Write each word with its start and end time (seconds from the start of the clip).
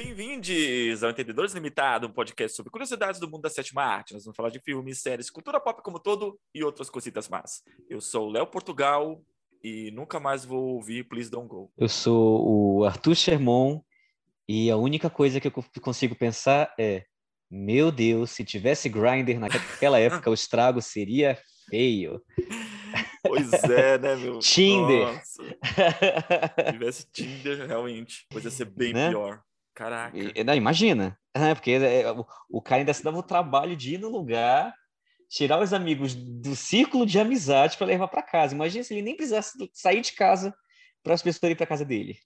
Bem-vindos 0.00 1.02
ao 1.02 1.08
Entendedores 1.08 1.54
Limitado, 1.54 2.06
um 2.06 2.12
podcast 2.12 2.54
sobre 2.54 2.70
curiosidades 2.70 3.18
do 3.18 3.26
mundo 3.30 3.40
da 3.40 3.48
sétima 3.48 3.82
arte. 3.82 4.12
Nós 4.12 4.24
vamos 4.24 4.36
falar 4.36 4.50
de 4.50 4.60
filmes, 4.60 5.00
séries, 5.00 5.30
cultura 5.30 5.58
pop 5.58 5.82
como 5.82 5.98
todo 5.98 6.38
e 6.54 6.62
outras 6.62 6.90
cositas 6.90 7.30
más. 7.30 7.62
Eu 7.88 7.98
sou 8.02 8.28
o 8.28 8.30
Léo 8.30 8.46
Portugal 8.46 9.22
e 9.64 9.90
nunca 9.92 10.20
mais 10.20 10.44
vou 10.44 10.74
ouvir 10.74 11.08
Please 11.08 11.30
Don't 11.30 11.48
Go. 11.48 11.72
Eu 11.78 11.88
sou 11.88 12.46
o 12.46 12.84
Arthur 12.84 13.14
Sherman 13.14 13.80
e 14.46 14.70
a 14.70 14.76
única 14.76 15.08
coisa 15.08 15.40
que 15.40 15.48
eu 15.48 15.64
consigo 15.80 16.14
pensar 16.14 16.74
é: 16.78 17.06
meu 17.50 17.90
Deus, 17.90 18.32
se 18.32 18.44
tivesse 18.44 18.90
Grindr 18.90 19.38
naquela 19.40 19.98
época, 19.98 20.28
o 20.28 20.34
estrago 20.34 20.82
seria 20.82 21.38
feio. 21.70 22.22
Pois 23.22 23.50
é, 23.64 23.96
né, 23.96 24.14
meu? 24.14 24.40
Tinder. 24.40 25.06
Nossa. 25.06 25.42
Se 25.42 26.72
tivesse 26.72 27.06
Tinder, 27.10 27.66
realmente, 27.66 28.26
podia 28.28 28.50
ser 28.50 28.66
bem 28.66 28.92
Né? 28.92 29.08
pior. 29.08 29.40
Caraca. 29.76 30.16
E- 30.16 30.42
não, 30.42 30.54
imagina, 30.54 31.18
né? 31.36 31.54
porque 31.54 31.72
é, 31.72 32.10
o, 32.10 32.26
o 32.48 32.62
cara 32.62 32.80
ainda 32.80 32.94
se 32.94 33.04
dava 33.04 33.18
o 33.18 33.22
trabalho 33.22 33.76
de 33.76 33.94
ir 33.94 33.98
no 33.98 34.08
lugar, 34.08 34.74
tirar 35.28 35.60
os 35.60 35.74
amigos 35.74 36.14
do 36.14 36.56
círculo 36.56 37.04
de 37.04 37.20
amizade 37.20 37.76
para 37.76 37.86
levar 37.86 38.08
para 38.08 38.22
casa. 38.22 38.54
Imagina 38.54 38.82
se 38.82 38.94
ele 38.94 39.02
nem 39.02 39.14
precisasse 39.14 39.52
sair 39.74 40.00
de 40.00 40.12
casa 40.12 40.56
para 41.02 41.12
as 41.12 41.22
pessoas 41.22 41.42
irem 41.42 41.56
para 41.56 41.66
casa 41.66 41.84
dele. 41.84 42.18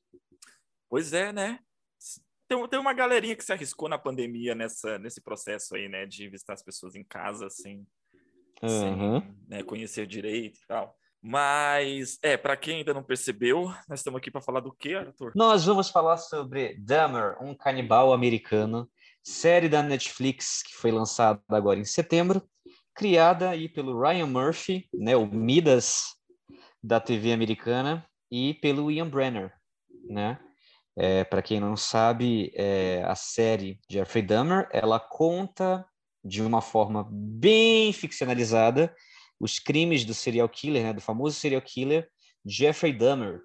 Pois 0.88 1.12
é, 1.12 1.32
né? 1.32 1.58
Tem, 2.46 2.68
tem 2.68 2.78
uma 2.78 2.92
galerinha 2.94 3.34
que 3.34 3.44
se 3.44 3.52
arriscou 3.52 3.88
na 3.88 3.98
pandemia 3.98 4.54
nessa, 4.54 4.96
nesse 5.00 5.20
processo 5.20 5.74
aí, 5.74 5.88
né? 5.88 6.06
De 6.06 6.28
visitar 6.28 6.52
as 6.52 6.62
pessoas 6.62 6.94
em 6.94 7.02
casa 7.02 7.50
sem, 7.50 7.84
Aham. 8.62 9.20
sem 9.20 9.36
né, 9.48 9.62
conhecer 9.64 10.06
direito 10.06 10.60
e 10.62 10.66
tal. 10.68 10.96
Mas, 11.22 12.18
é, 12.22 12.36
para 12.36 12.56
quem 12.56 12.78
ainda 12.78 12.94
não 12.94 13.02
percebeu, 13.02 13.66
nós 13.88 14.00
estamos 14.00 14.18
aqui 14.18 14.30
para 14.30 14.40
falar 14.40 14.60
do 14.60 14.72
quê, 14.72 14.94
Arthur? 14.94 15.32
Nós 15.34 15.66
vamos 15.66 15.90
falar 15.90 16.16
sobre 16.16 16.74
Dahmer, 16.78 17.36
um 17.42 17.54
canibal 17.54 18.12
americano, 18.12 18.90
série 19.22 19.68
da 19.68 19.82
Netflix 19.82 20.62
que 20.62 20.74
foi 20.74 20.90
lançada 20.90 21.40
agora 21.50 21.78
em 21.78 21.84
setembro, 21.84 22.42
criada 22.94 23.50
aí 23.50 23.68
pelo 23.68 24.00
Ryan 24.00 24.26
Murphy, 24.26 24.88
né, 24.94 25.14
o 25.14 25.26
Midas 25.26 26.16
da 26.82 26.98
TV 26.98 27.32
americana, 27.32 28.06
e 28.30 28.54
pelo 28.54 28.90
Ian 28.90 29.08
Brenner, 29.08 29.52
né? 30.08 30.38
Para 31.28 31.42
quem 31.42 31.60
não 31.60 31.76
sabe, 31.76 32.52
é, 32.54 33.02
a 33.06 33.14
série 33.14 33.80
Jeffrey 33.90 34.22
Dahmer, 34.22 34.68
ela 34.70 35.00
conta 35.00 35.86
de 36.22 36.42
uma 36.42 36.60
forma 36.60 37.08
bem 37.10 37.92
ficcionalizada 37.92 38.94
os 39.40 39.58
crimes 39.58 40.04
do 40.04 40.12
serial 40.12 40.48
killer, 40.48 40.82
né, 40.82 40.92
do 40.92 41.00
famoso 41.00 41.36
serial 41.36 41.62
killer 41.62 42.08
Jeffrey 42.46 42.92
Dahmer, 42.92 43.40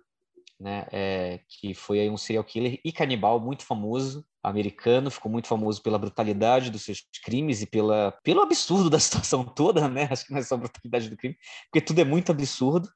né, 0.59 0.85
é, 0.91 1.39
que 1.47 1.73
foi 1.73 2.09
um 2.09 2.17
serial 2.17 2.43
killer 2.43 2.79
e 2.83 2.91
canibal 2.91 3.39
muito 3.39 3.65
famoso, 3.65 4.25
americano, 4.43 5.09
ficou 5.09 5.31
muito 5.31 5.47
famoso 5.47 5.81
pela 5.81 5.97
brutalidade 5.97 6.69
dos 6.69 6.83
seus 6.83 7.03
crimes 7.23 7.61
e 7.61 7.65
pela, 7.65 8.11
pelo 8.23 8.41
absurdo 8.41 8.89
da 8.91 8.99
situação 8.99 9.43
toda, 9.43 9.87
né? 9.89 10.07
Acho 10.11 10.25
que 10.25 10.31
não 10.31 10.39
é 10.39 10.43
só 10.43 10.55
a 10.55 10.59
brutalidade 10.59 11.09
do 11.09 11.17
crime, 11.17 11.35
porque 11.71 11.85
tudo 11.85 11.99
é 11.99 12.03
muito 12.03 12.31
absurdo. 12.31 12.87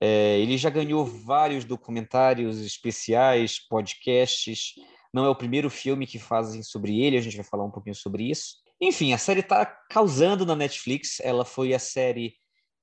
É, 0.00 0.38
ele 0.38 0.58
já 0.58 0.68
ganhou 0.68 1.04
vários 1.04 1.64
documentários 1.64 2.58
especiais, 2.58 3.58
podcasts. 3.68 4.74
Não 5.12 5.24
é 5.24 5.28
o 5.28 5.36
primeiro 5.36 5.70
filme 5.70 6.06
que 6.06 6.18
fazem 6.18 6.62
sobre 6.62 7.00
ele, 7.00 7.16
a 7.16 7.20
gente 7.20 7.36
vai 7.36 7.44
falar 7.44 7.64
um 7.64 7.70
pouquinho 7.70 7.94
sobre 7.94 8.30
isso. 8.30 8.56
Enfim, 8.80 9.12
a 9.12 9.18
série 9.18 9.40
está 9.40 9.64
causando 9.90 10.44
na 10.44 10.54
Netflix. 10.54 11.18
Ela 11.20 11.44
foi 11.44 11.72
a 11.72 11.78
série 11.78 12.34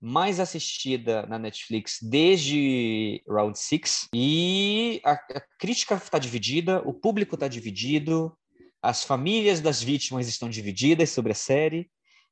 mais 0.02 0.40
assistida 0.40 1.26
na 1.28 1.40
Netflix 1.40 2.00
desde 2.02 3.24
Round 3.26 3.58
Six 3.58 4.10
e 4.14 5.00
a, 5.06 5.14
a 5.14 5.42
crítica 5.58 5.96
está 5.96 6.20
dividida, 6.20 6.82
o 6.86 6.94
público 6.94 7.36
está 7.36 7.48
dividido, 7.48 8.38
as 8.82 9.06
famílias 9.06 9.62
das 9.62 9.82
vítimas 9.82 10.28
estão 10.28 10.50
divididas 10.50 11.10
sobre 11.10 11.32
a 11.32 11.36
série. 11.36 11.90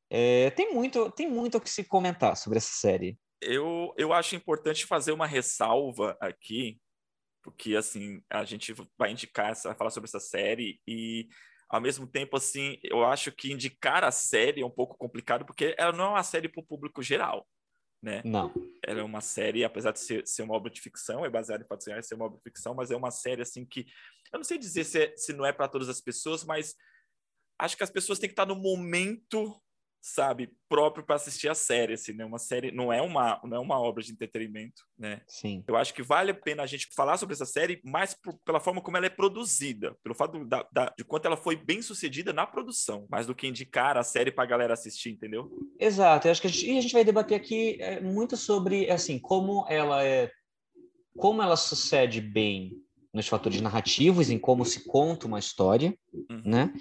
É, 0.10 0.50
tem 0.50 0.74
muito, 0.74 1.10
tem 1.12 1.30
muito 1.30 1.58
o 1.58 1.62
que 1.62 1.70
se 1.70 1.86
comentar 1.86 2.36
sobre 2.36 2.58
essa 2.58 2.74
série. 2.74 3.18
Eu, 3.42 3.94
eu 3.98 4.12
acho 4.12 4.36
importante 4.36 4.86
fazer 4.86 5.14
uma 5.14 5.26
ressalva 5.26 6.18
aqui, 6.20 6.78
porque, 7.42 7.78
assim, 7.78 8.22
a 8.30 8.44
gente 8.44 8.74
vai 8.98 9.12
indicar, 9.12 9.56
vai 9.64 9.76
falar 9.76 9.90
sobre 9.92 10.10
essa 10.10 10.20
série 10.20 10.78
e, 10.86 11.30
ao 11.72 11.80
mesmo 11.80 12.06
tempo, 12.06 12.36
assim, 12.36 12.78
eu 12.84 13.06
acho 13.06 13.32
que 13.32 13.52
indicar 13.52 14.04
a 14.04 14.12
série 14.12 14.62
é 14.62 14.66
um 14.66 14.70
pouco 14.70 14.98
complicado, 14.98 15.46
porque 15.46 15.74
ela 15.78 15.94
não 15.94 16.04
é 16.04 16.10
uma 16.10 16.24
série 16.24 16.50
para 16.50 16.60
o 16.60 16.66
público 16.66 17.02
geral, 17.02 17.48
né? 18.04 18.22
Não. 18.26 18.52
Ela 18.86 19.00
é 19.00 19.04
uma 19.04 19.22
série, 19.22 19.64
apesar 19.64 19.94
de 19.94 20.00
ser, 20.02 20.28
ser 20.28 20.44
uma 20.44 20.54
obra 20.54 20.70
de 20.70 20.82
ficção, 20.82 21.24
é 21.24 21.30
baseada 21.30 21.64
em 21.64 21.68
fatos 21.68 21.88
reais, 21.88 22.06
ser 22.06 22.16
uma 22.16 22.26
obra 22.26 22.38
de 22.38 22.44
ficção, 22.44 22.76
mas 22.76 22.92
é 22.92 22.96
uma 22.96 23.10
série, 23.10 23.42
assim, 23.42 23.66
que... 23.66 23.86
Eu 24.34 24.40
não 24.40 24.44
sei 24.44 24.58
dizer 24.58 24.84
se, 24.84 25.02
é- 25.02 25.16
se 25.16 25.32
não 25.32 25.46
é 25.46 25.54
para 25.54 25.70
todas 25.70 25.88
as 25.88 26.02
pessoas, 26.02 26.44
mas 26.44 26.76
acho 27.58 27.78
que 27.78 27.84
as 27.84 27.90
pessoas 27.90 28.20
têm 28.20 28.28
que 28.28 28.34
estar 28.34 28.46
no 28.46 28.56
momento 28.56 29.58
sabe, 30.02 30.50
próprio 30.68 31.06
para 31.06 31.16
assistir 31.16 31.48
a 31.48 31.54
série, 31.54 31.94
assim, 31.94 32.12
né? 32.14 32.26
Uma 32.26 32.40
série 32.40 32.72
não 32.72 32.92
é 32.92 33.02
uma 33.02 33.40
não 33.44 33.58
é 33.58 33.60
uma 33.60 33.80
obra 33.80 34.02
de 34.04 34.12
entretenimento, 34.12 34.82
né? 34.98 35.22
Sim. 35.28 35.64
Eu 35.68 35.76
acho 35.76 35.94
que 35.94 36.02
vale 36.02 36.32
a 36.32 36.34
pena 36.34 36.64
a 36.64 36.66
gente 36.66 36.88
falar 36.96 37.18
sobre 37.18 37.34
essa 37.36 37.46
série 37.46 37.80
mais 37.86 38.16
por, 38.16 38.34
pela 38.44 38.60
forma 38.60 38.82
como 38.82 38.98
ela 38.98 39.06
é 39.06 39.10
produzida, 39.10 39.96
pelo 40.04 40.16
fato 40.16 40.44
da, 40.46 40.68
da, 40.72 40.92
de 40.98 41.04
quanto 41.06 41.26
ela 41.28 41.38
foi 41.38 41.56
bem 41.56 41.82
sucedida 41.84 42.34
na 42.34 42.48
produção, 42.48 43.06
mais 43.10 43.28
do 43.28 43.36
que 43.36 43.46
indicar 43.48 43.96
a 43.96 44.04
série 44.04 44.32
para 44.32 44.44
a 44.44 44.48
galera 44.48 44.74
assistir, 44.74 45.12
entendeu? 45.12 45.52
Exato. 45.80 46.28
Eu 46.28 46.32
acho 46.32 46.42
que 46.42 46.48
a 46.48 46.50
gente, 46.50 46.66
e 46.72 46.78
a 46.78 46.82
gente 46.82 46.94
vai 46.94 47.04
debater 47.06 47.38
aqui 47.38 47.78
é, 47.80 48.02
muito 48.02 48.36
sobre 48.36 48.90
assim 48.90 49.20
como 49.20 49.66
ela 49.70 50.04
é, 50.04 50.32
como 51.16 51.44
ela 51.44 51.56
sucede 51.56 52.20
bem 52.20 52.82
nos 53.14 53.28
fatores 53.28 53.60
narrativos, 53.62 54.30
em 54.30 54.40
como 54.40 54.66
se 54.66 54.86
conta 54.88 55.28
uma 55.28 55.38
história, 55.38 55.96
Uhum. 56.30 56.42
né? 56.46 56.74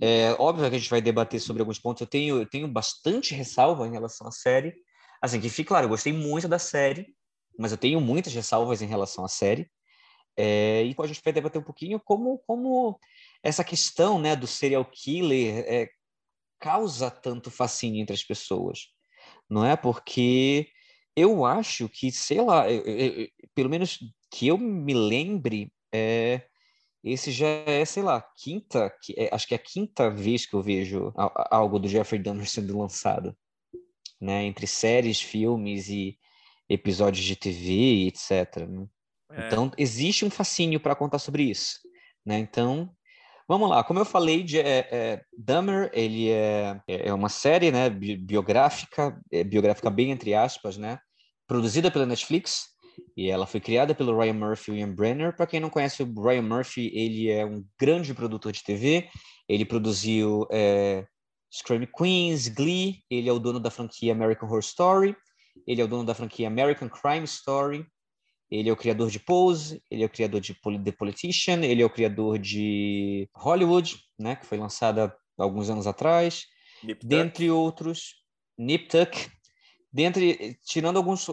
É 0.00 0.32
óbvio 0.38 0.68
que 0.68 0.76
a 0.76 0.78
gente 0.78 0.90
vai 0.90 1.00
debater 1.00 1.40
sobre 1.40 1.62
alguns 1.62 1.78
pontos. 1.78 2.00
Eu 2.00 2.06
tenho, 2.06 2.38
eu 2.38 2.46
tenho 2.48 2.68
bastante 2.68 3.34
ressalva 3.34 3.86
em 3.86 3.92
relação 3.92 4.26
à 4.26 4.30
série. 4.32 4.74
Assim, 5.20 5.40
que 5.40 5.48
fique 5.48 5.68
claro, 5.68 5.86
eu 5.86 5.90
gostei 5.90 6.12
muito 6.12 6.48
da 6.48 6.58
série, 6.58 7.06
mas 7.58 7.70
eu 7.72 7.78
tenho 7.78 8.00
muitas 8.00 8.34
ressalvas 8.34 8.82
em 8.82 8.86
relação 8.86 9.24
à 9.24 9.28
série. 9.28 9.70
É, 10.36 10.84
e 10.84 10.94
a 10.98 11.06
gente 11.06 11.20
vai 11.22 11.32
debater 11.32 11.60
um 11.60 11.64
pouquinho 11.64 12.00
como, 12.00 12.38
como 12.46 12.98
essa 13.42 13.62
questão 13.64 14.18
né, 14.18 14.34
do 14.34 14.46
serial 14.46 14.84
killer 14.84 15.64
é, 15.68 15.88
causa 16.60 17.10
tanto 17.10 17.50
fascínio 17.50 18.02
entre 18.02 18.14
as 18.14 18.24
pessoas. 18.24 18.88
Não 19.50 19.64
é? 19.64 19.76
Porque 19.76 20.68
eu 21.16 21.44
acho 21.44 21.88
que, 21.88 22.10
sei 22.12 22.40
lá, 22.40 22.70
eu- 22.70 22.82
eu- 22.84 23.22
eu- 23.22 23.28
pelo 23.54 23.70
menos 23.70 23.98
que 24.30 24.48
eu 24.48 24.58
me 24.58 24.94
lembre, 24.94 25.72
é, 25.92 26.46
esse 27.04 27.30
já 27.32 27.46
é, 27.46 27.84
sei 27.84 28.02
lá, 28.02 28.20
quinta, 28.36 28.90
que- 29.02 29.14
é, 29.18 29.28
acho 29.34 29.46
que 29.46 29.54
é 29.54 29.56
a 29.56 29.60
quinta 29.60 30.10
vez 30.10 30.46
que 30.46 30.54
eu 30.54 30.62
vejo 30.62 31.12
algo 31.50 31.78
do 31.78 31.88
Jeffrey 31.88 32.22
Dahmer 32.22 32.46
sendo 32.48 32.78
lançado, 32.78 33.36
né? 34.20 34.44
Entre 34.44 34.66
séries, 34.66 35.20
filmes 35.20 35.88
e 35.88 36.18
episódios 36.68 37.24
de 37.24 37.36
TV 37.36 38.06
etc. 38.06 38.66
né? 38.66 38.86
É, 39.32 39.46
Então, 39.46 39.70
existe 39.76 40.24
um 40.24 40.30
fascínio 40.30 40.80
para 40.80 40.94
contar 40.94 41.18
sobre 41.18 41.44
isso, 41.44 41.78
né? 42.24 42.38
Então, 42.38 42.90
vamos 43.48 43.68
lá. 43.68 43.82
Como 43.84 43.98
eu 43.98 44.04
falei, 44.04 44.42
de, 44.42 44.60
é, 44.60 44.88
é, 44.90 45.24
Dahmer, 45.36 45.90
ele 45.92 46.30
é, 46.30 46.80
é 46.86 47.12
uma 47.12 47.28
série, 47.28 47.70
né, 47.72 47.90
bi- 47.90 48.16
biográfica, 48.16 49.20
é, 49.30 49.42
biográfica 49.44 49.90
bem 49.90 50.10
entre 50.10 50.34
aspas, 50.34 50.76
né? 50.76 50.98
Produzida 51.46 51.90
pela 51.90 52.06
Netflix 52.06 52.71
e 53.16 53.30
ela 53.30 53.46
foi 53.46 53.60
criada 53.60 53.94
pelo 53.94 54.18
Ryan 54.18 54.34
Murphy 54.34 54.72
e 54.72 54.78
Ian 54.78 54.94
Brenner. 54.94 55.36
Para 55.36 55.46
quem 55.46 55.60
não 55.60 55.70
conhece 55.70 56.02
o 56.02 56.22
Ryan 56.22 56.42
Murphy, 56.42 56.90
ele 56.94 57.30
é 57.30 57.44
um 57.44 57.64
grande 57.78 58.14
produtor 58.14 58.52
de 58.52 58.62
TV. 58.62 59.08
Ele 59.48 59.64
produziu 59.64 60.46
é, 60.50 61.04
Scream 61.52 61.86
Queens, 61.86 62.48
Glee. 62.48 63.02
Ele 63.10 63.28
é 63.28 63.32
o 63.32 63.38
dono 63.38 63.60
da 63.60 63.70
franquia 63.70 64.12
American 64.12 64.48
Horror 64.48 64.60
Story. 64.60 65.16
Ele 65.66 65.80
é 65.80 65.84
o 65.84 65.88
dono 65.88 66.04
da 66.04 66.14
franquia 66.14 66.46
American 66.46 66.88
Crime 66.88 67.24
Story. 67.24 67.86
Ele 68.50 68.68
é 68.68 68.72
o 68.72 68.76
criador 68.76 69.08
de 69.08 69.18
Pose, 69.18 69.82
ele 69.90 70.02
é 70.02 70.06
o 70.06 70.10
criador 70.10 70.38
de 70.38 70.54
The 70.54 70.92
Politician, 70.92 71.64
ele 71.64 71.80
é 71.80 71.86
o 71.86 71.90
criador 71.90 72.38
de 72.38 73.26
Hollywood, 73.34 73.96
né, 74.18 74.36
que 74.36 74.44
foi 74.44 74.58
lançada 74.58 75.16
alguns 75.38 75.70
anos 75.70 75.86
atrás, 75.86 76.44
Nip 76.84 77.00
Tuck. 77.00 77.08
dentre 77.08 77.50
outros, 77.50 78.16
Nip 78.58 78.88
Tuck, 78.88 79.30
dentre, 79.92 80.58
tirando 80.64 80.96
alguns 80.96 81.26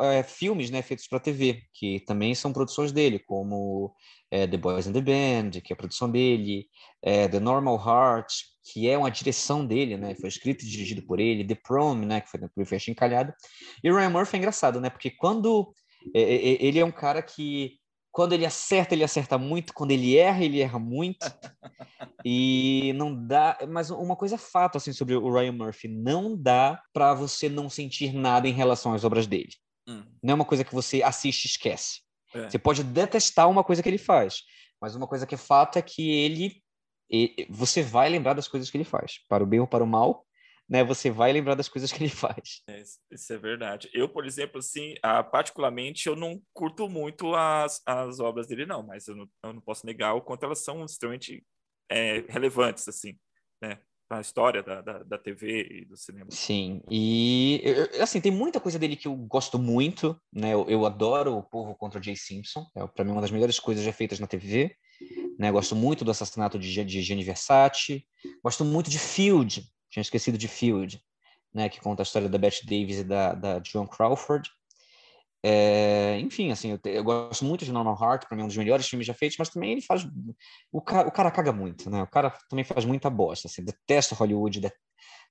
é, 0.00 0.22
filmes 0.22 0.70
né, 0.70 0.80
feitos 0.80 1.08
para 1.08 1.18
TV, 1.18 1.62
que 1.74 2.00
também 2.00 2.34
são 2.34 2.52
produções 2.52 2.92
dele, 2.92 3.18
como 3.18 3.92
é, 4.30 4.46
The 4.46 4.56
Boys 4.56 4.86
and 4.86 4.92
the 4.92 5.00
Band, 5.00 5.60
que 5.62 5.72
é 5.72 5.74
a 5.74 5.76
produção 5.76 6.10
dele, 6.10 6.68
é, 7.02 7.26
The 7.26 7.40
Normal 7.40 7.76
Heart, 7.76 8.32
que 8.72 8.88
é 8.88 8.96
uma 8.96 9.10
direção 9.10 9.66
dele, 9.66 9.96
né, 9.96 10.14
foi 10.14 10.28
escrito 10.28 10.64
e 10.64 10.68
dirigido 10.68 11.02
por 11.02 11.18
ele, 11.18 11.46
The 11.46 11.56
Prom, 11.56 11.96
né, 11.96 12.20
que 12.20 12.30
foi, 12.30 12.40
que 12.40 12.64
foi 12.64 12.78
encalhado, 12.88 13.34
e 13.82 13.90
Ryan 13.90 14.10
Murphy 14.10 14.36
é 14.36 14.38
engraçado, 14.38 14.80
né, 14.80 14.88
porque 14.88 15.10
quando 15.10 15.72
ele 16.14 16.78
é 16.78 16.84
um 16.84 16.92
cara 16.92 17.20
que 17.20 17.78
quando 18.16 18.32
ele 18.32 18.46
acerta, 18.46 18.94
ele 18.94 19.04
acerta 19.04 19.36
muito, 19.36 19.74
quando 19.74 19.90
ele 19.90 20.16
erra, 20.16 20.42
ele 20.42 20.58
erra 20.58 20.78
muito. 20.78 21.30
e 22.24 22.94
não 22.94 23.14
dá, 23.14 23.58
mas 23.68 23.90
uma 23.90 24.16
coisa 24.16 24.36
é 24.36 24.38
fato 24.38 24.78
assim 24.78 24.90
sobre 24.90 25.14
o 25.14 25.30
Ryan 25.30 25.52
Murphy, 25.52 25.86
não 25.86 26.34
dá 26.34 26.82
para 26.94 27.12
você 27.12 27.46
não 27.46 27.68
sentir 27.68 28.14
nada 28.14 28.48
em 28.48 28.54
relação 28.54 28.94
às 28.94 29.04
obras 29.04 29.26
dele. 29.26 29.50
Hum, 29.86 30.02
Não 30.22 30.32
é 30.32 30.34
uma 30.34 30.46
coisa 30.46 30.64
que 30.64 30.74
você 30.74 31.02
assiste 31.02 31.44
e 31.44 31.48
esquece. 31.48 32.00
é. 32.34 32.48
Você 32.48 32.58
pode 32.58 32.82
detestar 32.82 33.50
uma 33.50 33.62
coisa 33.62 33.82
que 33.82 33.88
ele 33.90 33.98
faz, 33.98 34.44
Mas 34.80 34.96
uma 34.96 35.06
coisa 35.06 35.26
que 35.26 35.34
é 35.34 35.38
fato 35.38 35.78
é 35.78 35.82
que 35.82 36.10
ele, 36.10 36.62
ele 37.10 37.46
você 37.50 37.82
vai 37.82 38.08
lembrar 38.08 38.32
das 38.32 38.48
coisas 38.48 38.70
que 38.70 38.78
ele 38.78 38.84
faz, 38.84 39.20
para 39.28 39.44
o 39.44 39.46
bem 39.46 39.60
ou 39.60 39.66
para 39.66 39.84
o 39.84 39.86
mal, 39.86 40.24
né, 40.68 40.82
você 40.82 41.10
vai 41.10 41.32
lembrar 41.32 41.54
das 41.54 41.68
coisas 41.68 41.92
que 41.92 42.02
ele 42.02 42.10
faz. 42.10 42.62
É, 42.68 42.82
isso 43.10 43.32
é 43.32 43.38
verdade. 43.38 43.88
Eu, 43.92 44.08
por 44.08 44.26
exemplo, 44.26 44.58
assim, 44.58 44.94
ah, 45.02 45.22
particularmente, 45.22 46.08
eu 46.08 46.16
não 46.16 46.40
curto 46.52 46.88
muito 46.88 47.34
as, 47.34 47.80
as 47.86 48.20
obras 48.20 48.46
dele, 48.46 48.66
não, 48.66 48.82
mas 48.82 49.06
eu 49.06 49.16
não, 49.16 49.28
eu 49.44 49.52
não 49.52 49.60
posso 49.60 49.86
negar 49.86 50.14
o 50.14 50.22
quanto 50.22 50.44
elas 50.44 50.64
são 50.64 50.84
extremamente 50.84 51.44
é, 51.90 52.24
relevantes, 52.28 52.88
assim, 52.88 53.16
né? 53.62 53.78
a 54.08 54.20
história 54.20 54.62
da, 54.62 54.80
da, 54.80 55.02
da, 55.02 55.18
TV 55.18 55.66
e 55.68 55.84
do 55.84 55.96
cinema. 55.96 56.30
Sim, 56.30 56.80
e 56.88 57.60
assim, 58.00 58.20
tem 58.20 58.30
muita 58.30 58.60
coisa 58.60 58.78
dele 58.78 58.94
que 58.94 59.08
eu 59.08 59.16
gosto 59.16 59.58
muito, 59.58 60.16
né? 60.32 60.54
Eu, 60.54 60.64
eu 60.68 60.86
adoro 60.86 61.36
o 61.36 61.42
Povo 61.42 61.74
contra 61.74 62.00
Jay 62.00 62.16
Simpson, 62.16 62.64
é 62.76 62.86
para 62.86 63.04
mim 63.04 63.10
uma 63.10 63.20
das 63.20 63.32
melhores 63.32 63.58
coisas 63.58 63.84
já 63.84 63.92
feitas 63.92 64.20
na 64.20 64.26
TV. 64.26 64.76
Né? 65.38 65.50
Gosto 65.50 65.76
muito 65.76 66.04
do 66.04 66.10
assassinato 66.10 66.58
de, 66.58 66.84
de 66.84 67.02
Gianni 67.02 67.22
Versace, 67.22 68.06
gosto 68.42 68.64
muito 68.64 68.88
de 68.88 68.98
Field, 68.98 69.68
tinha 69.96 70.02
esquecido 70.02 70.36
de 70.36 70.46
Field, 70.46 71.02
né? 71.54 71.70
Que 71.70 71.80
conta 71.80 72.02
a 72.02 72.04
história 72.04 72.28
da 72.28 72.36
Bette 72.36 72.66
Davis 72.66 72.98
e 72.98 73.04
da, 73.04 73.32
da 73.32 73.62
Joan 73.64 73.86
Crawford. 73.86 74.50
É, 75.42 76.18
enfim, 76.20 76.50
assim, 76.50 76.72
eu, 76.72 76.78
te, 76.78 76.90
eu, 76.90 77.04
gosto 77.04 77.44
muito 77.44 77.64
de 77.64 77.72
Norman 77.72 77.96
Hart, 77.98 78.26
para 78.26 78.36
mim 78.36 78.42
é 78.42 78.44
um 78.44 78.48
dos 78.48 78.56
melhores 78.56 78.86
filmes 78.88 79.06
já 79.06 79.14
feitos, 79.14 79.38
mas 79.38 79.48
também 79.48 79.72
ele 79.72 79.80
faz. 79.80 80.06
O 80.72 80.82
cara, 80.82 81.08
o 81.08 81.12
cara 81.12 81.30
caga 81.30 81.52
muito, 81.52 81.88
né? 81.88 82.02
O 82.02 82.06
cara 82.06 82.30
também 82.50 82.64
faz 82.64 82.84
muita 82.84 83.08
bosta. 83.08 83.48
Assim, 83.48 83.64
detesto 83.64 84.14
Hollywood, 84.14 84.60
de, 84.60 84.72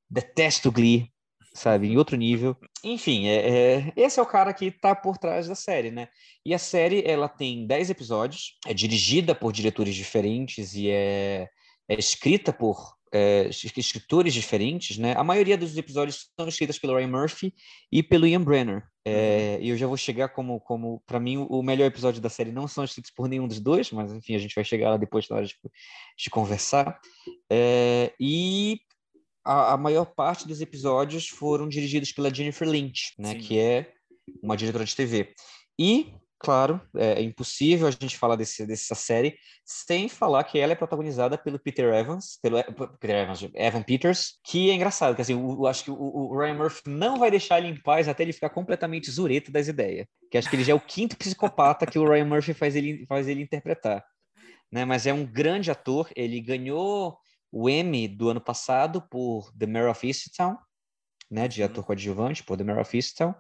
detesto 0.10 0.72
Glee, 0.72 1.12
sabe? 1.54 1.88
Em 1.90 1.98
outro 1.98 2.16
nível. 2.16 2.58
Enfim, 2.84 3.28
é, 3.28 3.50
é, 3.50 3.94
esse 3.96 4.20
é 4.20 4.24
o 4.24 4.28
cara 4.28 4.54
que 4.54 4.66
está 4.66 4.96
por 4.96 5.18
trás 5.18 5.48
da 5.48 5.56
série, 5.56 5.92
né? 5.92 6.08
E 6.44 6.56
a 6.56 6.60
série, 6.60 7.04
ela 7.06 7.28
tem 7.28 7.68
10 7.68 7.92
episódios, 7.92 8.58
é 8.66 8.74
dirigida 8.74 9.36
por 9.36 9.52
diretores 9.52 9.94
diferentes 9.94 10.74
e 10.74 10.90
é, 10.90 11.50
é 11.88 12.00
escrita 12.00 12.52
por 12.52 12.95
é, 13.16 13.50
escritores 13.50 14.34
diferentes, 14.34 14.98
né? 14.98 15.14
A 15.16 15.24
maioria 15.24 15.58
dos 15.58 15.78
episódios 15.78 16.30
são 16.38 16.50
escritas 16.50 16.78
pelo 16.78 16.98
Ryan 16.98 17.08
Murphy 17.08 17.54
e 17.90 18.04
pelo 18.04 18.28
Ian 18.28 18.42
Brenner. 18.42 18.84
É, 19.06 19.58
e 19.62 19.70
eu 19.70 19.78
já 19.78 19.88
vou 19.88 19.96
chegar 19.96 20.30
como, 20.30 20.60
como 20.60 21.02
para 21.06 21.18
mim, 21.18 21.38
o 21.50 21.64
melhor 21.64 21.86
episódio 21.86 22.22
da 22.22 22.28
série 22.28 22.52
não 22.52 22.68
são 22.68 22.84
escritos 22.84 23.12
por 23.12 23.30
nenhum 23.30 23.48
dos 23.48 23.62
dois, 23.62 23.90
mas 23.92 24.12
enfim, 24.12 24.36
a 24.36 24.38
gente 24.38 24.54
vai 24.54 24.66
chegar 24.66 24.90
lá 24.90 24.98
depois 24.98 25.30
na 25.30 25.38
hora 25.38 25.46
de, 25.46 25.56
de 26.18 26.30
conversar. 26.30 27.00
É, 27.50 28.12
e 28.20 28.82
a, 29.46 29.76
a, 29.76 29.78
maior 29.78 30.06
parte 30.06 30.46
dos 30.46 30.60
episódios 30.60 31.30
foram 31.30 31.70
dirigidos 31.70 32.12
pela 32.12 32.34
Jennifer 32.34 32.68
Lynch, 32.68 33.14
né? 33.18 33.36
Que 33.36 33.58
é 33.58 33.94
uma 34.44 34.58
diretora 34.58 34.84
de 34.84 34.94
TV. 34.94 35.34
E 35.80 36.14
claro, 36.46 36.80
é, 36.96 37.14
é 37.14 37.22
impossível 37.24 37.88
a 37.88 37.92
gente 37.92 38.18
falar 38.18 38.36
desse, 38.36 38.68
dessa 38.68 38.94
série 38.94 39.36
sem 39.66 40.08
falar 40.08 40.44
que 40.44 40.60
ela 40.60 40.74
é 40.74 40.76
protagonizada 40.76 41.40
pelo 41.40 41.58
Peter 41.58 41.92
Evans, 41.92 42.38
pelo 42.40 42.64
Peter 43.00 43.24
Evans, 43.24 43.50
Evan 43.56 43.82
Peters, 43.82 44.40
que 44.46 44.70
é 44.70 44.76
engraçado, 44.76 45.16
que 45.16 45.22
assim, 45.24 45.34
eu, 45.34 45.66
acho 45.66 45.84
que 45.84 45.90
o, 45.90 45.96
o, 45.96 46.38
Ryan 46.38 46.54
Murphy 46.54 46.84
não 46.88 47.18
vai 47.18 47.32
deixar 47.32 47.58
ele 47.58 47.70
em 47.70 47.82
paz 47.82 48.08
até 48.08 48.22
ele 48.22 48.32
ficar 48.32 48.52
completamente 48.52 49.10
zureto 49.10 49.52
das 49.52 49.68
ideias, 49.68 50.06
que 50.30 50.38
acho 50.38 50.48
que 50.48 50.56
ele 50.56 50.64
já 50.64 50.74
é 50.74 50.76
o 50.76 50.80
quinto 50.80 51.18
psicopata 51.18 51.88
que 51.88 51.98
o 51.98 52.08
Ryan 52.08 52.26
Murphy 52.26 52.54
faz 52.54 52.76
ele, 52.76 53.08
faz 53.08 53.28
ele 53.28 53.42
interpretar, 53.42 54.06
né? 54.72 54.86
Mas 54.86 55.08
é 55.08 55.14
um 55.14 55.26
grande 55.26 55.72
ator, 55.72 56.08
ele 56.16 56.40
ganhou 56.40 57.18
o 57.52 57.68
Emmy 57.68 58.08
do 58.08 58.30
ano 58.30 58.42
passado 58.42 59.02
por 59.10 59.52
The 59.58 59.66
Mayor 59.66 59.90
of 59.90 60.06
Easttown, 60.06 60.58
né, 61.30 61.48
de 61.48 61.62
uhum. 61.62 61.68
ator 61.68 61.84
coadjuvante, 61.84 62.44
por 62.44 62.58
The 62.58 62.64
Mayor 62.64 62.82
of 62.82 62.96
Easttown, 62.96 63.34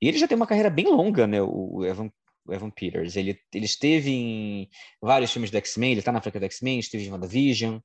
e 0.00 0.08
ele 0.08 0.18
já 0.18 0.28
tem 0.28 0.36
uma 0.36 0.46
carreira 0.46 0.68
bem 0.68 0.86
longa, 0.86 1.26
né, 1.26 1.40
o 1.40 1.84
Evan 1.84 2.10
o 2.50 2.54
Evan 2.54 2.70
Peters. 2.70 3.16
Ele, 3.16 3.38
ele 3.54 3.64
esteve 3.64 4.10
em 4.10 4.68
vários 5.00 5.32
filmes 5.32 5.50
do 5.50 5.56
X-Men, 5.56 5.92
ele 5.92 6.00
está 6.00 6.12
na 6.12 6.20
franquia 6.20 6.40
do 6.40 6.46
X-Men, 6.46 6.78
esteve 6.78 7.06
em 7.06 7.10
WandaVision, 7.10 7.78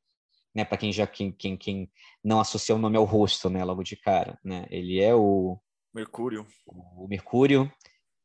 né, 0.53 0.63
para 0.65 0.77
quem 0.77 0.91
já 0.91 1.06
quem, 1.06 1.31
quem, 1.31 1.57
quem 1.57 1.91
não 2.23 2.39
associa 2.39 2.73
o 2.75 2.79
nome 2.79 2.97
ao 2.97 3.03
rosto, 3.03 3.50
né, 3.50 3.63
logo 3.63 3.83
de 3.83 3.95
cara, 3.95 4.39
né? 4.44 4.65
Ele 4.69 5.01
é 5.01 5.13
o 5.13 5.59
Mercúrio. 5.94 6.45
O 6.65 7.07
Mercúrio, 7.07 7.71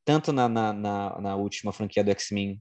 tanto 0.04 0.32
na, 0.32 0.48
na, 0.48 0.72
na, 0.72 1.20
na 1.20 1.36
última 1.36 1.72
franquia 1.72 2.02
do 2.02 2.10
X-Men 2.10 2.60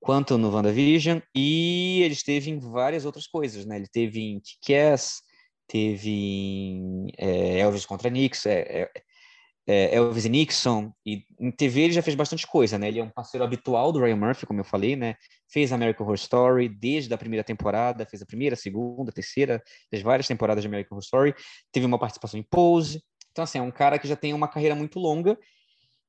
quanto 0.00 0.38
no 0.38 0.50
WandaVision, 0.50 1.20
e 1.34 2.00
ele 2.02 2.14
esteve 2.14 2.50
em 2.50 2.58
várias 2.58 3.04
outras 3.04 3.26
coisas, 3.26 3.66
né? 3.66 3.76
Ele 3.76 3.86
teve 3.86 4.20
em 4.20 4.40
Kick-Ass, 4.40 5.22
teve 5.66 6.10
em 6.10 7.12
é, 7.18 7.58
Elvis 7.60 7.84
contra 7.84 8.08
Nix, 8.08 8.46
é, 8.46 8.60
é, 8.60 8.90
é, 9.66 9.94
Elvis 9.94 10.24
Nixon, 10.24 10.92
e 11.04 11.24
em 11.38 11.50
TV 11.50 11.82
ele 11.82 11.92
já 11.92 12.02
fez 12.02 12.16
bastante 12.16 12.46
coisa, 12.46 12.78
né? 12.78 12.88
Ele 12.88 13.00
é 13.00 13.04
um 13.04 13.10
parceiro 13.10 13.44
habitual 13.44 13.92
do 13.92 14.00
Ryan 14.00 14.16
Murphy, 14.16 14.46
como 14.46 14.60
eu 14.60 14.64
falei, 14.64 14.96
né? 14.96 15.14
Fez 15.48 15.72
American 15.72 16.04
Horror 16.04 16.16
Story 16.16 16.68
desde 16.68 17.12
a 17.12 17.18
primeira 17.18 17.44
temporada, 17.44 18.06
fez 18.06 18.22
a 18.22 18.26
primeira, 18.26 18.56
segunda, 18.56 19.12
terceira, 19.12 19.62
fez 19.88 20.02
várias 20.02 20.26
temporadas 20.26 20.62
de 20.62 20.68
American 20.68 20.96
Horror 20.96 21.04
Story, 21.04 21.34
teve 21.72 21.86
uma 21.86 21.98
participação 21.98 22.38
em 22.40 22.42
Pose. 22.42 23.02
Então, 23.30 23.44
assim, 23.44 23.58
é 23.58 23.62
um 23.62 23.70
cara 23.70 23.98
que 23.98 24.08
já 24.08 24.16
tem 24.16 24.34
uma 24.34 24.48
carreira 24.48 24.74
muito 24.74 24.98
longa 24.98 25.38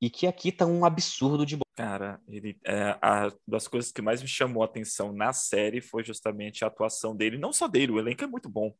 e 0.02 0.10
que 0.10 0.26
aqui 0.26 0.52
tá 0.52 0.66
um 0.66 0.84
absurdo 0.84 1.46
de 1.46 1.56
bom. 1.56 1.62
Cara, 1.76 2.20
ele, 2.28 2.58
é, 2.66 2.98
a, 3.02 3.32
das 3.48 3.68
coisas 3.68 3.92
que 3.92 4.02
mais 4.02 4.22
me 4.22 4.28
chamou 4.28 4.64
a 4.64 4.66
atenção 4.66 5.14
na 5.14 5.32
série 5.32 5.82
foi 5.82 6.04
justamente 6.04 6.64
a 6.64 6.68
atuação 6.68 7.16
dele, 7.16 7.38
não 7.38 7.54
só 7.54 7.68
dele, 7.68 7.92
o 7.92 8.00
elenco 8.00 8.24
é 8.24 8.28
muito 8.28 8.50
bom. 8.50 8.74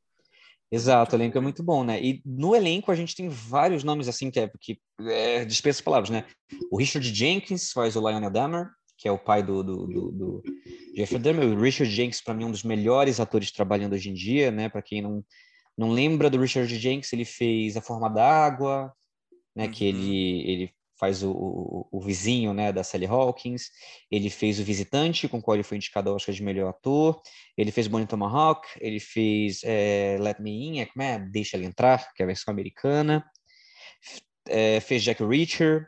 Exato, 0.72 1.16
o 1.16 1.20
elenco 1.20 1.38
é 1.38 1.42
muito 1.42 1.62
bom, 1.62 1.84
né? 1.84 2.02
E 2.02 2.22
no 2.26 2.56
elenco 2.56 2.92
a 2.92 2.96
gente 2.96 3.14
tem 3.14 3.28
vários 3.28 3.84
nomes 3.84 4.08
assim 4.08 4.32
que 4.32 4.40
é 4.40 4.50
que 4.60 4.80
é, 5.02 5.44
dispensa 5.44 5.84
palavras, 5.84 6.10
né? 6.10 6.26
O 6.72 6.78
Richard 6.78 7.14
Jenkins 7.14 7.74
faz 7.74 7.98
o 7.98 8.00
Lionel 8.00 8.32
Dahmer, 8.32 8.70
que 8.98 9.06
é 9.06 9.12
o 9.12 9.20
pai 9.20 9.44
do, 9.44 9.62
do, 9.62 9.88
do, 9.88 10.12
do 10.12 10.44
Jeffrey 10.96 11.20
Dahmer. 11.20 11.46
O 11.46 11.60
Richard 11.60 11.94
Jenkins 11.94 12.22
para 12.22 12.34
mim 12.34 12.44
é 12.44 12.48
um 12.48 12.52
dos 12.52 12.64
melhores 12.64 13.20
atores 13.20 13.52
trabalhando 13.52 13.94
hoje 13.94 14.10
em 14.10 14.14
dia, 14.14 14.50
né? 14.50 14.70
Para 14.70 14.82
quem 14.82 15.02
não 15.02 15.24
não 15.78 15.90
lembra 15.90 16.30
do 16.30 16.40
Richard 16.40 16.74
Jenkins, 16.78 17.12
ele 17.12 17.26
fez 17.26 17.76
A 17.76 17.82
Forma 17.82 18.10
da 18.10 18.26
Água, 18.26 18.94
né? 19.54 19.66
Uhum. 19.66 19.72
Que 19.72 19.86
ele 19.86 20.50
ele 20.50 20.74
faz 21.02 21.24
o, 21.24 21.32
o, 21.32 21.88
o, 21.92 22.00
vizinho 22.00 22.54
né, 22.54 22.72
da 22.72 22.84
Sally 22.84 23.08
Hawkins, 23.08 23.72
ele 24.12 24.30
fez 24.30 24.60
O 24.60 24.64
Visitante, 24.64 25.28
com 25.28 25.40
o 25.40 25.42
qual 25.42 25.56
ele 25.56 25.64
foi 25.64 25.78
indicado 25.78 26.12
ao 26.12 26.16
Oscar 26.16 26.36
de 26.36 26.44
melhor 26.44 26.70
ator, 26.70 27.20
ele 27.58 27.72
fez 27.72 27.88
Bonnie 27.88 28.06
Tomahawk, 28.06 28.68
ele 28.80 29.00
fez 29.00 29.62
é, 29.64 30.18
Let 30.20 30.40
Me 30.40 30.52
In, 30.52 30.80
é, 30.80 30.86
como 30.86 31.02
é? 31.02 31.18
Deixa 31.18 31.58
Ele 31.58 31.66
Entrar, 31.66 32.14
que 32.14 32.22
é 32.22 32.24
a 32.24 32.28
versão 32.28 32.52
americana, 32.52 33.26
é, 34.48 34.80
fez 34.80 35.02
Jack 35.04 35.24
Reacher, 35.24 35.88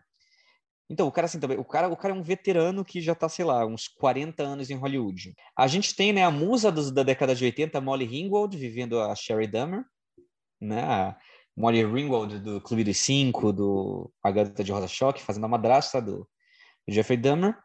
então, 0.90 1.08
o 1.08 1.12
cara, 1.12 1.26
assim, 1.26 1.40
também, 1.40 1.58
o 1.58 1.64
cara, 1.64 1.88
o 1.88 1.96
cara 1.96 2.14
é 2.14 2.18
um 2.18 2.22
veterano 2.22 2.84
que 2.84 3.02
já 3.02 3.14
está, 3.14 3.30
sei 3.30 3.46
lá, 3.46 3.66
uns 3.66 3.88
40 3.88 4.44
anos 4.44 4.70
em 4.70 4.76
Hollywood. 4.76 5.34
A 5.58 5.66
gente 5.66 5.96
tem, 5.96 6.12
né, 6.12 6.24
a 6.24 6.30
musa 6.30 6.72
dos, 6.72 6.92
da 6.92 7.04
década 7.04 7.34
de 7.34 7.46
80, 7.46 7.80
Molly 7.82 8.06
Ringwald, 8.06 8.56
vivendo 8.58 9.00
a 9.02 9.16
Sherry 9.16 9.48
Dahmer, 9.48 9.84
né, 10.62 10.82
a, 10.84 11.18
Molly 11.56 11.86
Ringwald 11.86 12.40
do 12.40 12.60
Clube 12.62 12.84
dos 12.84 12.98
Cinco, 12.98 13.54
do 13.54 14.12
A 14.24 14.32
Garota 14.32 14.64
de 14.64 14.72
Rosa 14.72 14.88
Choque, 14.88 15.22
fazendo 15.22 15.46
a 15.46 15.50
madrasta 15.50 16.02
do, 16.02 16.28
Jeffrey 16.88 17.18
Dahmer. 17.18 17.58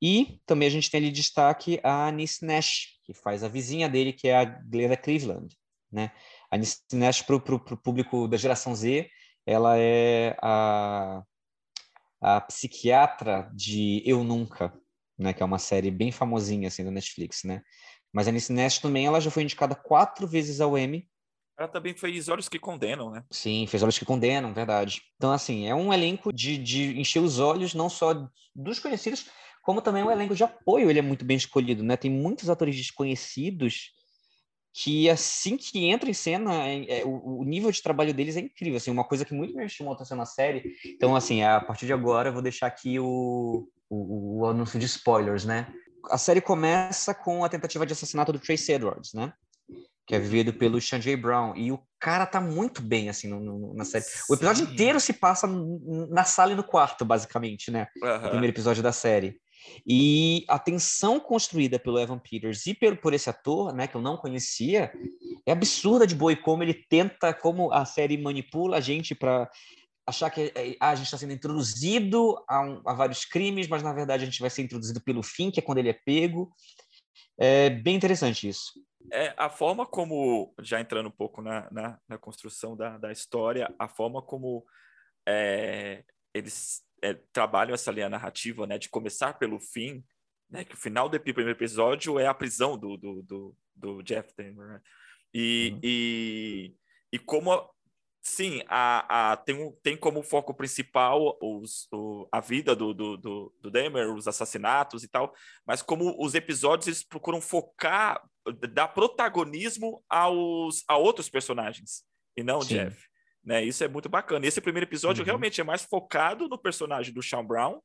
E 0.00 0.40
também 0.46 0.66
a 0.66 0.70
gente 0.70 0.90
tem 0.90 0.98
ali 0.98 1.10
destaque 1.10 1.80
a 1.82 2.08
Anis 2.08 2.40
Nash, 2.40 2.98
que 3.04 3.14
faz 3.14 3.44
a 3.44 3.48
vizinha 3.48 3.88
dele, 3.88 4.12
que 4.12 4.28
é 4.28 4.36
a 4.36 4.44
Glenda 4.44 4.96
Cleveland. 4.96 5.56
Né? 5.90 6.10
A 6.50 6.56
Anis 6.56 6.82
Nash, 6.92 7.22
para 7.22 7.36
o 7.36 7.40
público 7.76 8.26
da 8.26 8.36
geração 8.36 8.74
Z, 8.74 9.08
ela 9.46 9.78
é 9.78 10.36
a, 10.42 11.22
a 12.20 12.40
psiquiatra 12.40 13.50
de 13.54 14.02
Eu 14.04 14.24
Nunca, 14.24 14.72
né? 15.16 15.32
que 15.32 15.42
é 15.42 15.46
uma 15.46 15.58
série 15.58 15.90
bem 15.90 16.10
famosinha 16.10 16.68
assim, 16.68 16.84
do 16.84 16.90
Netflix. 16.90 17.44
Né? 17.44 17.62
Mas 18.12 18.26
a 18.26 18.30
Anis 18.30 18.48
Nash 18.48 18.78
também 18.78 19.06
ela 19.06 19.20
já 19.20 19.30
foi 19.30 19.44
indicada 19.44 19.76
quatro 19.76 20.26
vezes 20.26 20.60
ao 20.60 20.76
Emmy 20.76 21.08
ela 21.58 21.68
também 21.68 21.94
fez 21.94 22.28
Olhos 22.28 22.48
que 22.48 22.58
Condenam, 22.58 23.10
né? 23.10 23.24
Sim, 23.30 23.66
fez 23.66 23.82
Olhos 23.82 23.98
que 23.98 24.04
Condenam, 24.04 24.52
verdade. 24.52 25.02
Então, 25.16 25.32
assim, 25.32 25.66
é 25.66 25.74
um 25.74 25.92
elenco 25.92 26.32
de, 26.32 26.58
de 26.58 26.98
encher 26.98 27.20
os 27.20 27.38
olhos 27.38 27.74
não 27.74 27.88
só 27.88 28.28
dos 28.54 28.78
conhecidos, 28.78 29.26
como 29.62 29.80
também 29.80 30.02
um 30.02 30.10
elenco 30.10 30.34
de 30.34 30.42
apoio, 30.42 30.90
ele 30.90 30.98
é 30.98 31.02
muito 31.02 31.24
bem 31.24 31.36
escolhido, 31.36 31.82
né? 31.82 31.96
Tem 31.96 32.10
muitos 32.10 32.50
atores 32.50 32.76
desconhecidos 32.76 33.92
que 34.74 35.08
assim 35.10 35.56
que 35.56 35.86
entra 35.86 36.08
em 36.08 36.14
cena, 36.14 36.66
é, 36.66 37.00
é, 37.00 37.04
o, 37.04 37.40
o, 37.40 37.44
nível 37.44 37.70
de 37.70 37.82
trabalho 37.82 38.14
deles 38.14 38.36
é 38.36 38.40
incrível, 38.40 38.78
assim, 38.78 38.90
uma 38.90 39.04
coisa 39.04 39.24
que 39.24 39.34
muito 39.34 39.54
me 39.54 39.68
chamou 39.68 39.92
atenção 39.92 40.16
na 40.16 40.24
série. 40.24 40.74
Então, 40.86 41.14
assim, 41.14 41.42
a 41.42 41.60
partir 41.60 41.86
de 41.86 41.92
agora 41.92 42.30
eu 42.30 42.32
vou 42.32 42.42
deixar 42.42 42.66
aqui 42.66 42.98
o, 42.98 43.68
o, 43.90 44.40
o 44.40 44.46
anúncio 44.46 44.78
de 44.78 44.86
spoilers, 44.86 45.44
né? 45.44 45.72
A 46.10 46.18
série 46.18 46.40
começa 46.40 47.14
com 47.14 47.44
a 47.44 47.48
tentativa 47.48 47.86
de 47.86 47.92
assassinato 47.92 48.32
do 48.32 48.38
Trace 48.38 48.72
Edwards, 48.72 49.12
né? 49.12 49.32
Que 50.12 50.16
é 50.16 50.20
vivido 50.20 50.52
pelo 50.52 50.78
Sean 50.78 51.00
J. 51.00 51.16
Brown. 51.16 51.56
E 51.56 51.72
o 51.72 51.80
cara 51.98 52.26
tá 52.26 52.38
muito 52.38 52.82
bem, 52.82 53.08
assim, 53.08 53.28
no, 53.28 53.40
no, 53.40 53.72
na 53.72 53.82
série. 53.82 54.04
O 54.28 54.34
episódio 54.34 54.66
Sim. 54.66 54.70
inteiro 54.74 55.00
se 55.00 55.14
passa 55.14 55.46
na 55.46 56.22
sala 56.22 56.52
e 56.52 56.54
no 56.54 56.62
quarto, 56.62 57.02
basicamente, 57.02 57.70
né? 57.70 57.86
Uhum. 57.96 58.16
O 58.16 58.28
primeiro 58.28 58.54
episódio 58.54 58.82
da 58.82 58.92
série. 58.92 59.40
E 59.86 60.44
a 60.48 60.58
tensão 60.58 61.18
construída 61.18 61.78
pelo 61.78 61.98
Evan 61.98 62.18
Peters 62.18 62.66
e 62.66 62.74
por, 62.74 62.94
por 62.98 63.14
esse 63.14 63.30
ator, 63.30 63.72
né, 63.72 63.86
que 63.86 63.94
eu 63.94 64.02
não 64.02 64.18
conhecia, 64.18 64.92
é 65.46 65.52
absurda 65.52 66.06
de 66.06 66.14
boa 66.14 66.32
e 66.32 66.36
como 66.36 66.62
ele 66.62 66.74
tenta, 66.74 67.32
como 67.32 67.72
a 67.72 67.86
série 67.86 68.18
manipula 68.18 68.76
a 68.76 68.80
gente 68.80 69.14
para 69.14 69.48
achar 70.06 70.28
que 70.28 70.52
é, 70.54 70.76
ah, 70.78 70.90
a 70.90 70.94
gente 70.94 71.06
está 71.06 71.16
sendo 71.16 71.32
introduzido 71.32 72.36
a, 72.46 72.60
um, 72.60 72.82
a, 72.84 72.92
vários 72.92 73.24
crimes, 73.24 73.66
mas 73.66 73.82
na 73.82 73.94
verdade 73.94 74.24
a 74.24 74.26
gente 74.26 74.40
vai 74.42 74.50
ser 74.50 74.60
introduzido 74.60 75.00
pelo 75.00 75.22
fim, 75.22 75.50
que 75.50 75.58
é 75.58 75.62
quando 75.62 75.78
ele 75.78 75.88
é 75.88 75.98
pego. 76.04 76.52
É 77.38 77.70
bem 77.70 77.96
interessante 77.96 78.46
isso. 78.46 78.72
É, 79.10 79.34
a 79.36 79.48
forma 79.48 79.86
como, 79.86 80.54
já 80.60 80.80
entrando 80.80 81.08
um 81.08 81.12
pouco 81.12 81.42
na, 81.42 81.70
na, 81.70 81.98
na 82.08 82.18
construção 82.18 82.76
da, 82.76 82.98
da 82.98 83.10
história, 83.12 83.72
a 83.78 83.88
forma 83.88 84.22
como 84.22 84.64
é, 85.26 86.04
eles 86.34 86.82
é, 87.02 87.14
trabalham 87.32 87.74
essa 87.74 87.90
linha 87.90 88.08
narrativa, 88.08 88.66
né, 88.66 88.78
de 88.78 88.88
começar 88.88 89.38
pelo 89.38 89.58
fim, 89.60 90.04
né, 90.48 90.64
que 90.64 90.74
o 90.74 90.78
final 90.78 91.08
do 91.08 91.18
primeiro 91.18 91.50
episódio 91.50 92.18
é 92.18 92.26
a 92.26 92.34
prisão 92.34 92.78
do, 92.78 92.96
do, 92.96 93.22
do, 93.22 93.56
do 93.74 94.02
Jeff 94.02 94.32
Denver, 94.36 94.66
né? 94.66 94.80
e, 95.34 95.70
uhum. 95.72 95.80
e, 95.82 96.76
e 97.12 97.18
como 97.18 97.50
Sim, 98.24 98.62
a, 98.68 99.32
a, 99.32 99.36
tem, 99.36 99.56
um, 99.56 99.72
tem 99.82 99.96
como 99.96 100.22
foco 100.22 100.54
principal 100.54 101.36
os, 101.42 101.88
o, 101.92 102.28
a 102.30 102.40
vida 102.40 102.74
do, 102.74 102.94
do, 102.94 103.16
do, 103.16 103.54
do 103.60 103.68
Demer, 103.70 104.14
os 104.14 104.28
assassinatos 104.28 105.02
e 105.02 105.08
tal, 105.08 105.34
mas 105.66 105.82
como 105.82 106.14
os 106.24 106.32
episódios 106.36 106.86
eles 106.86 107.02
procuram 107.02 107.40
focar, 107.40 108.22
dar 108.72 108.88
protagonismo 108.88 110.02
aos, 110.08 110.84
a 110.88 110.96
outros 110.96 111.28
personagens, 111.28 112.02
e 112.36 112.42
não 112.42 112.58
o 112.58 112.64
Jeff. 112.64 112.96
Né? 113.44 113.64
Isso 113.64 113.82
é 113.82 113.88
muito 113.88 114.08
bacana. 114.08 114.44
E 114.44 114.48
esse 114.48 114.60
primeiro 114.60 114.86
episódio 114.86 115.22
uhum. 115.22 115.26
realmente 115.26 115.60
é 115.60 115.64
mais 115.64 115.82
focado 115.82 116.48
no 116.48 116.58
personagem 116.58 117.12
do 117.12 117.22
Sean 117.22 117.44
Brown 117.44 117.80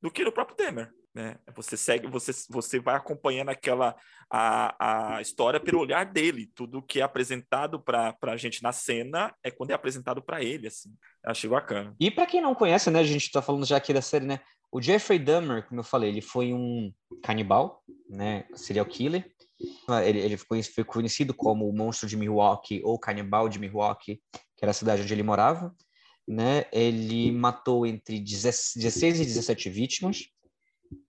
do 0.00 0.10
que 0.10 0.24
no 0.24 0.32
próprio 0.32 0.56
Demer. 0.56 0.92
Né? 1.14 1.36
Você 1.56 1.76
segue, 1.76 2.06
você, 2.06 2.32
você 2.48 2.78
vai 2.78 2.94
acompanhando 2.94 3.48
aquela 3.48 3.96
a, 4.30 5.16
a 5.16 5.20
história 5.22 5.58
pelo 5.58 5.80
olhar 5.80 6.04
dele. 6.04 6.50
Tudo 6.54 6.82
que 6.82 7.00
é 7.00 7.02
apresentado 7.02 7.80
para 7.80 8.14
a 8.22 8.36
gente 8.36 8.62
na 8.62 8.72
cena 8.72 9.34
é 9.42 9.50
quando 9.50 9.70
é 9.70 9.74
apresentado 9.74 10.22
para 10.22 10.42
ele, 10.42 10.68
assim. 10.68 10.94
Achei 11.24 11.48
bacana. 11.48 11.94
E 11.98 12.10
para 12.10 12.26
quem 12.26 12.40
não 12.40 12.54
conhece, 12.54 12.90
né, 12.90 13.00
a 13.00 13.04
gente 13.04 13.24
está 13.24 13.42
falando 13.42 13.66
já 13.66 13.76
aqui 13.76 13.92
da 13.92 14.02
série, 14.02 14.26
né? 14.26 14.40
O 14.70 14.82
Jeffrey 14.82 15.18
Dahmer, 15.18 15.66
como 15.66 15.80
eu 15.80 15.84
falei, 15.84 16.10
ele 16.10 16.20
foi 16.20 16.52
um 16.52 16.92
canibal, 17.22 17.82
né, 18.08 18.46
serial 18.54 18.84
killer. 18.84 19.28
Ele, 20.04 20.20
ele 20.20 20.36
foi, 20.36 20.62
foi 20.62 20.84
conhecido 20.84 21.34
como 21.34 21.68
o 21.68 21.72
monstro 21.72 22.08
de 22.08 22.16
Milwaukee 22.16 22.80
ou 22.84 22.98
canibal 22.98 23.48
de 23.48 23.58
Milwaukee, 23.58 24.20
que 24.56 24.64
era 24.64 24.70
a 24.70 24.74
cidade 24.74 25.02
onde 25.02 25.12
ele 25.12 25.22
morava. 25.22 25.74
Né? 26.26 26.66
Ele 26.72 27.32
matou 27.32 27.86
entre 27.86 28.20
16 28.20 29.20
e 29.20 29.24
17 29.24 29.70
vítimas, 29.70 30.24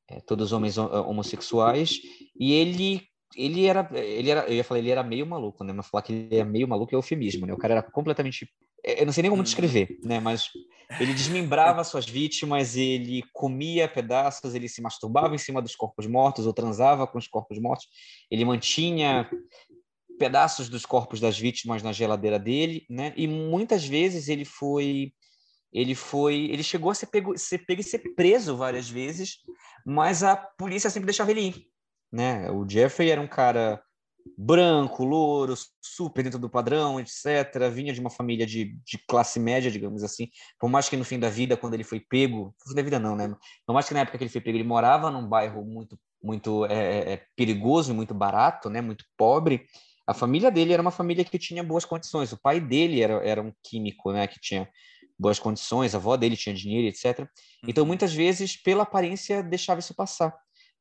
é, 0.09 0.19
todos 0.21 0.51
homens 0.51 0.77
homossexuais, 0.77 1.99
e 2.39 2.53
ele 2.53 3.09
ele 3.35 3.65
era, 3.65 3.87
ele 3.93 4.29
era, 4.29 4.47
eu 4.47 4.55
ia 4.55 4.63
falar, 4.63 4.79
ele 4.79 4.89
era 4.89 5.03
meio 5.03 5.25
maluco, 5.25 5.63
né? 5.63 5.71
Mas 5.71 5.87
falar 5.87 6.01
que 6.01 6.13
ele 6.13 6.35
é 6.35 6.43
meio 6.43 6.67
maluco 6.67 6.93
é 6.93 6.97
eufemismo, 6.97 7.45
né? 7.45 7.53
O 7.53 7.57
cara 7.57 7.75
era 7.75 7.83
completamente, 7.83 8.49
é, 8.83 9.01
eu 9.01 9.05
não 9.05 9.13
sei 9.13 9.21
nem 9.21 9.29
como 9.29 9.43
descrever, 9.43 9.99
né? 10.03 10.19
Mas 10.19 10.49
ele 10.99 11.13
desmembrava 11.13 11.83
suas 11.83 12.07
vítimas, 12.07 12.75
ele 12.75 13.23
comia 13.33 13.87
pedaços, 13.87 14.55
ele 14.55 14.67
se 14.67 14.81
masturbava 14.81 15.35
em 15.35 15.37
cima 15.37 15.61
dos 15.61 15.75
corpos 15.75 16.07
mortos 16.07 16.47
ou 16.47 16.53
transava 16.53 17.05
com 17.05 17.17
os 17.17 17.27
corpos 17.27 17.59
mortos. 17.59 17.87
Ele 18.31 18.43
mantinha 18.43 19.29
pedaços 20.17 20.67
dos 20.67 20.85
corpos 20.85 21.19
das 21.19 21.37
vítimas 21.37 21.83
na 21.83 21.93
geladeira 21.93 22.39
dele, 22.39 22.85
né? 22.89 23.13
E 23.15 23.27
muitas 23.27 23.85
vezes 23.85 24.27
ele 24.27 24.45
foi 24.45 25.13
ele 25.71 25.93
foi, 25.93 26.49
ele 26.51 26.63
chegou 26.63 26.89
a 26.89 26.95
ser 26.95 27.05
pego, 27.05 27.37
ser 27.37 27.59
pego 27.59 27.81
e 27.81 27.83
ser 27.83 27.99
preso 28.15 28.57
várias 28.57 28.89
vezes, 28.89 29.37
mas 29.85 30.23
a 30.23 30.35
polícia 30.35 30.89
sempre 30.89 31.05
deixava 31.05 31.29
ele 31.29 31.41
ir, 31.41 31.67
né? 32.11 32.49
O 32.49 32.67
Jeffrey 32.67 33.11
era 33.11 33.21
um 33.21 33.27
cara 33.27 33.79
branco, 34.37 35.03
louro, 35.03 35.53
super 35.81 36.23
dentro 36.23 36.39
do 36.39 36.49
padrão, 36.49 36.99
etc. 36.99 37.69
Vinha 37.71 37.93
de 37.93 37.99
uma 37.99 38.09
família 38.09 38.45
de, 38.45 38.75
de 38.85 38.97
classe 39.07 39.39
média, 39.39 39.69
digamos 39.69 40.03
assim. 40.03 40.27
Por 40.59 40.69
mais 40.69 40.89
que 40.89 40.97
no 40.97 41.05
fim 41.05 41.19
da 41.19 41.29
vida, 41.29 41.57
quando 41.57 41.73
ele 41.73 41.83
foi 41.83 41.99
pego, 41.99 42.53
no 42.65 42.69
fim 42.69 42.75
da 42.75 42.81
vida 42.81 42.99
não, 42.99 43.15
né? 43.15 43.33
Por 43.65 43.73
mais 43.73 43.87
que 43.87 43.93
na 43.93 44.01
época 44.01 44.17
que 44.17 44.23
ele 44.23 44.31
foi 44.31 44.41
pego, 44.41 44.57
ele 44.57 44.63
morava 44.63 45.09
num 45.09 45.27
bairro 45.27 45.63
muito, 45.65 45.99
muito 46.21 46.65
é, 46.65 46.73
é, 46.73 47.13
é 47.13 47.25
perigoso 47.35 47.91
e 47.91 47.95
muito 47.95 48.13
barato, 48.13 48.69
né? 48.69 48.81
Muito 48.81 49.05
pobre. 49.17 49.65
A 50.07 50.13
família 50.13 50.49
dele 50.49 50.73
era 50.73 50.81
uma 50.81 50.91
família 50.91 51.23
que 51.23 51.37
tinha 51.37 51.63
boas 51.63 51.85
condições. 51.85 52.31
O 52.31 52.41
pai 52.41 52.59
dele 52.59 53.01
era, 53.01 53.13
era 53.23 53.41
um 53.41 53.53
químico, 53.63 54.11
né? 54.11 54.25
Que 54.27 54.39
tinha 54.39 54.67
boas 55.19 55.37
condições, 55.37 55.93
a 55.93 55.97
avó 55.97 56.15
dele 56.15 56.37
tinha 56.37 56.55
dinheiro, 56.55 56.87
etc. 56.87 57.27
Então, 57.67 57.83
uhum. 57.83 57.87
muitas 57.89 58.13
vezes, 58.13 58.55
pela 58.55 58.83
aparência, 58.83 59.43
deixava 59.43 59.81
isso 59.81 59.93
passar, 59.93 60.33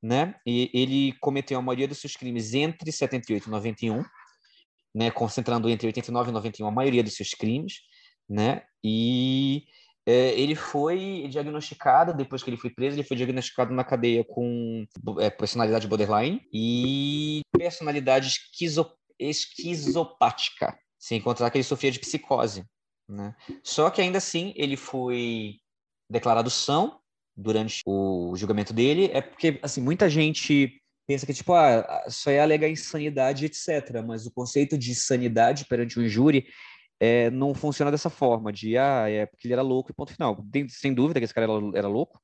né? 0.03 0.35
E 0.47 0.71
ele 0.73 1.13
cometeu 1.21 1.59
a 1.59 1.63
maioria 1.63 1.89
dos 1.89 1.99
seus 1.99 2.17
crimes 2.17 2.55
entre 2.55 2.91
78 2.93 3.47
e 3.47 3.51
91, 3.51 4.05
né? 4.95 5.11
Concentrando 5.11 5.69
entre 5.69 5.87
89 5.87 6.31
e 6.31 6.33
91 6.33 6.67
a 6.67 6.71
maioria 6.71 7.03
dos 7.03 7.15
seus 7.15 7.31
crimes, 7.31 7.81
né? 8.29 8.63
E 8.83 9.65
é, 10.07 10.31
ele 10.41 10.55
foi 10.55 11.27
diagnosticado, 11.29 12.15
depois 12.15 12.43
que 12.43 12.49
ele 12.49 12.57
foi 12.57 12.71
preso, 12.71 12.97
ele 12.97 13.07
foi 13.07 13.17
diagnosticado 13.17 13.75
na 13.75 13.85
cadeia 13.85 14.25
com 14.25 14.87
é, 15.19 15.29
personalidade 15.29 15.87
borderline 15.87 16.41
e 16.53 17.43
personalidade 17.53 18.29
esquizo, 18.29 18.91
esquizopática, 19.19 20.79
sem 20.99 21.19
encontrar 21.19 21.51
que 21.51 21.59
ele 21.59 21.65
sofria 21.65 21.91
de 21.91 21.99
psicose, 21.99 22.65
né? 23.09 23.35
Só 23.63 23.91
que 23.91 24.01
ainda 24.01 24.19
assim 24.19 24.55
ele 24.57 24.77
foi 24.77 25.57
declarado 26.11 26.49
são 26.49 26.99
durante 27.39 27.83
o 27.87 28.35
julgamento 28.37 28.73
dele, 28.73 29.11
é 29.13 29.21
porque 29.21 29.61
assim 29.63 29.81
muita 29.81 30.11
gente 30.11 30.83
pensa 31.07 31.25
que 31.25 31.33
tipo 31.33 31.55
ah, 31.55 32.05
só 32.09 32.31
é 32.31 32.41
alegar 32.41 32.69
insanidade 32.69 33.47
etc, 33.47 34.03
mas 34.05 34.27
o 34.27 34.33
conceito 34.33 34.77
de 34.77 34.93
sanidade 34.95 35.65
perante 35.67 36.01
um 36.01 36.09
júri 36.09 36.47
é, 37.01 37.31
não 37.31 37.55
funciona 37.55 37.93
dessa 37.93 38.11
forma 38.11 38.53
de 38.53 38.77
ah 38.77 39.09
é 39.09 39.25
porque 39.25 39.47
ele 39.47 39.55
era 39.55 39.63
louco 39.63 39.93
e 39.93 39.95
ponto 39.95 40.13
final. 40.13 40.45
Tem, 40.51 40.69
sem 40.69 40.93
dúvida 40.93 41.21
que 41.21 41.25
esse 41.25 41.33
cara 41.33 41.47
era, 41.47 41.79
era 41.79 41.89
louco, 41.89 42.21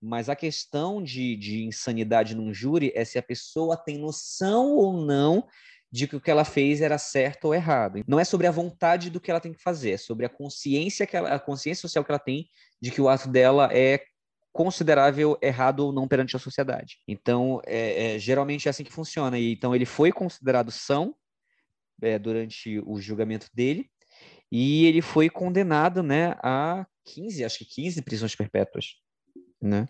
mas 0.00 0.28
a 0.28 0.36
questão 0.36 1.02
de, 1.02 1.36
de 1.36 1.64
insanidade 1.64 2.36
num 2.36 2.54
júri 2.54 2.92
é 2.94 3.04
se 3.04 3.18
a 3.18 3.22
pessoa 3.22 3.76
tem 3.76 3.98
noção 3.98 4.76
ou 4.76 5.04
não 5.04 5.44
de 5.90 6.06
que 6.06 6.16
o 6.16 6.20
que 6.20 6.30
ela 6.30 6.44
fez 6.44 6.80
era 6.80 6.96
certo 6.96 7.46
ou 7.46 7.54
errado. 7.54 8.02
Não 8.06 8.18
é 8.18 8.24
sobre 8.24 8.46
a 8.46 8.50
vontade 8.50 9.10
do 9.10 9.20
que 9.20 9.30
ela 9.30 9.40
tem 9.40 9.52
que 9.52 9.62
fazer, 9.62 9.90
é 9.90 9.96
sobre 9.98 10.24
a 10.24 10.28
consciência 10.28 11.06
que 11.06 11.16
ela, 11.16 11.34
a 11.34 11.38
consciência 11.38 11.82
social 11.82 12.04
que 12.04 12.10
ela 12.10 12.18
tem 12.18 12.48
de 12.80 12.90
que 12.90 13.00
o 13.00 13.08
ato 13.08 13.28
dela 13.28 13.68
é 13.72 14.00
considerável 14.52 15.38
errado 15.40 15.80
ou 15.80 15.92
não 15.92 16.06
perante 16.06 16.36
a 16.36 16.38
sociedade. 16.38 16.98
Então, 17.08 17.60
é, 17.66 18.14
é, 18.14 18.18
geralmente 18.18 18.68
é 18.68 18.70
assim 18.70 18.84
que 18.84 18.92
funciona. 18.92 19.38
E, 19.38 19.52
então, 19.52 19.74
ele 19.74 19.86
foi 19.86 20.12
considerado 20.12 20.70
são 20.70 21.14
é, 22.02 22.18
durante 22.18 22.78
o 22.80 23.00
julgamento 23.00 23.48
dele 23.54 23.90
e 24.50 24.84
ele 24.84 25.00
foi 25.00 25.30
condenado, 25.30 26.02
né, 26.02 26.36
a 26.42 26.86
15, 27.06 27.44
acho 27.44 27.58
que 27.58 27.64
15 27.64 28.02
prisões 28.02 28.34
perpétuas, 28.34 28.96
né? 29.60 29.88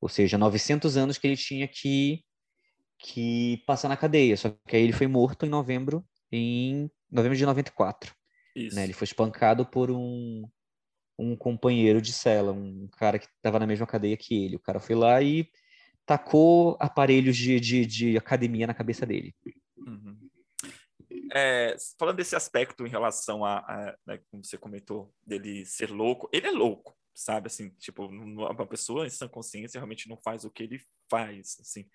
Ou 0.00 0.08
seja, 0.08 0.36
900 0.36 0.96
anos 0.96 1.16
que 1.16 1.26
ele 1.26 1.36
tinha 1.36 1.66
que 1.68 2.22
que 2.98 3.62
passa 3.66 3.88
na 3.88 3.96
cadeia. 3.96 4.36
Só 4.36 4.50
que 4.66 4.76
aí 4.76 4.82
ele 4.82 4.92
foi 4.92 5.06
morto 5.06 5.46
em 5.46 5.48
novembro, 5.48 6.04
em 6.32 6.90
novembro 7.10 7.36
de 7.36 7.46
94. 7.46 8.14
Isso. 8.54 8.74
Né? 8.74 8.84
Ele 8.84 8.92
foi 8.92 9.04
espancado 9.04 9.66
por 9.66 9.90
um, 9.90 10.48
um 11.18 11.36
companheiro 11.36 12.00
de 12.00 12.12
cela, 12.12 12.52
um 12.52 12.88
cara 12.88 13.18
que 13.18 13.26
estava 13.26 13.58
na 13.58 13.66
mesma 13.66 13.86
cadeia 13.86 14.16
que 14.16 14.44
ele. 14.44 14.56
O 14.56 14.60
cara 14.60 14.80
foi 14.80 14.94
lá 14.94 15.20
e 15.22 15.50
tacou 16.04 16.76
aparelhos 16.78 17.36
de, 17.36 17.58
de, 17.58 17.86
de 17.86 18.16
academia 18.16 18.66
na 18.66 18.74
cabeça 18.74 19.04
dele. 19.04 19.34
Uhum. 19.76 20.16
É, 21.34 21.76
falando 21.98 22.16
desse 22.16 22.36
aspecto 22.36 22.86
em 22.86 22.90
relação 22.90 23.44
a, 23.44 23.58
a 23.58 23.96
né, 24.06 24.20
como 24.30 24.44
você 24.44 24.56
comentou, 24.56 25.12
dele 25.26 25.66
ser 25.66 25.90
louco, 25.90 26.28
ele 26.32 26.46
é 26.46 26.50
louco, 26.50 26.96
sabe? 27.14 27.48
Assim, 27.48 27.70
tipo, 27.70 28.06
uma 28.06 28.66
pessoa 28.66 29.06
em 29.06 29.10
sã 29.10 29.28
consciência 29.28 29.78
realmente 29.78 30.08
não 30.08 30.16
faz 30.16 30.44
o 30.44 30.50
que 30.50 30.62
ele 30.62 30.80
faz, 31.10 31.56
assim. 31.60 31.88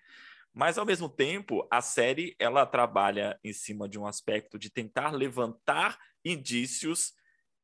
Mas 0.54 0.76
ao 0.76 0.84
mesmo 0.84 1.08
tempo, 1.08 1.66
a 1.70 1.80
série 1.80 2.36
ela 2.38 2.66
trabalha 2.66 3.38
em 3.42 3.54
cima 3.54 3.88
de 3.88 3.98
um 3.98 4.06
aspecto 4.06 4.58
de 4.58 4.68
tentar 4.68 5.10
levantar 5.10 5.98
indícios 6.22 7.14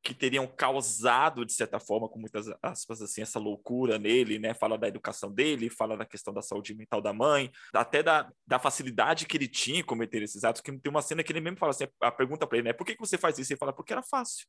que 0.02 0.14
teriam 0.14 0.47
causado 0.47 1.45
de 1.45 1.52
certa 1.52 1.78
forma, 1.78 2.09
com 2.09 2.19
muitas 2.19 2.47
aspas 2.62 3.02
assim, 3.02 3.21
essa 3.21 3.38
loucura 3.38 3.99
nele, 3.99 4.38
né? 4.38 4.55
Fala 4.55 4.78
da 4.78 4.88
educação 4.88 5.33
dele, 5.33 5.69
fala 5.69 5.97
da 5.97 6.07
questão 6.07 6.33
da 6.33 6.43
saúde 6.43 6.75
mental 6.75 7.00
da 7.00 7.12
mãe, 7.12 7.50
até 7.75 8.02
da, 8.02 8.31
da 8.47 8.59
facilidade 8.59 9.26
que 9.26 9.37
ele 9.37 9.49
tinha 9.49 9.81
em 9.81 9.85
cometer 9.85 10.23
esses 10.23 10.45
atos, 10.45 10.61
que 10.61 10.71
tem 10.78 10.90
uma 10.90 11.02
cena 11.02 11.23
que 11.23 11.33
ele 11.33 11.40
mesmo 11.40 11.59
fala 11.59 11.71
assim, 11.71 11.87
a 12.00 12.11
pergunta 12.11 12.47
para 12.47 12.59
ele, 12.59 12.69
né? 12.69 12.73
Por 12.73 12.87
que, 12.87 12.95
que 12.95 13.00
você 13.00 13.19
faz 13.19 13.38
isso? 13.38 13.52
Ele 13.52 13.59
fala, 13.59 13.73
porque 13.73 13.93
era 13.93 14.02
fácil, 14.02 14.47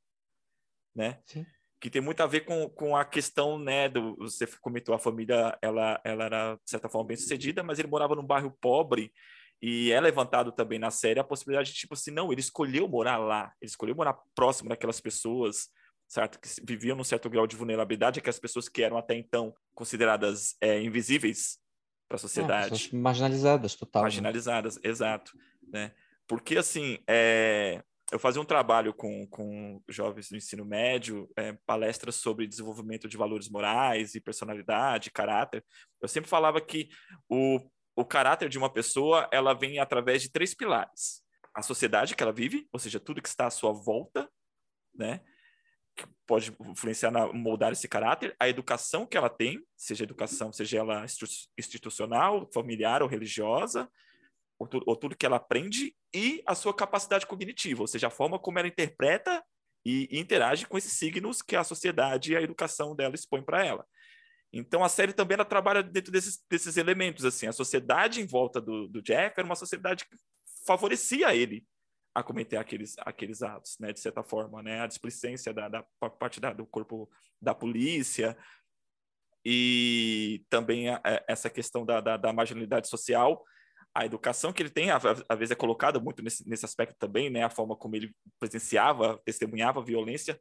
né? 0.96 1.20
Sim 1.26 1.46
que 1.80 1.90
tem 1.90 2.02
muito 2.02 2.22
a 2.22 2.28
ver 2.28 2.42
com, 2.42 2.70
com 2.70 2.96
a 2.96 3.06
questão, 3.06 3.58
né, 3.58 3.88
do, 3.88 4.16
você 4.18 4.46
comentou, 4.60 4.94
a 4.94 5.00
família, 5.00 5.58
ela, 5.62 6.00
ela 6.04 6.26
era, 6.26 6.56
de 6.56 6.70
certa 6.70 6.90
forma, 6.90 7.08
bem 7.08 7.18
sucedida, 7.18 7.64
mas 7.64 7.80
ele 7.80 7.88
morava 7.88 8.16
num 8.16 8.26
bairro 8.26 8.52
pobre, 8.60 9.14
e 9.62 9.92
é 9.92 10.00
levantado 10.00 10.52
também 10.52 10.80
na 10.80 10.90
série 10.90 11.20
a 11.20 11.24
possibilidade 11.24 11.72
de, 11.72 11.78
tipo 11.78 11.94
assim, 11.94 12.12
não, 12.12 12.32
ele 12.32 12.42
escolheu 12.42 12.88
morar 12.88 13.18
lá, 13.18 13.54
ele 13.62 13.70
escolheu 13.70 13.96
morar 13.96 14.18
próximo 14.34 14.70
daquelas 14.70 15.02
pessoas, 15.02 15.68
certo, 16.08 16.40
que 16.40 16.48
viviam 16.64 16.96
num 16.96 17.04
certo 17.04 17.30
grau 17.30 17.46
de 17.46 17.56
vulnerabilidade, 17.56 18.20
aquelas 18.20 18.40
pessoas 18.40 18.70
que 18.70 18.82
eram 18.82 18.98
até 18.98 19.16
então 19.16 19.54
consideradas 19.76 20.56
é, 20.62 20.82
invisíveis 20.82 21.58
para 22.08 22.16
a 22.16 22.20
sociedade. 22.20 22.90
É, 22.92 22.96
marginalizadas, 22.98 23.76
total. 23.76 24.02
Né? 24.02 24.06
Marginalizadas, 24.06 24.76
né? 24.76 24.82
exato, 24.84 25.32
né? 25.68 25.92
Porque, 26.28 26.58
assim, 26.58 27.00
é, 27.08 27.84
eu 28.12 28.20
fazia 28.20 28.42
um 28.42 28.46
trabalho 28.46 28.94
com, 28.94 29.28
com 29.28 29.82
jovens 29.88 30.30
do 30.30 30.38
ensino 30.38 30.66
médio, 30.66 31.30
é, 31.36 31.54
palestras 31.66 32.16
sobre 32.16 32.48
desenvolvimento 32.48 33.08
de 33.08 33.18
valores 33.18 33.50
morais 33.50 34.16
e 34.16 34.22
personalidade, 34.22 35.12
caráter. 35.12 35.64
Eu 36.02 36.08
sempre 36.08 36.30
falava 36.30 36.60
que 36.60 36.90
o, 37.30 37.60
o 38.00 38.06
caráter 38.06 38.48
de 38.48 38.58
uma 38.58 38.72
pessoa, 38.72 39.28
ela 39.30 39.54
vem 39.54 39.78
através 39.78 40.22
de 40.22 40.32
três 40.32 40.54
pilares. 40.54 41.22
A 41.54 41.62
sociedade 41.62 42.16
que 42.16 42.24
ela 42.24 42.32
vive, 42.32 42.66
ou 42.72 42.80
seja, 42.80 42.98
tudo 42.98 43.22
que 43.22 43.28
está 43.28 43.48
à 43.48 43.52
sua 43.52 43.74
volta, 43.74 44.30
né? 44.96 45.22
Que 45.98 46.06
pode 46.26 46.56
influenciar 46.62 47.12
na 47.12 47.28
moldar 47.34 47.74
esse 47.74 47.90
caráter, 47.90 48.34
a 48.40 48.48
educação 48.48 49.06
que 49.06 49.18
ela 49.18 49.30
tem, 49.30 49.62
seja 49.76 50.06
educação, 50.06 50.54
seja 50.54 50.78
ela 50.78 51.06
institucional, 51.58 52.50
familiar 52.54 53.04
ou 53.04 53.10
religiosa, 53.10 53.92
ou, 54.58 54.66
tu, 54.66 54.82
ou 54.86 54.96
tudo 54.96 55.18
que 55.18 55.26
ela 55.26 55.36
aprende, 55.36 55.94
e 56.16 56.42
a 56.46 56.56
sua 56.56 56.74
capacidade 56.74 57.28
cognitiva, 57.28 57.82
ou 57.82 57.88
seja, 57.88 58.08
a 58.08 58.12
forma 58.12 58.40
como 58.40 58.60
ela 58.60 58.68
interpreta 58.70 59.44
e, 59.86 60.08
interage 60.18 60.66
com 60.66 60.78
esses 60.78 60.94
signos 60.94 61.42
que 61.42 61.56
a 61.56 61.66
sociedade 61.66 62.32
e 62.32 62.38
a 62.38 62.42
educação 62.42 62.96
dela 62.96 63.16
expõe 63.16 63.44
para 63.44 63.66
ela. 63.66 63.86
Então 64.52 64.84
a 64.84 64.90
série 64.90 65.14
também 65.14 65.36
ela 65.36 65.46
trabalha 65.46 65.84
dentro 65.84 66.12
desses, 66.12 66.44
desses 66.50 66.76
elementos 66.78 67.24
assim. 67.24 67.48
A 67.48 67.54
sociedade 67.54 68.22
em 68.22 68.26
volta 68.26 68.60
do, 68.60 68.88
do 68.88 69.02
Jeff 69.02 69.34
era 69.38 69.46
uma 69.46 69.56
sociedade 69.56 70.06
que 70.06 70.18
favorecia 70.66 71.36
ele 71.36 71.66
a 72.14 72.24
cometer 72.24 72.58
aqueles, 72.58 72.96
aqueles 73.00 73.44
atos, 73.44 73.78
né? 73.80 73.94
De 73.94 74.00
certa 74.00 74.24
forma, 74.24 74.64
né? 74.64 74.82
A 74.82 74.88
displicência 74.88 75.54
da, 75.54 75.70
da 75.70 75.84
parte 76.20 76.40
da, 76.40 76.52
do 76.52 76.66
corpo 76.66 77.10
da 77.42 77.54
polícia 77.54 78.36
e 79.46 80.44
também 80.50 80.90
a, 80.90 81.00
a, 81.04 81.24
essa 81.28 81.50
questão 81.50 81.86
da, 81.86 82.02
da, 82.02 82.18
da, 82.18 82.34
marginalidade 82.34 82.88
social. 82.88 83.44
A 83.94 84.06
educação 84.06 84.52
que 84.54 84.62
ele 84.62 84.70
tem, 84.70 84.92
às 84.92 85.02
vezes, 85.38 85.52
é 85.52 85.56
colocada 85.56 86.00
muito 86.00 86.22
nesse, 86.22 86.48
nesse 86.48 86.66
aspecto 86.66 86.96
também, 86.98 87.30
né? 87.30 87.44
A 87.44 87.50
forma 87.50 87.76
como 87.76 87.96
ele 87.96 88.14
presenciava, 88.40 89.20
testemunhava 89.24 89.84
violência 89.84 90.40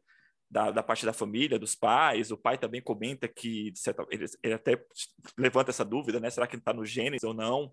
da, 0.50 0.70
da, 0.70 0.82
parte 0.82 1.04
da 1.04 1.12
família, 1.12 1.58
dos 1.58 1.74
pais. 1.74 2.30
O 2.30 2.36
pai 2.36 2.56
também 2.58 2.80
comenta 2.80 3.28
que, 3.28 3.72
certa, 3.74 4.06
ele, 4.10 4.26
ele, 4.42 4.54
até 4.54 4.82
levanta 5.36 5.70
essa 5.70 5.84
dúvida, 5.84 6.18
né? 6.18 6.30
Será 6.30 6.46
que 6.46 6.56
ele 6.56 6.60
está 6.60 6.72
no 6.72 6.84
Gênesis 6.84 7.24
ou 7.24 7.34
não, 7.34 7.72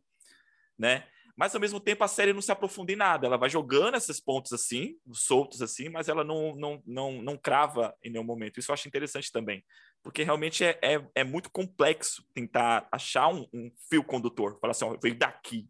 né? 0.77 1.07
Mas 1.37 1.53
ao 1.53 1.59
mesmo 1.59 1.81
tempo 1.81 2.03
a 2.03 2.07
série 2.07 2.31
não 2.31 2.41
se 2.41 2.51
aprofunda 2.51 2.93
em 2.93 2.95
nada. 2.95 3.27
Ela 3.27 3.37
vai 3.37 3.49
jogando 3.49 3.95
esses 3.95 4.21
pontos 4.21 4.53
assim, 4.53 4.97
soltos 5.11 5.61
assim, 5.61 5.89
mas 5.89 6.07
ela 6.07 6.23
não, 6.23 6.55
não, 6.55 6.81
não, 6.85 7.21
não 7.21 7.37
crava 7.37 7.93
em 8.01 8.09
nenhum 8.09 8.23
momento. 8.23 8.59
Isso 8.59 8.71
eu 8.71 8.73
acho 8.73 8.87
interessante 8.87 9.31
também, 9.31 9.63
porque 10.01 10.23
realmente 10.23 10.63
é, 10.63 10.79
é, 10.81 11.05
é 11.13 11.23
muito 11.23 11.51
complexo 11.51 12.23
tentar 12.33 12.87
achar 12.89 13.27
um, 13.27 13.45
um 13.53 13.69
fio 13.89 14.03
condutor. 14.03 14.57
Falar 14.59 14.71
assim, 14.71 14.85
ó, 14.85 14.97
veio 15.01 15.17
daqui. 15.17 15.67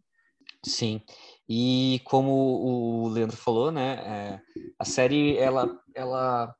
Sim. 0.64 1.02
E 1.48 2.00
como 2.04 2.30
o 2.30 3.08
Leandro 3.08 3.36
falou, 3.36 3.72
né, 3.72 3.94
é, 4.06 4.40
a 4.78 4.84
série 4.84 5.36
ela, 5.36 5.80
ela 5.94 6.54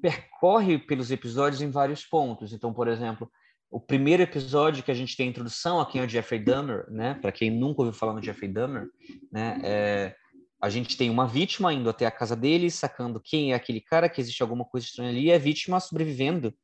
percorre 0.00 0.78
pelos 0.78 1.10
episódios 1.10 1.62
em 1.62 1.70
vários 1.70 2.04
pontos. 2.04 2.52
Então, 2.52 2.72
por 2.72 2.88
exemplo, 2.88 3.30
o 3.70 3.80
primeiro 3.80 4.22
episódio 4.22 4.82
que 4.82 4.90
a 4.90 4.94
gente 4.94 5.16
tem 5.16 5.26
a 5.26 5.30
introdução 5.30 5.80
a 5.80 5.86
quem 5.86 6.00
é 6.00 6.04
o 6.04 6.08
Jeffrey 6.08 6.38
Dahmer, 6.38 6.86
né? 6.90 7.14
Para 7.14 7.32
quem 7.32 7.50
nunca 7.50 7.82
ouviu 7.82 7.92
falar 7.92 8.12
no 8.12 8.22
Jeffrey 8.22 8.50
Dahmer, 8.50 8.86
né? 9.32 9.60
É, 9.64 10.14
a 10.62 10.70
gente 10.70 10.96
tem 10.96 11.10
uma 11.10 11.26
vítima 11.26 11.72
indo 11.72 11.90
até 11.90 12.06
a 12.06 12.10
casa 12.10 12.36
dele, 12.36 12.70
sacando 12.70 13.20
quem 13.20 13.52
é 13.52 13.54
aquele 13.54 13.80
cara, 13.80 14.08
que 14.08 14.20
existe 14.20 14.42
alguma 14.42 14.64
coisa 14.64 14.86
estranha 14.86 15.10
ali, 15.10 15.24
e 15.24 15.32
a 15.32 15.38
vítima 15.38 15.80
sobrevivendo, 15.80 16.54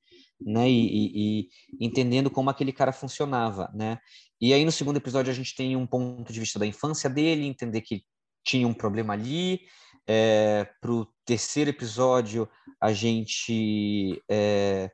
né? 0.40 0.70
E, 0.70 0.86
e, 0.86 1.10
e, 1.42 1.48
entendendo 1.80 2.30
como 2.30 2.48
aquele 2.48 2.72
cara 2.72 2.92
funcionava, 2.92 3.70
né? 3.74 3.98
E 4.40 4.54
aí 4.54 4.64
no 4.64 4.72
segundo 4.72 4.96
episódio 4.96 5.30
a 5.30 5.34
gente 5.34 5.54
tem 5.54 5.76
um 5.76 5.86
ponto 5.86 6.32
de 6.32 6.40
vista 6.40 6.58
da 6.58 6.66
infância 6.66 7.10
dele, 7.10 7.46
entender 7.46 7.80
que 7.80 8.04
tinha 8.44 8.66
um 8.66 8.72
problema 8.72 9.12
ali, 9.12 9.60
é, 10.06 10.68
para 10.80 10.92
o 10.92 11.06
terceiro 11.24 11.70
episódio, 11.70 12.48
a 12.80 12.92
gente. 12.92 14.22
É, 14.28 14.90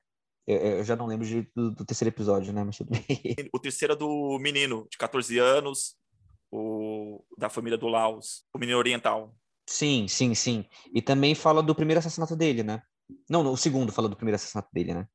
eu, 0.46 0.84
já 0.84 0.94
não 0.94 1.06
lembro 1.06 1.26
de, 1.26 1.42
do, 1.54 1.70
do, 1.72 1.84
terceiro 1.84 2.14
episódio, 2.14 2.52
né? 2.52 2.64
Mas. 2.64 2.78
O 3.52 3.58
terceiro 3.58 3.94
é 3.94 3.96
do 3.96 4.38
menino, 4.38 4.86
de 4.90 4.96
14 4.96 5.38
anos, 5.38 5.96
o, 6.50 7.24
da 7.36 7.48
família 7.48 7.78
do 7.78 7.88
Laos, 7.88 8.44
o 8.54 8.58
menino 8.58 8.78
oriental. 8.78 9.34
Sim, 9.68 10.06
sim, 10.06 10.34
sim. 10.34 10.64
E 10.94 11.02
também 11.02 11.34
fala 11.34 11.62
do 11.62 11.74
primeiro 11.74 11.98
assassinato 11.98 12.36
dele, 12.36 12.62
né? 12.62 12.82
Não, 13.28 13.50
o 13.52 13.56
segundo 13.56 13.92
fala 13.92 14.08
do 14.08 14.16
primeiro 14.16 14.36
assassinato 14.36 14.68
dele, 14.72 14.94
né? 14.94 15.08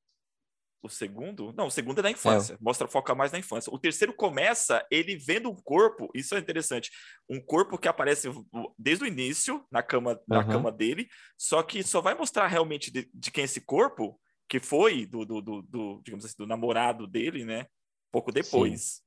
O 0.84 0.89
segundo? 0.89 1.54
Não, 1.54 1.67
o 1.67 1.72
segundo 1.72 2.00
é 2.00 2.02
da 2.02 2.10
infância. 2.10 2.54
É. 2.54 2.58
Mostra, 2.60 2.88
foca 2.88 3.13
mais 3.13 3.32
na 3.32 3.38
infância. 3.38 3.72
O 3.72 3.78
terceiro 3.78 4.13
começa 4.13 4.84
ele 4.89 5.15
vendo 5.15 5.50
um 5.50 5.56
corpo, 5.56 6.10
isso 6.15 6.34
é 6.34 6.39
interessante. 6.39 6.89
Um 7.30 7.39
corpo 7.39 7.78
que 7.78 7.88
aparece 7.88 8.30
desde 8.78 9.04
o 9.04 9.08
início 9.08 9.63
na 9.72 9.84
cama, 9.84 10.20
na 10.28 10.39
uhum. 10.39 10.48
cama 10.48 10.72
dele, 10.72 11.08
só 11.38 11.62
que 11.62 11.84
só 11.84 12.02
vai 12.02 12.15
mostrar 12.15 12.48
realmente 12.48 12.91
de, 12.91 13.08
de 13.13 13.30
quem 13.30 13.44
é 13.44 13.46
esse 13.46 13.62
corpo, 13.62 14.20
que 14.50 14.60
foi 14.60 15.06
do, 15.06 15.24
do, 15.24 15.39
do, 15.39 15.62
do, 15.62 16.02
digamos 16.04 16.26
assim, 16.26 16.36
do 16.38 16.48
namorado 16.48 17.06
dele, 17.06 17.46
né? 17.46 17.67
Pouco 18.12 18.32
depois. 18.32 18.82
Sim. 18.82 19.02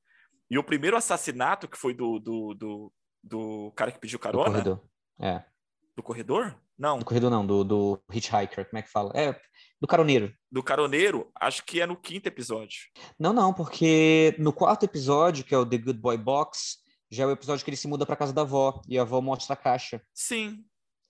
E 0.50 0.58
o 0.58 0.64
primeiro 0.64 0.96
assassinato, 0.96 1.66
que 1.66 1.76
foi 1.76 1.92
do, 1.92 2.20
do, 2.20 2.54
do, 2.54 2.92
do 3.22 3.72
cara 3.72 3.90
que 3.90 3.98
pediu 3.98 4.18
carona. 4.18 4.44
Do 4.44 4.52
corredor. 4.52 4.90
É. 5.20 5.44
Do 5.96 6.02
corredor? 6.02 6.63
Não. 6.78 6.98
Do 6.98 7.04
corredor 7.04 7.30
não, 7.30 7.46
do, 7.46 7.62
do 7.64 8.02
hitchhiker, 8.12 8.68
como 8.68 8.78
é 8.78 8.82
que 8.82 8.90
fala? 8.90 9.12
É, 9.14 9.38
do 9.80 9.86
caroneiro. 9.86 10.32
Do 10.50 10.62
caroneiro, 10.62 11.30
acho 11.38 11.64
que 11.64 11.80
é 11.80 11.86
no 11.86 11.96
quinto 11.96 12.26
episódio. 12.26 12.78
Não, 13.18 13.32
não, 13.32 13.52
porque 13.52 14.34
no 14.38 14.52
quarto 14.52 14.84
episódio, 14.84 15.44
que 15.44 15.54
é 15.54 15.58
o 15.58 15.66
The 15.66 15.78
Good 15.78 16.00
Boy 16.00 16.16
Box, 16.16 16.78
já 17.10 17.24
é 17.24 17.26
o 17.26 17.30
episódio 17.30 17.64
que 17.64 17.70
ele 17.70 17.76
se 17.76 17.88
muda 17.88 18.04
para 18.04 18.16
casa 18.16 18.32
da 18.32 18.42
avó 18.42 18.82
e 18.88 18.98
a 18.98 19.02
avó 19.02 19.20
mostra 19.20 19.54
a 19.54 19.56
caixa. 19.56 20.02
Sim. 20.12 20.64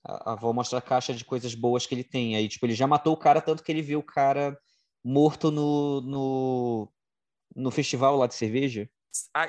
A, 0.05 0.31
a 0.31 0.33
avó 0.35 0.53
mostra 0.53 0.79
a 0.79 0.83
caixa 0.83 1.14
de 1.14 1.24
coisas 1.24 1.55
boas 1.55 1.87
que 1.87 1.94
ele 1.94 2.05
tem. 2.05 2.37
Aí, 2.37 2.48
tipo, 2.48 2.66
ele 2.66 2.74
já 2.74 2.87
matou 2.87 3.14
o 3.14 3.18
cara, 3.18 3.40
tanto 3.40 3.62
que 3.62 3.72
ele 3.72 3.83
viu 3.83 4.00
o 4.00 4.05
cara 4.05 4.59
morto 5.03 5.50
no, 5.50 6.00
no, 6.00 6.92
no 7.55 7.70
festival 7.70 8.16
lá 8.16 8.27
de 8.27 8.35
cerveja. 8.35 8.88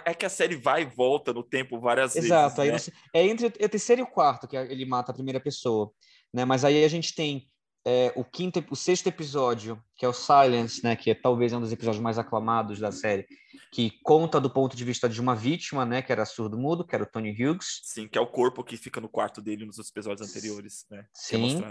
É 0.06 0.13
que 0.13 0.25
a 0.25 0.30
série 0.30 0.56
vai 0.56 0.84
e 0.84 0.86
volta 0.86 1.34
no 1.34 1.43
tempo 1.43 1.80
várias 1.80 2.15
Exato, 2.15 2.62
vezes. 2.62 2.88
Exato. 2.88 2.97
Né? 3.13 3.21
É 3.21 3.28
entre 3.28 3.47
o 3.47 3.69
terceiro 3.69 4.01
e 4.01 4.04
o 4.04 4.08
quarto 4.08 4.47
que 4.47 4.56
ele 4.56 4.86
mata 4.86 5.12
a 5.12 5.15
primeira 5.15 5.39
pessoa. 5.39 5.91
Né? 6.34 6.45
Mas 6.45 6.63
aí 6.63 6.84
a 6.84 6.88
gente 6.88 7.15
tem 7.15 7.49
é, 7.86 8.12
o 8.15 8.23
quinto, 8.23 8.65
o 8.71 8.75
sexto 8.75 9.08
episódio, 9.08 9.82
que 9.95 10.06
é 10.06 10.10
o 10.10 10.13
Silence, 10.13 10.84
né, 10.84 10.95
que 10.95 11.12
é 11.12 11.15
talvez 11.15 11.54
um 11.54 11.62
dos 11.62 11.71
episódios 11.71 12.01
mais 12.01 12.17
aclamados 12.17 12.80
da 12.80 12.91
série, 12.91 13.28
que 13.71 13.91
conta 14.04 14.41
do 14.41 14.49
ponto 14.49 14.75
de 14.75 14.84
vista 14.84 15.08
de 15.08 15.21
uma 15.21 15.36
vítima, 15.36 15.86
né, 15.86 16.01
que 16.01 16.12
era 16.12 16.25
surdo-mudo, 16.25 16.84
que 16.84 16.95
era 16.95 17.04
o 17.04 17.08
Tony 17.08 17.32
Hughes. 17.32 17.82
Sim, 17.84 18.08
que 18.08 18.17
é 18.17 18.21
o 18.21 18.25
corpo 18.25 18.63
que 18.63 18.75
fica 18.75 18.99
no 18.99 19.08
quarto 19.08 19.39
dele 19.39 19.65
nos 19.65 19.78
episódios 19.78 20.28
anteriores, 20.28 20.86
né? 20.89 20.99
É 20.99 21.06
Sim. 21.13 21.62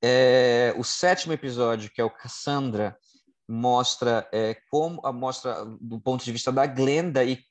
É, 0.00 0.74
o 0.76 0.84
sétimo 0.84 1.32
episódio, 1.32 1.90
que 1.90 2.00
é 2.00 2.04
o 2.04 2.10
Cassandra, 2.10 2.96
mostra 3.48 4.28
é, 4.32 4.56
como 4.70 5.00
mostra 5.12 5.64
do 5.80 5.98
ponto 5.98 6.24
de 6.24 6.32
vista 6.32 6.52
da 6.52 6.66
Glenda 6.66 7.24
e 7.24 7.42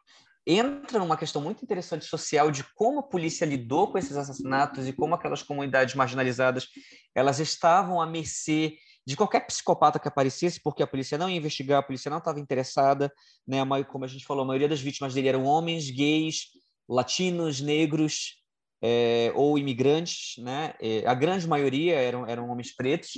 entra 0.46 1.00
numa 1.00 1.18
questão 1.18 1.42
muito 1.42 1.64
interessante 1.64 2.06
social 2.06 2.50
de 2.50 2.64
como 2.76 3.00
a 3.00 3.04
polícia 3.04 3.46
lidou 3.46 3.92
com 3.92 3.98
esses 3.98 4.16
assassinatos 4.16 4.88
e 4.88 4.94
como 4.94 5.16
aquelas 5.16 5.44
comunidades 5.44 5.96
marginalizadas 5.96 6.68
elas 7.14 7.40
estavam 7.40 8.00
à 8.00 8.06
mercê 8.06 8.78
de 9.06 9.16
qualquer 9.16 9.46
psicopata 9.48 10.00
que 10.00 10.08
aparecesse, 10.08 10.62
porque 10.62 10.84
a 10.84 10.88
polícia 10.88 11.18
não 11.18 11.30
ia 11.30 11.38
investigar, 11.38 11.80
a 11.80 11.84
polícia 11.84 12.12
não 12.12 12.18
estava 12.18 12.42
interessada, 12.42 13.12
né? 13.48 13.60
Como 13.86 14.04
a 14.04 14.08
gente 14.08 14.26
falou, 14.26 14.44
a 14.44 14.48
maioria 14.48 14.68
das 14.68 14.82
vítimas 14.82 15.14
dele 15.14 15.30
eram 15.30 15.46
homens, 15.46 15.90
gays, 15.90 16.48
latinos, 16.90 17.62
negros 17.62 18.37
é, 18.82 19.32
ou 19.36 19.58
imigrantes, 19.58 20.42
né? 20.44 20.74
É, 20.80 21.06
a 21.06 21.14
grande 21.14 21.48
maioria 21.48 21.96
eram, 21.96 22.28
eram 22.28 22.50
homens 22.50 22.76
pretos 22.76 23.12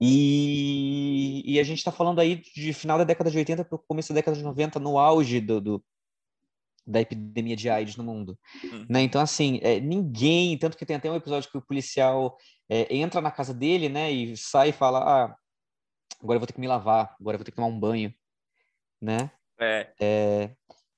e, 0.00 1.42
e 1.44 1.60
a 1.60 1.62
gente 1.62 1.78
está 1.78 1.92
falando 1.92 2.20
aí 2.20 2.42
de 2.54 2.72
final 2.72 2.98
da 2.98 3.04
década 3.04 3.30
de 3.30 3.38
80 3.38 3.64
para 3.64 3.76
o 3.76 3.82
começo 3.86 4.08
da 4.10 4.16
década 4.16 4.36
de 4.36 4.42
90, 4.42 4.80
no 4.80 4.98
auge 4.98 5.40
do, 5.40 5.60
do 5.60 5.84
da 6.86 7.00
epidemia 7.00 7.56
de 7.56 7.68
AIDS 7.68 7.96
no 7.96 8.04
mundo. 8.04 8.38
Uhum. 8.62 8.86
Né? 8.88 9.02
Então, 9.02 9.20
assim, 9.20 9.58
é, 9.60 9.80
ninguém, 9.80 10.56
tanto 10.56 10.76
que 10.76 10.86
tem 10.86 10.96
até 10.96 11.10
um 11.10 11.16
episódio 11.16 11.50
que 11.50 11.58
o 11.58 11.62
policial 11.62 12.36
entra 12.68 13.20
na 13.20 13.30
casa 13.30 13.54
dele, 13.54 13.88
né, 13.88 14.10
e 14.10 14.36
sai 14.36 14.70
e 14.70 14.72
fala, 14.72 14.98
ah, 14.98 15.36
agora 16.20 16.36
eu 16.36 16.40
vou 16.40 16.46
ter 16.46 16.52
que 16.52 16.60
me 16.60 16.66
lavar, 16.66 17.14
agora 17.20 17.36
eu 17.36 17.38
vou 17.38 17.44
ter 17.44 17.50
que 17.50 17.56
tomar 17.56 17.68
um 17.68 17.78
banho, 17.78 18.12
né? 19.00 19.30
É. 19.58 19.92
é 20.00 20.50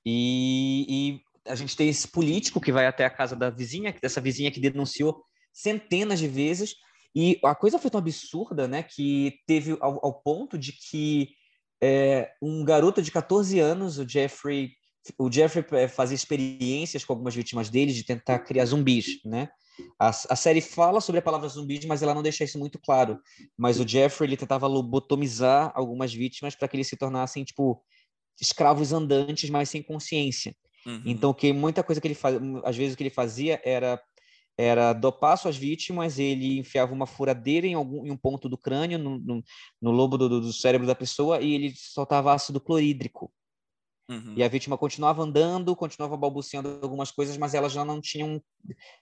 e, 0.05 0.87
e, 0.89 1.23
a 1.49 1.55
gente 1.55 1.77
tem 1.77 1.89
esse 1.89 2.09
político 2.09 2.61
que 2.61 2.73
vai 2.73 2.87
até 2.87 3.05
a 3.05 3.11
casa 3.11 3.35
da 3.35 3.51
vizinha, 3.51 3.95
dessa 4.01 4.21
vizinha 4.21 4.51
que 4.51 4.61
denunciou 4.61 5.23
centenas 5.53 6.19
de 6.19 6.29
vezes, 6.29 6.75
e 7.15 7.39
a 7.45 7.55
coisa 7.55 7.79
foi 7.79 7.91
tão 7.91 7.99
absurda, 7.99 8.69
né, 8.69 8.83
que 8.83 9.39
teve 9.47 9.77
ao, 9.81 10.05
ao 10.05 10.23
ponto 10.23 10.59
de 10.59 10.73
que 10.73 11.31
é, 11.83 12.31
um 12.43 12.65
garoto 12.65 13.01
de 13.01 13.11
14 13.11 13.59
anos, 13.59 13.99
o 13.99 14.09
Jeffrey 14.09 14.73
o 15.19 15.31
Jeffrey 15.31 15.65
é, 15.73 15.89
fazia 15.89 16.15
experiências 16.15 17.05
com 17.05 17.13
algumas 17.13 17.35
vítimas 17.35 17.71
dele 17.71 17.93
de 17.93 18.05
tentar 18.05 18.41
criar 18.41 18.67
zumbis, 18.67 19.21
né? 19.25 19.49
A, 19.99 20.09
a, 20.09 20.37
série 20.37 20.61
fala 20.61 21.01
sobre 21.01 21.21
a 21.21 21.23
palavra 21.23 21.49
zumbis, 21.49 21.85
mas 21.85 22.03
ela 22.03 22.15
não 22.15 22.23
deixa 22.23 22.45
isso 22.45 22.59
muito 22.59 22.81
claro. 22.81 23.19
Mas 23.57 23.79
o 23.79 23.87
Jeffrey 23.87 24.29
ele 24.29 24.37
tentava 24.37 24.67
lobotomizar 24.67 25.71
algumas 25.75 26.13
vítimas 26.13 26.57
para 26.57 26.67
que 26.67 26.77
eles 26.77 26.89
se 26.89 26.97
tornassem 26.97 27.45
tipo 27.45 27.83
escravos 28.41 28.93
andantes, 28.93 29.49
mas 29.49 29.71
sem 29.71 29.83
consciência. 29.83 30.55
Uhum. 30.87 31.03
Então, 31.05 31.35
que 31.35 31.53
muita 31.53 31.83
coisa 31.83 32.01
que 32.01 32.07
ele 32.07 32.15
fazia, 32.15 32.41
às 32.65 32.77
vezes 32.77 32.95
o 32.95 32.97
que 32.97 33.03
ele 33.03 33.11
fazia 33.11 33.61
era 33.65 34.01
era 34.61 34.93
dopar 34.93 35.39
suas 35.39 35.57
vítimas, 35.57 36.19
ele 36.19 36.59
enfiava 36.59 36.93
uma 36.93 37.07
furadeira 37.07 37.65
em 37.65 37.75
algum 37.75 38.05
em 38.05 38.11
um 38.11 38.17
ponto 38.17 38.49
do 38.49 38.59
crânio, 38.59 38.99
no, 38.99 39.17
no, 39.17 39.45
no 39.81 39.91
lobo 39.93 40.19
do, 40.19 40.29
do 40.29 40.53
cérebro 40.53 40.85
da 40.85 40.97
pessoa, 40.97 41.41
e 41.41 41.55
ele 41.55 41.73
soltava 41.77 42.33
ácido 42.35 42.61
clorídrico 42.61 43.33
Uhum. 44.11 44.33
E 44.37 44.43
a 44.43 44.49
vítima 44.49 44.79
continuava 44.79 45.23
andando, 45.23 45.77
continuava 45.77 46.17
balbuciando 46.17 46.79
algumas 46.81 47.11
coisas, 47.11 47.37
mas 47.37 47.53
elas 47.53 47.73
já 47.73 47.85
não 47.85 48.01
tinham 48.01 48.43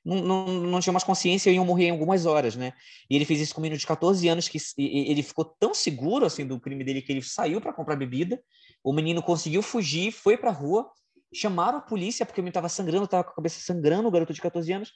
não, 0.04 0.20
não, 0.20 0.46
não 0.46 0.80
tinham 0.80 0.92
mais 0.92 1.04
consciência 1.04 1.48
e 1.48 1.54
iam 1.54 1.64
morrer 1.64 1.86
em 1.86 1.90
algumas 1.90 2.26
horas, 2.26 2.56
né? 2.56 2.72
E 3.08 3.14
ele 3.14 3.24
fez 3.24 3.40
isso 3.40 3.54
com 3.54 3.60
um 3.60 3.62
menino 3.62 3.78
de 3.78 3.86
14 3.86 4.26
anos 4.26 4.48
que 4.48 4.58
ele 4.76 5.22
ficou 5.22 5.44
tão 5.44 5.72
seguro 5.72 6.26
assim 6.26 6.44
do 6.44 6.58
crime 6.58 6.82
dele 6.82 7.00
que 7.00 7.12
ele 7.12 7.22
saiu 7.22 7.60
para 7.60 7.72
comprar 7.72 7.94
bebida. 7.94 8.42
O 8.82 8.92
menino 8.92 9.22
conseguiu 9.22 9.62
fugir, 9.62 10.10
foi 10.10 10.36
para 10.36 10.50
a 10.50 10.52
rua, 10.52 10.90
chamaram 11.34 11.78
a 11.78 11.82
polícia 11.82 12.24
porque 12.24 12.40
o 12.40 12.42
menino 12.42 12.50
estava 12.50 12.68
sangrando, 12.68 13.04
estava 13.04 13.24
com 13.24 13.30
a 13.30 13.34
cabeça 13.34 13.60
sangrando, 13.60 14.08
o 14.08 14.10
garoto 14.10 14.32
de 14.32 14.40
14 14.40 14.72
anos, 14.72 14.92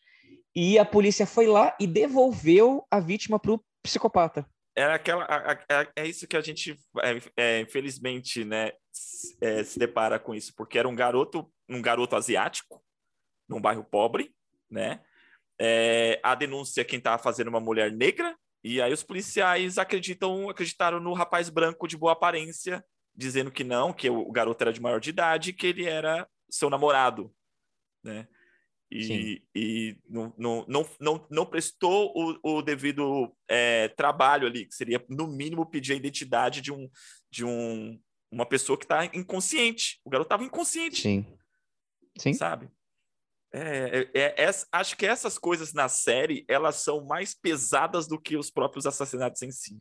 e 0.54 0.78
a 0.78 0.84
polícia 0.84 1.26
foi 1.26 1.46
lá 1.46 1.76
e 1.78 1.86
devolveu 1.86 2.86
a 2.90 3.00
vítima 3.00 3.38
para 3.38 3.52
o 3.52 3.64
psicopata. 3.82 4.46
Era 4.76 4.94
aquela 4.94 5.26
é, 5.68 6.02
é 6.02 6.06
isso 6.06 6.26
que 6.26 6.36
a 6.36 6.40
gente 6.40 6.78
é, 7.02 7.20
é, 7.36 7.60
infelizmente 7.60 8.44
né 8.44 8.72
é, 9.40 9.64
se 9.64 9.78
depara 9.78 10.18
com 10.18 10.34
isso 10.34 10.54
porque 10.56 10.78
era 10.78 10.88
um 10.88 10.94
garoto 10.94 11.52
um 11.68 11.82
garoto 11.82 12.14
asiático 12.14 12.82
num 13.48 13.60
bairro 13.60 13.84
pobre 13.84 14.32
né 14.70 15.00
é, 15.60 16.20
a 16.22 16.34
denúncia 16.36 16.84
quem 16.84 16.98
estava 16.98 17.20
fazendo 17.20 17.48
uma 17.48 17.60
mulher 17.60 17.90
negra 17.90 18.36
e 18.62 18.80
aí 18.80 18.92
os 18.92 19.02
policiais 19.02 19.76
acreditam 19.76 20.48
acreditaram 20.48 21.00
no 21.00 21.14
rapaz 21.14 21.50
branco 21.50 21.88
de 21.88 21.96
boa 21.96 22.12
aparência 22.12 22.84
dizendo 23.20 23.50
que 23.50 23.62
não 23.62 23.92
que 23.92 24.08
o, 24.08 24.30
garoto 24.32 24.62
era 24.64 24.72
de 24.72 24.80
maior 24.80 25.00
de 25.00 25.10
idade 25.10 25.52
que 25.52 25.66
ele 25.66 25.84
era 25.84 26.26
seu 26.50 26.70
namorado 26.70 27.32
né 28.02 28.26
e, 28.92 29.40
e 29.54 29.96
não, 30.08 30.34
não, 30.36 30.64
não, 30.66 30.90
não, 30.98 31.26
não 31.30 31.46
prestou 31.46 32.12
o, 32.12 32.56
o 32.56 32.62
devido 32.62 33.32
é, 33.48 33.86
trabalho 33.88 34.48
ali, 34.48 34.66
que 34.66 34.74
seria, 34.74 35.04
no 35.08 35.28
mínimo, 35.28 35.64
pedir 35.64 35.92
a 35.92 35.96
identidade 35.96 36.60
de, 36.60 36.72
um, 36.72 36.90
de 37.30 37.44
um, 37.44 38.00
uma 38.32 38.44
pessoa 38.44 38.76
que 38.76 38.84
está 38.84 39.04
inconsciente. 39.04 40.00
O 40.04 40.10
garoto 40.10 40.26
estava 40.26 40.42
inconsciente. 40.42 41.02
Sim. 41.02 41.24
Sim. 42.18 42.32
Sabe? 42.32 42.68
É, 43.52 44.08
é, 44.12 44.44
é, 44.44 44.50
acho 44.72 44.96
que 44.96 45.06
essas 45.06 45.38
coisas 45.38 45.72
na 45.72 45.88
série, 45.88 46.44
elas 46.48 46.76
são 46.76 47.04
mais 47.04 47.32
pesadas 47.32 48.08
do 48.08 48.20
que 48.20 48.36
os 48.36 48.50
próprios 48.50 48.86
assassinatos 48.86 49.42
em 49.42 49.52
si. 49.52 49.80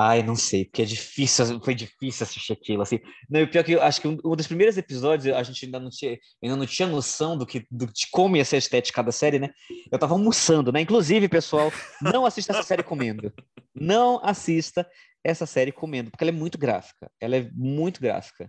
Ai, 0.00 0.22
não 0.22 0.36
sei, 0.36 0.64
porque 0.64 0.82
é 0.82 0.84
difícil, 0.84 1.44
foi 1.60 1.74
difícil 1.74 2.22
assistir 2.22 2.52
aquilo, 2.52 2.82
assim. 2.82 3.00
Não, 3.28 3.44
pior 3.48 3.62
é 3.62 3.64
que 3.64 3.72
eu 3.72 3.82
acho 3.82 4.00
que 4.00 4.06
um, 4.06 4.16
um, 4.24 4.36
dos 4.36 4.46
primeiros 4.46 4.78
episódios 4.78 5.34
a 5.34 5.42
gente 5.42 5.64
ainda 5.64 5.80
não 5.80 5.90
tinha, 5.90 6.16
ainda 6.40 6.54
não 6.54 6.66
tinha 6.66 6.86
noção 6.86 7.36
do 7.36 7.44
que 7.44 7.66
do, 7.68 7.86
de 7.86 8.06
como 8.12 8.36
ia 8.36 8.44
ser 8.44 8.54
a 8.54 8.60
estética 8.60 9.02
da 9.02 9.10
série, 9.10 9.40
né? 9.40 9.50
Eu 9.90 9.98
tava 9.98 10.14
almoçando, 10.14 10.70
né? 10.70 10.80
Inclusive, 10.80 11.28
pessoal, 11.28 11.72
não 12.00 12.24
assista 12.24 12.52
essa 12.52 12.62
série 12.62 12.84
comendo. 12.84 13.32
Não 13.74 14.24
assista 14.24 14.88
essa 15.24 15.46
série 15.46 15.72
comendo, 15.72 16.12
porque 16.12 16.22
ela 16.22 16.30
é 16.30 16.32
muito 16.32 16.58
gráfica. 16.58 17.10
Ela 17.20 17.38
é 17.38 17.50
muito 17.52 18.00
gráfica, 18.00 18.48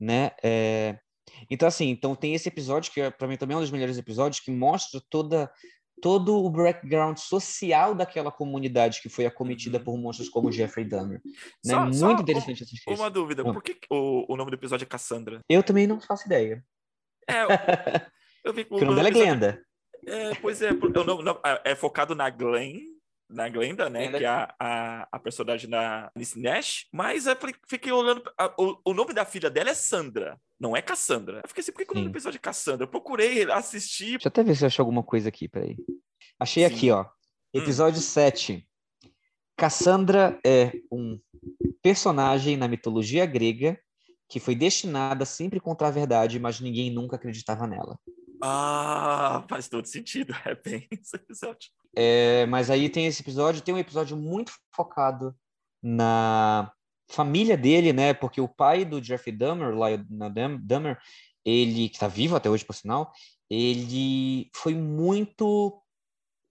né? 0.00 0.32
É... 0.42 0.98
Então, 1.48 1.68
assim, 1.68 1.90
então 1.90 2.16
tem 2.16 2.34
esse 2.34 2.48
episódio 2.48 2.92
que 2.92 3.08
para 3.12 3.28
mim 3.28 3.36
também 3.36 3.54
é 3.54 3.58
um 3.58 3.60
dos 3.60 3.70
melhores 3.70 3.98
episódios 3.98 4.40
que 4.40 4.50
mostra 4.50 5.00
toda 5.08 5.48
todo 6.00 6.36
o 6.36 6.50
background 6.50 7.18
social 7.18 7.94
daquela 7.94 8.30
comunidade 8.30 9.00
que 9.00 9.08
foi 9.08 9.26
acometida 9.26 9.78
uhum. 9.78 9.84
por 9.84 9.98
monstros 9.98 10.28
como 10.28 10.52
Jeffrey 10.52 10.84
Dahmer. 10.84 11.20
Né? 11.24 11.32
Só, 11.64 11.80
Muito 11.82 11.96
só 11.96 12.12
interessante 12.12 12.62
assistir 12.62 12.90
uma, 12.90 13.04
uma 13.04 13.10
dúvida, 13.10 13.42
por 13.42 13.62
que 13.62 13.78
o, 13.90 14.32
o 14.32 14.36
nome 14.36 14.50
do 14.50 14.56
episódio 14.56 14.84
é 14.84 14.88
Cassandra? 14.88 15.40
Eu 15.48 15.62
também 15.62 15.86
não 15.86 16.00
faço 16.00 16.26
ideia. 16.26 16.64
É, 17.28 17.42
eu, 18.44 18.50
eu 18.50 18.52
vi... 18.52 18.66
o 18.70 18.80
nome 18.80 18.96
dela 18.96 19.08
é 19.08 19.12
Glenda. 19.12 19.62
É, 20.06 20.34
pois 20.36 20.62
é, 20.62 20.70
eu 20.70 21.04
não, 21.04 21.22
não, 21.22 21.40
é 21.64 21.74
focado 21.74 22.14
na 22.14 22.30
Glenn, 22.30 22.80
na 23.28 23.48
Glenda, 23.48 23.90
né? 23.90 24.02
Glenda. 24.02 24.18
Que 24.18 24.24
é 24.24 24.28
a, 24.28 24.54
a, 24.60 25.08
a, 25.12 25.18
personagem 25.18 25.68
da 25.68 26.10
Alice 26.14 26.40
Nash. 26.40 26.86
Mas 26.92 27.26
eu 27.26 27.36
fiquei 27.68 27.90
olhando. 27.90 28.22
A, 28.38 28.54
o, 28.56 28.80
o 28.84 28.94
nome 28.94 29.12
da 29.12 29.24
filha 29.24 29.50
dela 29.50 29.70
é 29.70 29.74
Sandra, 29.74 30.38
não 30.58 30.76
é 30.76 30.82
Cassandra. 30.82 31.40
Eu 31.42 31.48
fiquei 31.48 31.62
assim, 31.62 31.72
por 31.72 31.84
que, 31.84 31.90
o 31.90 31.94
nome 31.94 32.08
do 32.08 32.12
episódio 32.12 32.38
é 32.38 32.40
Cassandra? 32.40 32.84
Eu 32.84 32.90
procurei 32.90 33.50
assistir. 33.50 34.12
Deixa 34.12 34.26
eu 34.26 34.28
até 34.28 34.42
ver 34.42 34.56
se 34.56 34.64
eu 34.64 34.66
achei 34.66 34.82
alguma 34.82 35.02
coisa 35.02 35.28
aqui, 35.28 35.48
peraí. 35.48 35.76
Achei 36.38 36.66
Sim. 36.66 36.74
aqui, 36.74 36.90
ó. 36.90 37.02
Hum. 37.02 37.06
Episódio 37.54 37.98
hum. 37.98 38.02
7. 38.02 38.68
Cassandra 39.56 40.38
é 40.44 40.72
um 40.90 41.18
personagem 41.82 42.56
na 42.56 42.68
mitologia 42.68 43.24
grega 43.24 43.78
que 44.28 44.40
foi 44.40 44.54
destinada 44.54 45.22
a 45.22 45.26
sempre 45.26 45.60
contra 45.60 45.88
a 45.88 45.90
verdade, 45.90 46.38
mas 46.38 46.60
ninguém 46.60 46.90
nunca 46.90 47.16
acreditava 47.16 47.66
nela. 47.66 47.98
Ah, 48.42 49.44
faz 49.48 49.68
todo 49.68 49.86
sentido. 49.86 50.34
É 50.44 50.54
bem 50.54 50.86
esse 50.90 51.16
episódio. 51.16 51.70
É, 51.94 52.44
mas 52.46 52.70
aí 52.70 52.88
tem 52.88 53.06
esse 53.06 53.22
episódio, 53.22 53.62
tem 53.62 53.74
um 53.74 53.78
episódio 53.78 54.16
muito 54.16 54.52
focado 54.74 55.34
na 55.82 56.70
família 57.08 57.56
dele, 57.56 57.92
né? 57.92 58.14
Porque 58.14 58.40
o 58.40 58.48
pai 58.48 58.84
do 58.84 59.02
Jeffrey 59.02 59.34
Dahmer, 59.34 59.70
Lionel 59.70 60.58
Dahmer, 60.60 60.98
ele 61.44 61.88
que 61.88 61.96
está 61.96 62.08
vivo 62.08 62.36
até 62.36 62.50
hoje, 62.50 62.64
por 62.64 62.74
sinal, 62.74 63.12
ele 63.48 64.50
foi 64.54 64.74
muito, 64.74 65.80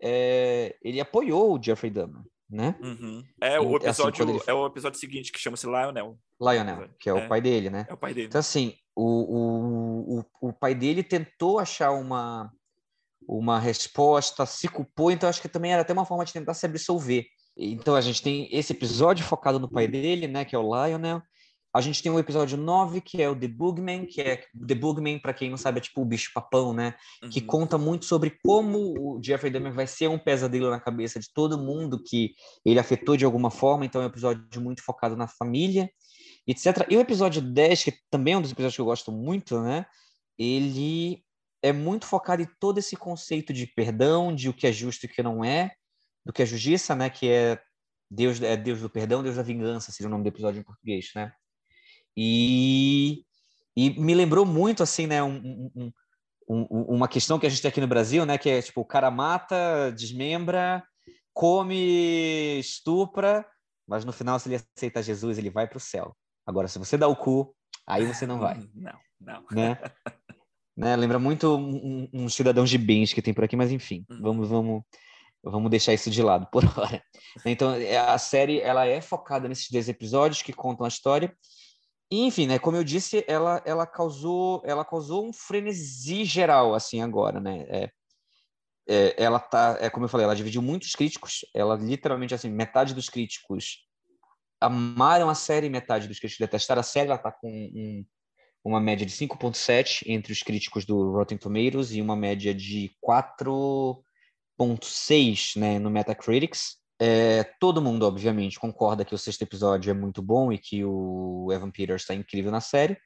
é, 0.01 0.75
ele 0.81 0.99
apoiou 1.01 1.53
o 1.53 1.61
Jeffrey 1.61 1.91
Dahmer, 1.91 2.21
né? 2.49 2.75
Uhum. 2.81 3.23
É 3.41 3.59
o 3.59 3.75
assim, 3.77 3.87
episódio, 3.87 4.35
assim, 4.37 4.43
é 4.47 4.53
o 4.53 4.65
episódio 4.65 4.99
seguinte 4.99 5.31
que 5.31 5.39
chama-se 5.39 5.65
Lionel. 5.65 6.17
Lionel, 6.39 6.89
que 6.99 7.09
é, 7.09 7.11
é, 7.11 7.25
o 7.25 7.27
pai 7.27 7.41
dele, 7.41 7.69
né? 7.69 7.85
É 7.89 7.93
o 7.93 7.97
pai 7.97 8.13
dele. 8.13 8.27
Então 8.27 8.39
assim, 8.39 8.75
o, 8.95 9.03
o, 9.03 10.19
o, 10.19 10.49
o 10.49 10.53
pai 10.53 10.73
dele 10.73 11.03
tentou 11.03 11.59
achar 11.59 11.91
uma 11.91 12.51
uma 13.27 13.59
resposta, 13.59 14.45
se 14.45 14.67
culpou, 14.67 15.09
então 15.09 15.27
acho 15.27 15.41
que 15.41 15.49
também 15.49 15.73
era 15.73 15.81
até 15.81 15.91
uma 15.91 16.05
forma 16.05 16.23
de 16.23 16.31
tentar 16.31 16.53
se 16.53 16.65
absolver. 16.65 17.25
Então 17.57 17.95
a 17.95 18.01
gente 18.01 18.21
tem 18.21 18.49
esse 18.51 18.73
episódio 18.73 19.23
focado 19.23 19.59
no 19.59 19.69
pai 19.69 19.87
dele, 19.87 20.27
né, 20.27 20.43
que 20.43 20.55
é 20.55 20.59
o 20.59 20.63
Lionel. 20.63 21.21
A 21.75 21.81
gente 21.81 22.01
tem 22.01 22.09
o 22.09 22.17
episódio 22.17 22.57
9, 22.57 23.01
que 23.01 23.21
é 23.21 23.29
o 23.29 23.37
The 23.37 23.49
Boogman, 23.49 24.05
que 24.05 24.21
é 24.21 24.45
The 24.65 24.75
Boogman, 24.75 25.19
para 25.19 25.33
quem 25.33 25.49
não 25.49 25.57
sabe, 25.57 25.79
é 25.79 25.81
tipo 25.81 26.01
o 26.01 26.05
bicho 26.05 26.31
papão, 26.33 26.73
né? 26.73 26.95
Uhum. 27.21 27.29
Que 27.29 27.41
conta 27.41 27.77
muito 27.77 28.05
sobre 28.05 28.39
como 28.45 28.93
o 28.97 29.21
Jeffrey 29.21 29.51
Dahmer 29.51 29.73
vai 29.73 29.85
ser 29.85 30.07
um 30.07 30.17
pesadelo 30.17 30.69
na 30.69 30.79
cabeça 30.79 31.19
de 31.19 31.27
todo 31.33 31.61
mundo 31.61 32.01
que 32.01 32.33
ele 32.65 32.79
afetou 32.79 33.17
de 33.17 33.25
alguma 33.25 33.51
forma. 33.51 33.85
Então 33.85 34.01
é 34.01 34.05
um 34.05 34.07
episódio 34.07 34.61
muito 34.61 34.81
focado 34.81 35.17
na 35.17 35.27
família, 35.27 35.89
etc. 36.47 36.87
E 36.89 36.95
o 36.95 37.01
episódio 37.01 37.41
10, 37.41 37.83
que 37.83 37.93
também 38.09 38.35
é 38.35 38.37
um 38.37 38.41
dos 38.41 38.53
episódios 38.53 38.75
que 38.75 38.81
eu 38.81 38.85
gosto 38.85 39.11
muito, 39.11 39.59
né? 39.59 39.85
Ele 40.39 41.21
é 41.61 41.73
muito 41.73 42.05
focado 42.05 42.41
em 42.41 42.47
todo 42.57 42.77
esse 42.77 42.95
conceito 42.95 43.51
de 43.51 43.67
perdão, 43.67 44.33
de 44.33 44.47
o 44.47 44.53
que 44.53 44.65
é 44.65 44.71
justo 44.71 45.05
e 45.05 45.07
o 45.07 45.09
que 45.09 45.21
não 45.21 45.43
é, 45.43 45.73
do 46.25 46.33
que 46.33 46.41
é 46.41 46.45
justiça, 46.45 46.95
né? 46.95 47.09
Que 47.09 47.29
é 47.29 47.61
Deus, 48.09 48.41
é 48.41 48.57
Deus 48.57 48.81
do 48.81 48.89
perdão, 48.89 49.23
Deus 49.23 49.35
da 49.35 49.43
vingança, 49.43 49.91
seria 49.91 50.07
o 50.07 50.11
nome 50.11 50.23
do 50.23 50.29
episódio 50.29 50.59
em 50.59 50.63
português, 50.63 51.11
né? 51.15 51.31
E, 52.17 53.23
e 53.75 53.89
me 53.99 54.13
lembrou 54.13 54.45
muito, 54.45 54.81
assim, 54.81 55.05
né? 55.05 55.21
Um, 55.21 55.71
um, 55.75 55.91
um, 56.49 56.81
uma 56.95 57.07
questão 57.07 57.37
que 57.37 57.45
a 57.45 57.49
gente 57.49 57.61
tem 57.61 57.69
aqui 57.69 57.81
no 57.81 57.87
Brasil, 57.87 58.25
né? 58.25 58.37
Que 58.37 58.49
é 58.49 58.61
tipo, 58.61 58.81
o 58.81 58.85
cara 58.85 59.11
mata, 59.11 59.91
desmembra, 59.91 60.83
come, 61.33 62.57
estupra, 62.59 63.45
mas 63.87 64.05
no 64.05 64.13
final, 64.13 64.39
se 64.39 64.47
ele 64.49 64.55
aceita 64.55 65.03
Jesus, 65.03 65.37
ele 65.37 65.49
vai 65.49 65.67
para 65.67 65.77
o 65.77 65.81
céu. 65.81 66.15
Agora, 66.45 66.67
se 66.67 66.79
você 66.79 66.97
dá 66.97 67.07
o 67.07 67.15
cu, 67.15 67.53
aí 67.85 68.05
você 68.05 68.25
não 68.25 68.39
vai. 68.39 68.57
Não, 68.73 68.99
não. 69.19 69.45
Né? 69.51 69.77
Né? 70.77 70.93
Lembra 70.93 71.17
muito 71.17 71.55
um, 71.55 72.09
um, 72.11 72.27
cidadão 72.27 72.65
de 72.65 72.77
bens 72.77 73.13
que 73.13 73.21
tem 73.21 73.33
por 73.33 73.45
aqui, 73.45 73.55
mas 73.55 73.71
enfim, 73.71 74.05
uhum. 74.09 74.21
vamos, 74.21 74.49
vamos, 74.49 74.83
vamos 75.51 75.69
deixar 75.69 75.93
isso 75.93 76.09
de 76.09 76.21
lado 76.21 76.47
por 76.51 76.63
hora. 76.77 77.03
Então, 77.45 77.73
é, 77.73 77.97
a 77.97 78.17
série 78.17 78.59
ela 78.59 78.85
é 78.85 79.01
focada 79.01 79.47
nesses 79.47 79.69
10 79.69 79.89
episódios 79.89 80.41
que 80.41 80.53
contam 80.53 80.85
a 80.85 80.89
história. 80.89 81.35
E, 82.11 82.25
enfim, 82.25 82.47
né, 82.47 82.59
como 82.59 82.77
eu 82.77 82.83
disse, 82.83 83.23
ela, 83.27 83.61
ela, 83.65 83.85
causou, 83.85 84.61
ela 84.65 84.85
causou 84.85 85.27
um 85.27 85.33
frenesi 85.33 86.23
geral, 86.23 86.75
assim, 86.75 87.01
agora, 87.01 87.39
né? 87.39 87.65
É, 87.67 87.91
é, 88.87 89.23
ela 89.23 89.39
tá, 89.39 89.77
é 89.79 89.89
como 89.89 90.05
eu 90.05 90.09
falei, 90.09 90.25
ela 90.25 90.35
dividiu 90.35 90.61
muitos 90.61 90.93
críticos, 90.93 91.45
ela 91.53 91.75
literalmente, 91.75 92.35
assim, 92.35 92.49
metade 92.49 92.93
dos 92.93 93.09
críticos 93.09 93.85
amaram 94.61 95.29
a 95.29 95.35
série, 95.35 95.69
metade 95.69 96.07
dos 96.07 96.19
críticos 96.19 96.45
detestaram 96.45 96.79
a 96.79 96.83
série, 96.83 97.09
ela 97.09 97.17
tá 97.17 97.31
com 97.31 97.49
um, 97.49 98.05
uma 98.63 98.79
média 98.79 99.05
de 99.05 99.11
5.7 99.11 100.03
entre 100.07 100.31
os 100.31 100.41
críticos 100.41 100.85
do 100.85 101.11
Rotten 101.11 101.37
Tomatoes 101.37 101.91
e 101.91 102.01
uma 102.01 102.15
média 102.15 102.53
de 102.53 102.95
4.6 104.59 105.59
né, 105.59 105.79
no 105.79 105.89
Metacritics. 105.89 106.77
É, 106.99 107.43
todo 107.59 107.81
mundo, 107.81 108.03
obviamente, 108.07 108.59
concorda 108.59 109.03
que 109.03 109.13
o 109.13 109.17
sexto 109.17 109.41
episódio 109.41 109.91
é 109.91 109.93
muito 109.93 110.21
bom 110.21 110.51
e 110.51 110.57
que 110.57 110.83
o 110.83 111.49
Evan 111.51 111.71
Peters 111.71 112.03
está 112.03 112.13
incrível 112.13 112.51
na 112.51 112.61
série. 112.61 112.97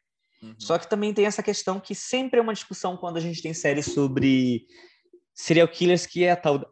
Uhum. 0.41 0.55
Só 0.57 0.77
que 0.77 0.87
também 0.87 1.13
tem 1.13 1.25
essa 1.25 1.43
questão 1.43 1.79
que 1.79 1.95
sempre 1.95 2.39
é 2.39 2.41
uma 2.41 2.53
discussão 2.53 2.95
quando 2.95 3.17
a 3.17 3.19
gente 3.19 3.41
tem 3.41 3.53
séries 3.53 3.87
sobre 3.87 4.65
serial 5.33 5.67
killers, 5.67 6.05
que 6.05 6.23
é 6.23 6.31
a 6.31 6.35
tal, 6.35 6.65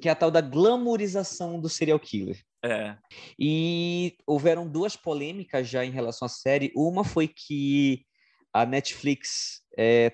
que 0.00 0.08
é 0.08 0.12
a 0.12 0.16
tal 0.16 0.30
da 0.30 0.40
glamorização 0.40 1.60
do 1.60 1.68
serial 1.68 2.00
killer. 2.00 2.42
É. 2.64 2.96
E 3.38 4.16
houveram 4.26 4.68
duas 4.68 4.96
polêmicas 4.96 5.68
já 5.68 5.84
em 5.84 5.90
relação 5.90 6.26
à 6.26 6.28
série. 6.28 6.72
Uma 6.74 7.04
foi 7.04 7.28
que 7.28 8.04
a 8.52 8.64
Netflix 8.64 9.60
é, 9.78 10.12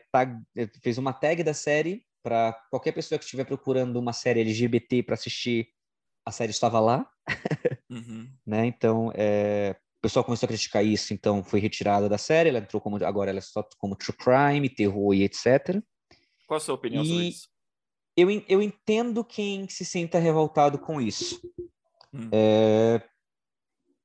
fez 0.82 0.98
uma 0.98 1.12
tag 1.12 1.42
da 1.42 1.54
série 1.54 2.04
para 2.22 2.52
qualquer 2.70 2.92
pessoa 2.92 3.18
que 3.18 3.24
estiver 3.24 3.44
procurando 3.44 3.98
uma 3.98 4.12
série 4.12 4.40
LGBT 4.40 5.02
para 5.02 5.14
assistir, 5.14 5.68
a 6.24 6.30
série 6.30 6.50
estava 6.50 6.80
lá. 6.80 7.08
Uhum. 7.90 8.26
né? 8.46 8.64
Então, 8.66 9.12
é, 9.14 9.76
pessoal 10.02 10.24
começou 10.24 10.46
a 10.46 10.48
criticar 10.48 10.84
isso, 10.84 11.14
então 11.14 11.44
foi 11.44 11.60
retirada 11.60 12.08
da 12.08 12.18
série, 12.18 12.48
ela 12.48 12.58
entrou 12.58 12.82
como 12.82 13.02
agora 13.04 13.30
ela 13.30 13.38
é 13.38 13.42
só 13.42 13.62
como 13.78 13.94
true 13.94 14.16
crime, 14.16 14.68
terror 14.68 15.14
e 15.14 15.22
etc. 15.22 15.80
Qual 16.46 16.56
a 16.56 16.60
sua 16.60 16.74
opinião 16.74 17.04
e 17.04 17.06
sobre 17.06 17.28
isso? 17.28 17.48
Eu, 18.16 18.28
eu 18.48 18.60
entendo 18.60 19.24
quem 19.24 19.66
se 19.68 19.84
senta 19.84 20.18
revoltado 20.18 20.78
com 20.78 21.00
isso. 21.00 21.40
Hum. 22.12 22.28
É, 22.32 23.00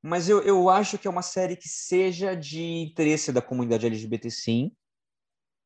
mas 0.02 0.30
eu, 0.30 0.42
eu 0.44 0.70
acho 0.70 0.98
que 0.98 1.08
é 1.08 1.12
uma 1.12 1.24
série 1.24 1.58
que 1.58 1.68
seja 1.68 2.36
de 2.36 2.64
interesse 2.64 3.34
da 3.34 3.42
comunidade 3.42 3.88
LGBT, 3.88 4.30
sim. 4.30 4.72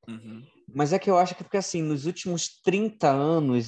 Uhum. 0.07 0.47
Mas 0.73 0.93
é 0.93 0.99
que 0.99 1.09
eu 1.09 1.17
acho 1.17 1.35
que, 1.35 1.43
porque 1.43 1.57
assim, 1.57 1.81
nos 1.81 2.05
últimos 2.05 2.61
30 2.61 3.09
anos, 3.09 3.67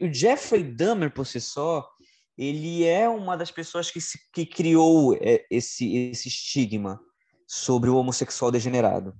o 0.00 0.12
Jeffrey 0.12 0.62
Dahmer, 0.62 1.12
por 1.12 1.26
si 1.26 1.40
só, 1.40 1.88
ele 2.36 2.84
é 2.84 3.08
uma 3.08 3.36
das 3.36 3.50
pessoas 3.50 3.90
que, 3.90 4.00
se, 4.00 4.18
que 4.32 4.44
criou 4.44 5.14
é, 5.20 5.44
esse, 5.50 5.96
esse 5.96 6.28
estigma 6.28 7.00
sobre 7.46 7.90
o 7.90 7.96
homossexual 7.96 8.50
degenerado, 8.50 9.14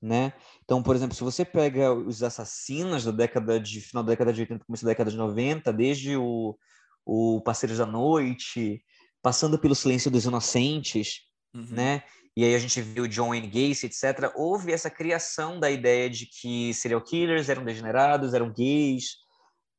né? 0.00 0.32
Então, 0.64 0.82
por 0.82 0.94
exemplo, 0.94 1.14
se 1.14 1.22
você 1.22 1.44
pega 1.44 1.92
os 1.92 2.22
assassinos 2.22 3.04
da 3.04 3.10
década 3.10 3.58
de 3.58 3.80
final 3.80 4.02
da 4.02 4.12
década 4.12 4.32
de 4.32 4.40
80, 4.42 4.64
começo 4.64 4.84
da 4.84 4.90
década 4.90 5.10
de 5.10 5.16
90, 5.16 5.72
desde 5.72 6.16
o, 6.16 6.56
o 7.04 7.40
Parceiros 7.42 7.78
da 7.78 7.86
Noite, 7.86 8.82
passando 9.22 9.58
pelo 9.58 9.74
Silêncio 9.74 10.10
dos 10.10 10.24
Inocentes, 10.24 11.20
uhum. 11.54 11.66
né? 11.70 12.02
E 12.36 12.44
aí 12.44 12.54
a 12.54 12.58
gente 12.58 12.80
viu 12.80 13.06
John 13.06 13.28
Wayne 13.28 13.46
Gacy, 13.46 13.86
etc. 13.86 14.32
Houve 14.34 14.72
essa 14.72 14.90
criação 14.90 15.60
da 15.60 15.70
ideia 15.70 16.10
de 16.10 16.26
que 16.26 16.74
serial 16.74 17.00
killers 17.00 17.48
eram 17.48 17.64
degenerados, 17.64 18.34
eram 18.34 18.52
gays, 18.52 19.16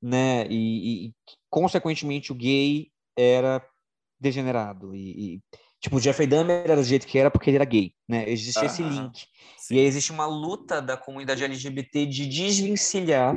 né? 0.02 0.48
E, 0.48 1.08
e 1.08 1.14
consequentemente 1.50 2.32
o 2.32 2.36
gay 2.36 2.92
era 3.18 3.66
degenerado 4.20 4.96
e, 4.96 5.36
e 5.36 5.42
tipo 5.82 5.98
o 5.98 6.00
Jeffrey 6.00 6.28
Dahmer 6.28 6.64
era 6.64 6.76
do 6.76 6.84
jeito 6.84 7.06
que 7.06 7.18
era 7.18 7.30
porque 7.30 7.50
ele 7.50 7.58
era 7.58 7.66
gay, 7.66 7.94
né? 8.08 8.30
Existia 8.30 8.64
ah, 8.64 8.66
esse 8.66 8.84
link. 8.84 9.28
Sim. 9.58 9.76
E 9.76 9.80
aí 9.80 9.86
existe 9.86 10.12
uma 10.12 10.26
luta 10.26 10.82
da 10.82 10.96
comunidade 10.96 11.44
LGBT 11.44 12.06
de 12.06 12.26
desvencilhar 12.26 13.36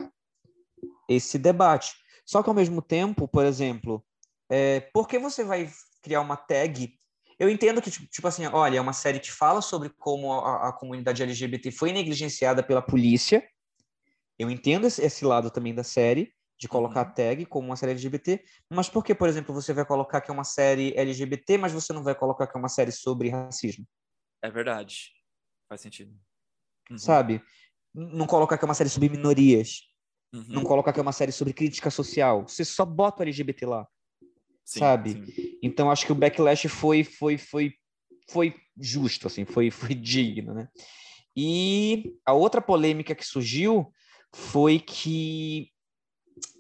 esse 1.09 1.39
debate. 1.39 1.93
Só 2.25 2.43
que 2.43 2.49
ao 2.49 2.55
mesmo 2.55 2.83
tempo, 2.83 3.27
por 3.27 3.45
exemplo, 3.45 4.05
é, 4.51 4.81
por 4.93 5.09
que 5.09 5.19
você 5.19 5.43
vai 5.43 5.71
criar 6.03 6.21
uma 6.21 6.37
tag 6.37 6.98
eu 7.38 7.48
entendo 7.48 7.81
que, 7.81 7.90
tipo, 7.90 8.07
tipo 8.07 8.27
assim, 8.27 8.46
olha, 8.46 8.79
é 8.79 8.81
uma 8.81 8.92
série 8.92 9.20
que 9.20 9.31
fala 9.31 9.62
sobre 9.62 9.90
como 9.90 10.33
a, 10.33 10.68
a 10.68 10.72
comunidade 10.72 11.22
LGBT 11.22 11.70
foi 11.70 11.92
negligenciada 11.92 12.62
pela 12.62 12.83
polícia. 12.83 13.46
Eu 14.38 14.51
entendo 14.51 14.87
esse, 14.87 15.01
esse 15.03 15.24
lado 15.24 15.51
também 15.51 15.74
da 15.74 15.85
série, 15.85 16.33
de 16.59 16.66
colocar 16.66 17.03
uhum. 17.03 17.09
a 17.09 17.12
tag 17.12 17.46
como 17.46 17.68
uma 17.68 17.77
série 17.77 17.92
LGBT, 17.92 18.44
mas 18.68 18.88
por 18.88 19.05
que, 19.05 19.14
por 19.14 19.29
exemplo, 19.29 19.55
você 19.55 19.72
vai 19.72 19.85
colocar 19.85 20.20
que 20.20 20.31
é 20.31 20.35
uma 20.35 20.44
série 20.44 20.92
LGBT, 20.96 21.57
mas 21.57 21.72
você 21.72 21.92
não 21.92 22.03
vai 22.03 22.14
colocar 22.14 22.48
que 22.48 22.57
é 22.57 22.59
uma 22.59 22.68
série 22.68 22.90
sobre 22.90 23.31
racismo? 23.31 23.87
É 24.42 24.51
verdade. 24.51 25.12
Faz 25.68 25.81
sentido. 25.81 26.12
Uhum. 26.90 26.98
Sabe? 26.98 27.42
Não 27.94 28.27
colocar 28.27 28.59
que 28.59 28.64
é 28.64 28.66
uma 28.66 28.74
série 28.74 28.90
sobre 28.90 29.09
minorias. 29.09 29.83
Uhum. 30.35 30.44
Não 30.48 30.64
colocar 30.64 30.92
que 30.92 30.98
é 30.98 31.03
uma 31.03 31.12
série 31.12 31.33
sobre 31.33 31.53
crítica 31.53 31.90
social. 31.90 32.48
Você 32.48 32.64
só 32.64 32.85
bota 32.85 33.20
o 33.20 33.22
LGBT 33.22 33.66
lá. 33.66 33.87
Sim, 34.69 34.81
sabe? 34.81 35.13
Sim. 35.13 35.59
Então 35.63 35.91
acho 35.91 36.05
que 36.05 36.13
o 36.13 36.15
backlash 36.15 36.69
foi 36.69 37.03
foi 37.03 37.39
foi 37.39 37.73
foi 38.31 38.55
justo 38.79 39.27
assim, 39.27 39.47
foi 39.47 39.71
foi 39.73 39.95
digno, 39.95 40.53
né? 40.53 40.69
E 41.35 42.13
a 42.27 42.35
outra 42.35 42.61
polêmica 42.61 43.15
que 43.15 43.25
surgiu 43.25 43.91
foi 44.35 44.79
que 44.79 45.71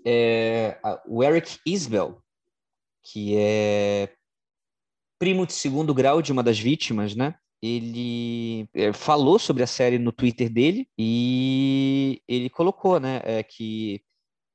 é, 0.06 0.80
o 1.06 1.22
Eric 1.22 1.58
Isbell, 1.66 2.22
que 3.04 3.36
é 3.36 4.10
primo 5.18 5.46
de 5.46 5.52
segundo 5.52 5.92
grau 5.92 6.22
de 6.22 6.32
uma 6.32 6.42
das 6.42 6.58
vítimas, 6.58 7.14
né? 7.14 7.34
Ele 7.60 8.66
é, 8.72 8.90
falou 8.94 9.38
sobre 9.38 9.62
a 9.64 9.66
série 9.66 9.98
no 9.98 10.12
Twitter 10.12 10.48
dele 10.48 10.88
e 10.96 12.22
ele 12.26 12.48
colocou, 12.48 12.98
né, 13.00 13.20
é, 13.24 13.42
que 13.42 14.00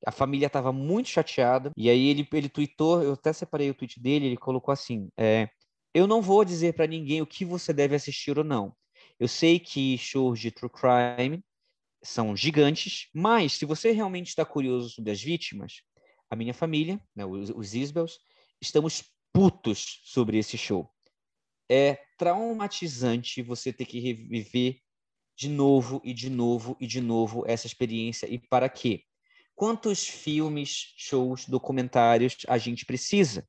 a 0.05 0.11
família 0.11 0.47
estava 0.47 0.71
muito 0.71 1.09
chateada. 1.09 1.71
E 1.77 1.89
aí 1.89 2.07
ele, 2.07 2.27
ele 2.33 2.49
tweetou, 2.49 3.01
eu 3.01 3.13
até 3.13 3.31
separei 3.33 3.69
o 3.69 3.73
tweet 3.73 3.99
dele, 3.99 4.27
ele 4.27 4.37
colocou 4.37 4.71
assim: 4.71 5.09
é, 5.17 5.49
Eu 5.93 6.07
não 6.07 6.21
vou 6.21 6.43
dizer 6.43 6.73
para 6.73 6.87
ninguém 6.87 7.21
o 7.21 7.27
que 7.27 7.45
você 7.45 7.73
deve 7.73 7.95
assistir 7.95 8.37
ou 8.37 8.43
não. 8.43 8.75
Eu 9.19 9.27
sei 9.27 9.59
que 9.59 9.97
shows 9.97 10.39
de 10.39 10.51
true 10.51 10.69
crime 10.69 11.43
são 12.03 12.35
gigantes, 12.35 13.07
mas 13.13 13.53
se 13.53 13.65
você 13.65 13.91
realmente 13.91 14.27
está 14.27 14.43
curioso 14.43 14.89
sobre 14.89 15.11
as 15.11 15.21
vítimas, 15.21 15.81
a 16.29 16.35
minha 16.35 16.53
família, 16.53 16.99
né, 17.15 17.25
os, 17.25 17.49
os 17.49 17.73
Isbels, 17.73 18.19
estamos 18.61 19.03
putos 19.31 20.01
sobre 20.03 20.37
esse 20.37 20.57
show. 20.57 20.89
É 21.69 21.97
traumatizante 22.17 23.41
você 23.41 23.71
ter 23.71 23.85
que 23.85 23.99
reviver 23.99 24.79
de 25.35 25.49
novo 25.49 26.01
e 26.03 26.13
de 26.13 26.29
novo 26.29 26.77
e 26.79 26.85
de 26.85 27.01
novo 27.01 27.43
essa 27.47 27.65
experiência. 27.65 28.27
E 28.27 28.37
para 28.37 28.69
quê? 28.69 29.03
Quantos 29.55 30.07
filmes, 30.07 30.93
shows, 30.97 31.47
documentários 31.47 32.37
a 32.47 32.57
gente 32.57 32.85
precisa? 32.85 33.47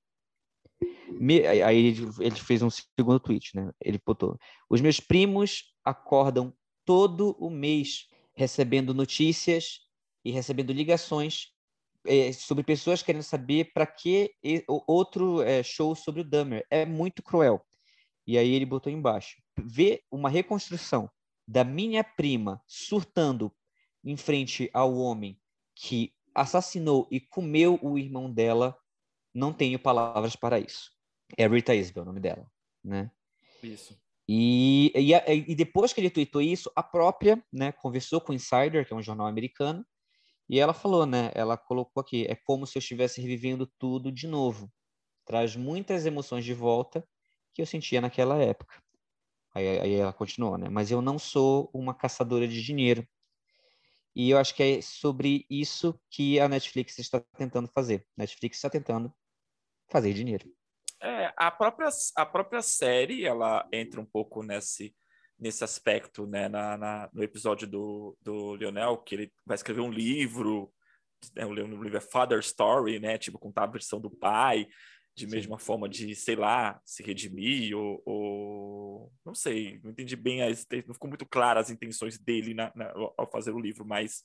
Me, 1.08 1.46
aí 1.46 1.86
ele, 2.18 2.30
fez 2.32 2.62
um 2.62 2.70
segundo 2.70 3.20
tweet, 3.20 3.54
né? 3.54 3.70
Ele 3.80 4.00
botou: 4.04 4.38
Os 4.68 4.80
meus 4.80 5.00
primos 5.00 5.74
acordam 5.84 6.52
todo 6.84 7.36
o 7.38 7.48
mês 7.48 8.08
recebendo 8.34 8.92
notícias 8.92 9.80
e 10.24 10.30
recebendo 10.30 10.72
ligações 10.72 11.54
é, 12.06 12.32
sobre 12.32 12.64
pessoas 12.64 13.02
querendo 13.02 13.22
saber 13.22 13.72
para 13.72 13.86
que 13.86 14.34
outro 14.86 15.40
é, 15.42 15.62
show 15.62 15.94
sobre 15.94 16.20
o 16.20 16.24
Dahmer. 16.24 16.66
É 16.70 16.84
muito 16.84 17.22
cruel. 17.22 17.64
E 18.26 18.36
aí 18.36 18.52
ele 18.52 18.66
botou 18.66 18.92
embaixo: 18.92 19.36
ver 19.56 20.02
uma 20.10 20.28
reconstrução 20.28 21.10
da 21.46 21.64
minha 21.64 22.02
prima 22.02 22.60
surtando 22.66 23.54
em 24.04 24.16
frente 24.16 24.68
ao 24.72 24.94
homem 24.96 25.38
que 25.74 26.12
assassinou 26.34 27.06
e 27.10 27.20
comeu 27.20 27.78
o 27.82 27.98
irmão 27.98 28.30
dela, 28.30 28.76
não 29.32 29.52
tenho 29.52 29.78
palavras 29.78 30.36
para 30.36 30.58
isso. 30.58 30.90
É 31.36 31.46
Rita 31.46 31.74
Isbell 31.74 32.02
o 32.02 32.06
nome 32.06 32.20
dela, 32.20 32.46
né? 32.82 33.10
Isso. 33.62 33.98
E, 34.28 34.92
e, 34.94 35.12
e, 35.52 35.54
depois 35.54 35.92
que 35.92 36.00
ele 36.00 36.10
tweetou 36.10 36.40
isso, 36.40 36.70
a 36.74 36.82
própria, 36.82 37.42
né, 37.52 37.72
conversou 37.72 38.20
com 38.20 38.32
o 38.32 38.34
Insider, 38.34 38.86
que 38.86 38.92
é 38.92 38.96
um 38.96 39.02
jornal 39.02 39.26
americano, 39.26 39.84
e 40.48 40.58
ela 40.58 40.72
falou, 40.72 41.04
né, 41.04 41.30
ela 41.34 41.56
colocou 41.56 42.00
aqui, 42.00 42.26
é 42.28 42.34
como 42.34 42.66
se 42.66 42.76
eu 42.76 42.80
estivesse 42.80 43.20
revivendo 43.20 43.66
tudo 43.78 44.10
de 44.10 44.26
novo. 44.26 44.72
Traz 45.26 45.56
muitas 45.56 46.06
emoções 46.06 46.44
de 46.44 46.54
volta 46.54 47.06
que 47.52 47.62
eu 47.62 47.66
sentia 47.66 48.00
naquela 48.00 48.36
época. 48.42 48.82
Aí, 49.54 49.78
aí 49.78 49.94
ela 49.94 50.12
continuou, 50.12 50.56
né, 50.58 50.68
mas 50.70 50.90
eu 50.90 51.02
não 51.02 51.18
sou 51.18 51.70
uma 51.72 51.94
caçadora 51.94 52.48
de 52.48 52.62
dinheiro. 52.62 53.06
E 54.14 54.30
eu 54.30 54.38
acho 54.38 54.54
que 54.54 54.62
é 54.62 54.80
sobre 54.80 55.44
isso 55.50 55.98
que 56.10 56.38
a 56.38 56.48
Netflix 56.48 56.98
está 56.98 57.20
tentando 57.36 57.68
fazer. 57.68 58.06
Netflix 58.16 58.58
está 58.58 58.70
tentando 58.70 59.12
fazer 59.90 60.12
dinheiro. 60.12 60.48
É, 61.00 61.32
a 61.36 61.50
própria, 61.50 61.88
a 62.16 62.24
própria 62.24 62.62
série, 62.62 63.24
ela 63.24 63.68
entra 63.72 64.00
um 64.00 64.06
pouco 64.06 64.42
nesse, 64.42 64.94
nesse 65.38 65.64
aspecto, 65.64 66.26
né? 66.26 66.48
Na, 66.48 66.78
na, 66.78 67.10
no 67.12 67.22
episódio 67.22 67.66
do, 67.66 68.16
do 68.22 68.54
Lionel, 68.54 68.98
que 68.98 69.14
ele 69.14 69.32
vai 69.44 69.56
escrever 69.56 69.80
um 69.80 69.90
livro, 69.90 70.72
né, 71.34 71.44
o 71.46 71.52
livro 71.52 71.96
é 71.96 72.00
Father 72.00 72.38
Story, 72.38 72.98
né? 72.98 73.18
Tipo, 73.18 73.38
contar 73.38 73.64
a 73.64 73.68
versão 73.68 74.00
do 74.00 74.10
pai, 74.10 74.68
de 75.16 75.26
mesma 75.26 75.58
Sim. 75.58 75.64
forma 75.64 75.88
de, 75.88 76.14
sei 76.14 76.34
lá, 76.34 76.80
se 76.84 77.02
redimir 77.02 77.76
ou, 77.76 78.02
ou, 78.04 79.12
não 79.24 79.34
sei, 79.34 79.80
não 79.82 79.92
entendi 79.92 80.16
bem, 80.16 80.42
as, 80.42 80.66
não 80.86 80.94
ficou 80.94 81.08
muito 81.08 81.24
claro 81.24 81.60
as 81.60 81.70
intenções 81.70 82.18
dele 82.18 82.52
na, 82.52 82.72
na, 82.74 82.92
ao 83.16 83.30
fazer 83.30 83.52
o 83.52 83.60
livro, 83.60 83.84
mas 83.86 84.22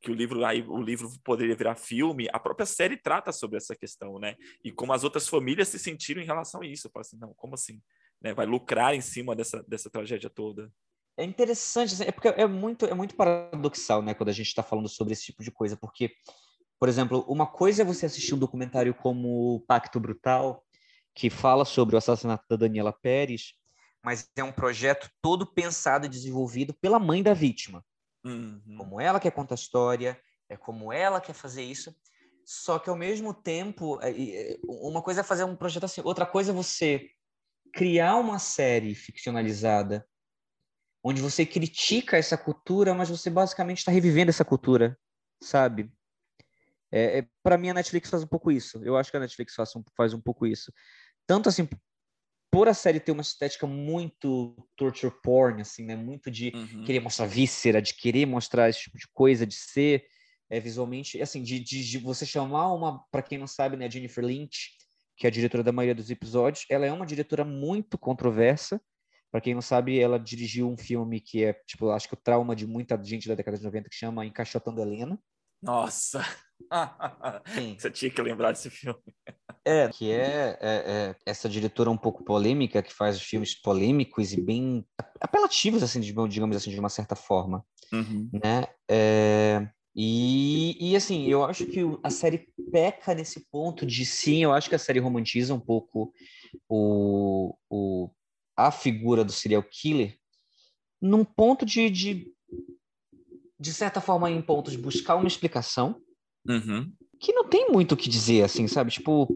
que 0.00 0.10
o 0.10 0.14
livro 0.14 0.44
aí 0.44 0.62
o 0.62 0.80
livro 0.80 1.10
poderia 1.22 1.54
virar 1.54 1.74
filme, 1.74 2.28
a 2.32 2.38
própria 2.38 2.64
série 2.64 2.96
trata 2.96 3.32
sobre 3.32 3.58
essa 3.58 3.76
questão, 3.76 4.18
né? 4.18 4.34
E 4.64 4.72
como 4.72 4.92
as 4.92 5.04
outras 5.04 5.28
famílias 5.28 5.68
se 5.68 5.78
sentiram 5.78 6.22
em 6.22 6.26
relação 6.26 6.62
a 6.62 6.66
isso, 6.66 6.86
eu 6.86 6.90
falo 6.90 7.02
assim, 7.02 7.18
não, 7.18 7.34
como 7.34 7.54
assim? 7.54 7.82
Né? 8.22 8.32
Vai 8.32 8.46
lucrar 8.46 8.94
em 8.94 9.00
cima 9.00 9.36
dessa, 9.36 9.62
dessa 9.64 9.90
tragédia 9.90 10.30
toda. 10.30 10.72
É 11.18 11.24
interessante, 11.24 11.92
assim, 11.94 12.04
é 12.04 12.12
porque 12.12 12.28
é 12.28 12.46
muito 12.46 12.86
é 12.86 12.94
muito 12.94 13.14
paradoxal, 13.14 14.00
né, 14.00 14.14
quando 14.14 14.30
a 14.30 14.32
gente 14.32 14.46
está 14.46 14.62
falando 14.62 14.88
sobre 14.88 15.12
esse 15.12 15.24
tipo 15.24 15.42
de 15.42 15.50
coisa, 15.50 15.76
porque 15.76 16.10
por 16.80 16.88
exemplo, 16.88 17.26
uma 17.28 17.46
coisa 17.46 17.82
é 17.82 17.84
você 17.84 18.06
assistir 18.06 18.34
um 18.34 18.38
documentário 18.38 18.94
como 18.94 19.62
Pacto 19.68 20.00
Brutal, 20.00 20.64
que 21.14 21.28
fala 21.28 21.66
sobre 21.66 21.94
o 21.94 21.98
assassinato 21.98 22.46
da 22.48 22.56
Daniela 22.56 22.90
Pérez, 22.90 23.52
mas 24.02 24.26
é 24.34 24.42
um 24.42 24.50
projeto 24.50 25.10
todo 25.20 25.44
pensado 25.44 26.06
e 26.06 26.08
desenvolvido 26.08 26.72
pela 26.72 26.98
mãe 26.98 27.22
da 27.22 27.34
vítima. 27.34 27.84
Uhum. 28.24 28.76
Como 28.78 28.98
ela 28.98 29.20
quer 29.20 29.30
contar 29.30 29.54
a 29.54 29.56
história, 29.56 30.18
é 30.48 30.56
como 30.56 30.90
ela 30.90 31.20
quer 31.20 31.34
fazer 31.34 31.62
isso. 31.62 31.94
Só 32.46 32.78
que 32.78 32.88
ao 32.88 32.96
mesmo 32.96 33.34
tempo, 33.34 34.00
é, 34.00 34.10
é, 34.10 34.58
uma 34.64 35.02
coisa 35.02 35.20
é 35.20 35.24
fazer 35.24 35.44
um 35.44 35.54
projeto 35.54 35.84
assim, 35.84 36.00
outra 36.02 36.24
coisa 36.24 36.50
é 36.50 36.54
você 36.54 37.10
criar 37.74 38.16
uma 38.16 38.38
série 38.38 38.94
ficcionalizada 38.94 40.08
onde 41.04 41.20
você 41.20 41.44
critica 41.44 42.16
essa 42.16 42.38
cultura, 42.38 42.94
mas 42.94 43.10
você 43.10 43.28
basicamente 43.28 43.78
está 43.78 43.92
revivendo 43.92 44.30
essa 44.30 44.44
cultura, 44.46 44.98
sabe? 45.42 45.92
É, 46.92 47.18
é 47.18 47.26
para 47.42 47.56
mim, 47.58 47.70
a 47.70 47.74
Netflix 47.74 48.10
faz 48.10 48.22
um 48.22 48.26
pouco 48.26 48.50
isso. 48.50 48.82
Eu 48.84 48.96
acho 48.96 49.10
que 49.10 49.16
a 49.16 49.20
Netflix 49.20 49.54
faz 49.54 49.74
um, 49.76 49.82
faz 49.96 50.12
um 50.12 50.20
pouco 50.20 50.46
isso. 50.46 50.72
Tanto 51.26 51.48
assim, 51.48 51.68
por 52.50 52.68
a 52.68 52.74
série 52.74 52.98
ter 52.98 53.12
uma 53.12 53.22
estética 53.22 53.66
muito 53.66 54.56
torture 54.76 55.14
porn, 55.22 55.62
assim, 55.62 55.84
né? 55.84 55.94
Muito 55.94 56.30
de 56.30 56.50
uhum. 56.54 56.84
querer 56.84 57.00
mostrar 57.00 57.26
víscera, 57.26 57.80
de 57.80 57.94
querer 57.94 58.26
mostrar 58.26 58.68
esse 58.68 58.80
tipo 58.80 58.98
de 58.98 59.06
coisa, 59.12 59.46
de 59.46 59.54
ser 59.54 60.04
é, 60.50 60.58
visualmente, 60.58 61.22
assim, 61.22 61.42
de, 61.42 61.60
de, 61.60 61.88
de 61.88 61.98
você 61.98 62.26
chamar 62.26 62.72
uma, 62.72 63.04
para 63.10 63.22
quem 63.22 63.38
não 63.38 63.46
sabe, 63.46 63.76
né, 63.76 63.88
Jennifer 63.88 64.24
Lynch, 64.24 64.72
que 65.16 65.26
é 65.26 65.28
a 65.28 65.30
diretora 65.30 65.62
da 65.62 65.70
maioria 65.70 65.94
dos 65.94 66.10
episódios, 66.10 66.66
ela 66.68 66.84
é 66.84 66.92
uma 66.92 67.06
diretora 67.06 67.44
muito 67.44 67.96
controversa. 67.96 68.80
Para 69.30 69.40
quem 69.40 69.54
não 69.54 69.62
sabe, 69.62 70.00
ela 70.00 70.18
dirigiu 70.18 70.68
um 70.68 70.76
filme 70.76 71.20
que 71.20 71.44
é, 71.44 71.52
tipo, 71.66 71.90
acho 71.90 72.08
que 72.08 72.14
o 72.14 72.16
trauma 72.16 72.56
de 72.56 72.66
muita 72.66 73.00
gente 73.04 73.28
da 73.28 73.36
década 73.36 73.56
de 73.56 73.62
90, 73.62 73.88
que 73.88 73.94
chama 73.94 74.26
Encaixotando 74.26 74.80
Helena. 74.80 75.16
Nossa! 75.62 76.24
Você 77.78 77.90
tinha 77.90 78.10
que 78.10 78.22
lembrar 78.22 78.52
desse 78.52 78.70
filme. 78.70 78.98
É, 79.64 79.88
que 79.88 80.10
é, 80.10 80.58
é, 80.60 80.60
é, 80.60 81.16
essa 81.26 81.48
diretora 81.48 81.90
um 81.90 81.96
pouco 81.96 82.24
polêmica, 82.24 82.82
que 82.82 82.92
faz 82.92 83.20
filmes 83.20 83.54
polêmicos 83.54 84.32
e 84.32 84.40
bem 84.40 84.84
apelativos, 85.20 85.82
assim, 85.82 86.00
digamos 86.00 86.56
assim, 86.56 86.70
de 86.70 86.80
uma 86.80 86.88
certa 86.88 87.14
forma. 87.14 87.64
Uhum. 87.92 88.30
Né? 88.32 88.66
É, 88.90 89.68
e, 89.94 90.92
e, 90.92 90.96
assim, 90.96 91.26
eu 91.26 91.44
acho 91.44 91.66
que 91.66 91.80
a 92.02 92.10
série 92.10 92.48
peca 92.72 93.14
nesse 93.14 93.46
ponto 93.50 93.84
de 93.84 94.06
sim, 94.06 94.42
eu 94.42 94.52
acho 94.52 94.68
que 94.68 94.74
a 94.74 94.78
série 94.78 95.00
romantiza 95.00 95.52
um 95.52 95.60
pouco 95.60 96.12
o, 96.68 97.54
o, 97.68 98.10
a 98.56 98.70
figura 98.70 99.24
do 99.24 99.32
serial 99.32 99.62
killer 99.62 100.16
num 101.00 101.24
ponto 101.24 101.64
de, 101.64 101.88
de, 101.88 102.32
de 103.58 103.72
certa 103.72 104.00
forma, 104.00 104.30
em 104.30 104.42
pontos 104.42 104.72
de 104.72 104.78
buscar 104.78 105.16
uma 105.16 105.26
explicação 105.26 106.00
uhum. 106.48 106.92
que 107.18 107.32
não 107.32 107.48
tem 107.48 107.70
muito 107.70 107.92
o 107.92 107.96
que 107.96 108.08
dizer, 108.08 108.42
assim, 108.42 108.66
sabe? 108.66 108.90
Tipo, 108.90 109.28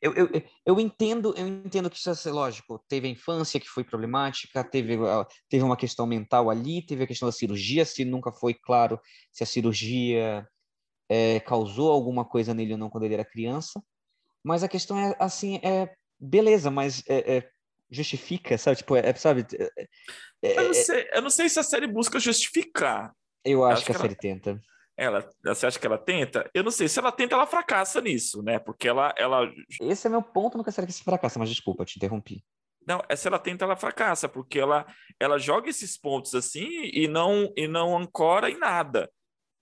eu, 0.00 0.12
eu, 0.14 0.42
eu 0.64 0.80
entendo, 0.80 1.34
eu 1.36 1.46
entendo 1.46 1.90
que 1.90 1.96
isso 1.96 2.28
é 2.28 2.32
lógico. 2.32 2.82
Teve 2.88 3.08
a 3.08 3.10
infância 3.10 3.58
que 3.58 3.68
foi 3.68 3.82
problemática, 3.82 4.62
teve, 4.62 4.96
teve 5.48 5.64
uma 5.64 5.76
questão 5.76 6.06
mental 6.06 6.50
ali, 6.50 6.84
teve 6.84 7.04
a 7.04 7.06
questão 7.06 7.26
da 7.26 7.32
cirurgia, 7.32 7.84
se 7.84 8.04
nunca 8.04 8.32
foi 8.32 8.54
claro 8.54 9.00
se 9.32 9.42
a 9.42 9.46
cirurgia 9.46 10.46
é, 11.08 11.40
causou 11.40 11.90
alguma 11.90 12.24
coisa 12.24 12.54
nele 12.54 12.72
ou 12.72 12.78
não 12.78 12.90
quando 12.90 13.04
ele 13.04 13.14
era 13.14 13.24
criança. 13.24 13.82
Mas 14.44 14.62
a 14.62 14.68
questão 14.68 14.98
é 14.98 15.16
assim, 15.18 15.56
é 15.62 15.92
beleza, 16.20 16.70
mas 16.70 17.02
é, 17.08 17.36
é, 17.36 17.50
justifica, 17.90 18.56
sabe? 18.58 18.76
Tipo, 18.76 18.96
é, 18.96 19.14
sabe? 19.14 19.46
É, 19.58 19.88
é, 20.42 20.58
eu, 20.58 20.64
não 20.64 20.74
sei, 20.74 21.08
eu 21.12 21.22
não 21.22 21.30
sei 21.30 21.48
se 21.48 21.58
a 21.58 21.62
série 21.62 21.86
busca 21.86 22.20
justificar. 22.20 23.12
Eu 23.44 23.64
acho, 23.64 23.74
acho 23.74 23.86
que, 23.86 23.92
que, 23.92 23.92
a 23.92 23.94
ela... 23.94 24.02
série 24.02 24.14
tenta 24.14 24.60
ela, 24.96 25.28
você 25.44 25.66
acha 25.66 25.78
que 25.78 25.86
ela 25.86 25.98
tenta? 25.98 26.48
Eu 26.54 26.64
não 26.64 26.70
sei. 26.70 26.88
Se 26.88 26.98
ela 26.98 27.12
tenta, 27.12 27.34
ela 27.34 27.46
fracassa 27.46 28.00
nisso, 28.00 28.42
né? 28.42 28.58
Porque 28.58 28.88
ela. 28.88 29.14
ela... 29.18 29.52
Esse 29.80 30.06
é 30.06 30.10
meu 30.10 30.22
ponto, 30.22 30.56
nunca 30.56 30.70
será 30.70 30.86
que 30.86 30.92
se 30.92 31.04
fracassa, 31.04 31.38
mas 31.38 31.50
desculpa, 31.50 31.84
te 31.84 31.96
interrompi. 31.96 32.42
Não, 32.86 33.02
é 33.08 33.16
se 33.16 33.26
ela 33.26 33.38
tenta, 33.38 33.64
ela 33.64 33.76
fracassa, 33.76 34.28
porque 34.28 34.58
ela, 34.58 34.86
ela 35.18 35.38
joga 35.38 35.68
esses 35.68 35.98
pontos 35.98 36.34
assim 36.34 36.68
e 36.92 37.08
não, 37.08 37.52
e 37.56 37.66
não 37.66 37.98
ancora 37.98 38.48
em 38.48 38.56
nada, 38.56 39.10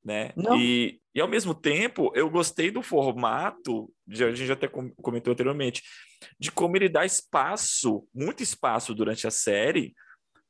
né? 0.04 0.32
E, 0.58 1.00
e 1.14 1.20
ao 1.22 1.26
mesmo 1.26 1.54
tempo, 1.54 2.12
eu 2.14 2.28
gostei 2.28 2.70
do 2.70 2.82
formato, 2.82 3.90
a 4.10 4.14
gente 4.14 4.46
já 4.46 4.52
até 4.52 4.68
comentou 4.68 5.32
anteriormente, 5.32 5.82
de 6.38 6.52
como 6.52 6.76
ele 6.76 6.88
dá 6.88 7.06
espaço, 7.06 8.06
muito 8.14 8.42
espaço 8.42 8.94
durante 8.94 9.26
a 9.26 9.30
série, 9.30 9.94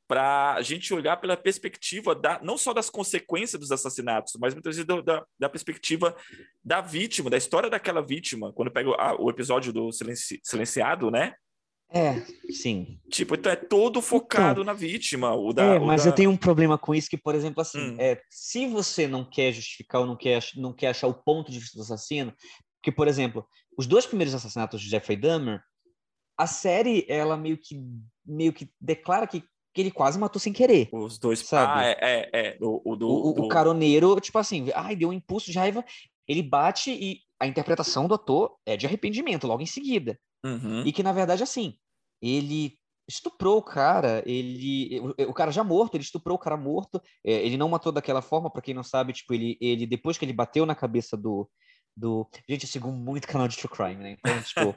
para 0.06 0.54
a 0.54 0.62
gente 0.62 0.92
olhar 0.92 1.16
pela 1.16 1.36
perspectiva 1.36 2.14
da, 2.14 2.38
não 2.42 2.58
só 2.58 2.72
das 2.72 2.90
consequências 2.90 3.58
dos 3.58 3.72
assassinatos, 3.72 4.34
mas 4.38 4.54
muitas 4.54 4.76
vezes 4.76 4.86
do, 4.86 5.02
da, 5.02 5.24
da, 5.38 5.48
perspectiva 5.48 6.14
da 6.62 6.80
vítima, 6.80 7.30
da 7.30 7.36
história 7.36 7.70
daquela 7.70 8.02
vítima. 8.02 8.52
Quando 8.52 8.70
pega 8.70 8.90
o, 8.90 9.24
o 9.24 9.30
episódio 9.30 9.72
do 9.72 9.90
silenci, 9.92 10.40
silenciado, 10.42 11.10
né? 11.10 11.34
É, 11.90 12.20
sim. 12.50 12.98
Tipo, 13.08 13.34
então 13.34 13.52
é 13.52 13.56
todo 13.56 14.02
focado 14.02 14.62
então, 14.62 14.64
na 14.64 14.72
vítima. 14.72 15.34
O 15.34 15.52
da, 15.52 15.76
é, 15.76 15.78
mas 15.78 16.04
da... 16.04 16.10
eu 16.10 16.14
tenho 16.14 16.30
um 16.30 16.36
problema 16.36 16.76
com 16.76 16.94
isso 16.94 17.08
que, 17.08 17.16
por 17.16 17.34
exemplo, 17.34 17.60
assim, 17.60 17.92
hum. 17.92 17.96
é, 17.98 18.20
se 18.28 18.66
você 18.66 19.06
não 19.06 19.24
quer 19.24 19.52
justificar 19.52 20.00
ou 20.00 20.06
não 20.06 20.16
quer, 20.16 20.42
não 20.56 20.72
quer 20.72 20.88
achar 20.88 21.06
o 21.06 21.14
ponto 21.14 21.52
de 21.52 21.58
vista 21.58 21.78
do 21.78 21.82
assassino, 21.82 22.34
que, 22.82 22.90
por 22.90 23.06
exemplo, 23.06 23.46
os 23.78 23.86
dois 23.86 24.06
primeiros 24.06 24.34
assassinatos 24.34 24.80
de 24.80 24.88
Jeffrey 24.88 25.16
Dahmer, 25.16 25.62
a 26.36 26.46
série, 26.46 27.06
ela 27.08 27.36
meio 27.36 27.56
que, 27.56 27.80
meio 28.26 28.52
que 28.52 28.68
declara 28.80 29.26
que 29.26 29.44
que 29.74 29.80
ele 29.80 29.90
quase 29.90 30.18
matou 30.18 30.40
sem 30.40 30.52
querer. 30.52 30.88
Os 30.92 31.18
dois, 31.18 31.40
sabe? 31.40 31.72
Ah, 31.74 31.84
é, 31.84 31.98
é, 32.00 32.30
é. 32.32 32.58
O, 32.60 32.92
o, 32.92 32.96
do, 32.96 33.08
o, 33.08 33.32
do... 33.32 33.42
o 33.42 33.48
caroneiro, 33.48 34.18
tipo 34.20 34.38
assim, 34.38 34.68
ai, 34.74 34.94
deu 34.94 35.08
um 35.08 35.12
impulso 35.12 35.50
de 35.50 35.58
raiva, 35.58 35.84
ele 36.28 36.42
bate 36.42 36.92
e 36.92 37.18
a 37.40 37.46
interpretação 37.46 38.06
do 38.06 38.14
ator 38.14 38.56
é 38.64 38.76
de 38.76 38.86
arrependimento 38.86 39.46
logo 39.48 39.62
em 39.62 39.66
seguida. 39.66 40.18
Uhum. 40.44 40.86
E 40.86 40.92
que, 40.92 41.02
na 41.02 41.12
verdade, 41.12 41.42
assim, 41.42 41.74
ele 42.22 42.74
estuprou 43.08 43.58
o 43.58 43.62
cara, 43.62 44.22
ele 44.24 45.00
o, 45.00 45.30
o, 45.30 45.34
cara 45.34 45.50
já 45.50 45.64
morto, 45.64 45.96
ele 45.96 46.04
estuprou 46.04 46.36
o 46.36 46.40
cara 46.40 46.56
morto, 46.56 47.02
é, 47.24 47.32
ele 47.32 47.56
não 47.56 47.68
matou 47.68 47.92
daquela 47.92 48.22
forma, 48.22 48.50
para 48.50 48.62
quem 48.62 48.74
não 48.74 48.84
sabe, 48.84 49.12
tipo, 49.12 49.34
ele, 49.34 49.58
ele 49.60 49.86
depois 49.86 50.16
que 50.16 50.24
ele 50.24 50.32
bateu 50.32 50.64
na 50.64 50.74
cabeça 50.74 51.16
do, 51.16 51.50
do. 51.96 52.28
Gente, 52.48 52.64
eu 52.64 52.68
sigo 52.68 52.90
muito 52.90 53.28
canal 53.28 53.48
de 53.48 53.56
True 53.56 53.70
Crime, 53.70 54.02
né? 54.02 54.16
Então, 54.18 54.42
tipo, 54.42 54.74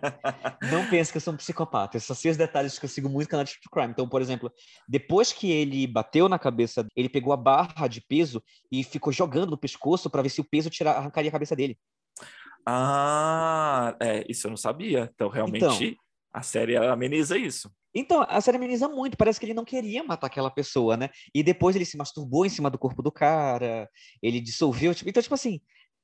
não 0.72 0.88
pense 0.90 1.12
que 1.12 1.18
eu 1.18 1.22
sou 1.22 1.34
um 1.34 1.38
psicopata. 1.38 1.98
Eu 1.98 2.02
só 2.02 2.14
sei 2.14 2.32
os 2.32 2.38
detalhes 2.38 2.78
que 2.78 2.86
eu 2.86 2.90
sigo 2.90 3.10
muito 3.10 3.30
canal 3.30 3.44
de 3.44 3.54
True 3.54 3.72
Crime. 3.72 3.92
Então, 3.92 4.08
por 4.08 4.22
exemplo, 4.22 4.52
depois 4.88 5.34
que 5.34 5.52
ele 5.52 5.88
bateu 5.88 6.30
na 6.30 6.40
cabeça, 6.40 6.86
ele 6.96 7.10
pegou 7.10 7.34
a 7.34 7.38
barra 7.38 7.88
de 7.88 8.02
peso 8.02 8.44
e 8.72 8.84
ficou 8.84 9.12
jogando 9.12 9.52
no 9.52 9.58
pescoço 9.58 10.10
para 10.10 10.22
ver 10.22 10.30
se 10.30 10.42
o 10.42 10.46
peso 10.46 10.70
tirar, 10.70 10.94
arrancaria 10.94 11.30
a 11.30 11.32
cabeça 11.32 11.56
dele. 11.56 11.78
Ah, 12.66 13.96
é, 14.00 14.26
isso 14.30 14.48
eu 14.48 14.50
não 14.50 14.58
sabia. 14.58 15.10
Então, 15.14 15.30
realmente, 15.30 15.64
então, 15.64 15.96
a 16.34 16.42
série 16.42 16.76
ameniza 16.76 17.38
isso. 17.38 17.72
Então, 17.96 18.24
a 18.28 18.40
série 18.42 18.58
ameniza 18.58 18.88
muito. 18.88 19.18
Parece 19.18 19.40
que 19.40 19.46
ele 19.46 19.56
não 19.56 19.66
queria 19.66 20.04
matar 20.04 20.28
aquela 20.28 20.52
pessoa, 20.52 20.96
né? 20.96 21.10
E 21.34 21.42
depois 21.42 21.76
ele 21.76 21.86
se 21.86 21.98
masturbou 21.98 22.46
em 22.46 22.50
cima 22.50 22.70
do 22.70 22.78
corpo 22.78 23.02
do 23.02 23.12
cara, 23.12 23.90
ele 24.22 24.40
dissolveu. 24.40 24.94
Tipo, 24.94 25.10
então, 25.10 25.24
tipo 25.24 25.34
assim, 25.34 25.60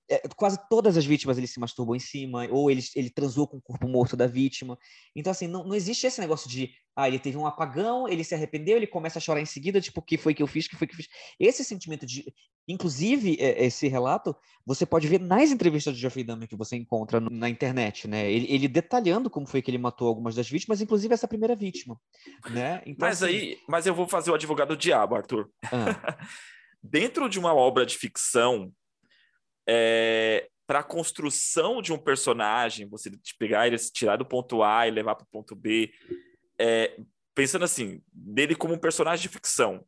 é, 0.09 0.21
quase 0.35 0.59
todas 0.69 0.97
as 0.97 1.05
vítimas 1.05 1.37
ele 1.37 1.47
se 1.47 1.59
masturbou 1.59 1.95
em 1.95 1.99
cima, 1.99 2.47
ou 2.51 2.69
ele, 2.69 2.81
ele 2.95 3.09
transou 3.09 3.47
com 3.47 3.57
o 3.57 3.61
corpo 3.61 3.87
morto 3.87 4.17
da 4.17 4.27
vítima. 4.27 4.77
Então, 5.15 5.31
assim, 5.31 5.47
não, 5.47 5.63
não 5.63 5.75
existe 5.75 6.05
esse 6.05 6.19
negócio 6.19 6.49
de, 6.49 6.71
ah, 6.95 7.07
ele 7.07 7.19
teve 7.19 7.37
um 7.37 7.45
apagão, 7.45 8.07
ele 8.07 8.23
se 8.23 8.35
arrependeu, 8.35 8.77
ele 8.77 8.87
começa 8.87 9.17
a 9.17 9.21
chorar 9.21 9.41
em 9.41 9.45
seguida, 9.45 9.79
tipo, 9.79 9.99
o 9.99 10.03
que 10.03 10.17
foi 10.17 10.33
que 10.33 10.43
eu 10.43 10.47
fiz, 10.47 10.65
o 10.65 10.69
que 10.69 10.75
foi 10.75 10.87
que 10.87 10.93
eu 10.93 10.97
fiz. 10.97 11.07
Esse 11.39 11.63
sentimento 11.63 12.05
de. 12.05 12.25
Inclusive, 12.67 13.37
é, 13.39 13.65
esse 13.65 13.87
relato, 13.87 14.35
você 14.65 14.85
pode 14.85 15.07
ver 15.07 15.19
nas 15.19 15.51
entrevistas 15.51 15.95
de 15.95 16.01
Jeffrey 16.01 16.23
Dahmer 16.23 16.47
que 16.47 16.55
você 16.55 16.75
encontra 16.75 17.19
na 17.19 17.49
internet, 17.49 18.07
né? 18.07 18.31
Ele, 18.31 18.45
ele, 18.49 18.67
detalhando 18.67 19.29
como 19.29 19.47
foi 19.47 19.61
que 19.61 19.71
ele 19.71 19.77
matou 19.77 20.07
algumas 20.07 20.35
das 20.35 20.49
vítimas, 20.49 20.81
inclusive 20.81 21.13
essa 21.13 21.27
primeira 21.27 21.55
vítima, 21.55 21.99
né? 22.49 22.81
Então, 22.85 23.07
mas 23.07 23.23
assim... 23.23 23.33
aí, 23.33 23.57
mas 23.67 23.85
eu 23.85 23.95
vou 23.95 24.07
fazer 24.07 24.31
o 24.31 24.35
advogado 24.35 24.69
do 24.69 24.77
diabo, 24.77 25.15
Arthur. 25.15 25.49
Ah. 25.63 26.17
Dentro 26.83 27.29
de 27.29 27.39
uma 27.39 27.53
obra 27.53 27.85
de 27.85 27.97
ficção, 27.97 28.71
é, 29.67 30.47
para 30.65 30.79
a 30.79 30.83
construção 30.83 31.81
de 31.81 31.91
um 31.91 31.97
personagem, 31.97 32.87
você 32.87 33.11
pegar 33.37 33.67
ele, 33.67 33.77
tirar 33.77 34.17
do 34.17 34.25
ponto 34.25 34.63
A 34.63 34.87
e 34.87 34.91
levar 34.91 35.15
para 35.15 35.23
o 35.23 35.31
ponto 35.31 35.55
B, 35.55 35.91
é, 36.59 36.97
pensando 37.35 37.65
assim, 37.65 38.01
dele 38.11 38.55
como 38.55 38.73
um 38.73 38.79
personagem 38.79 39.23
de 39.23 39.33
ficção, 39.33 39.85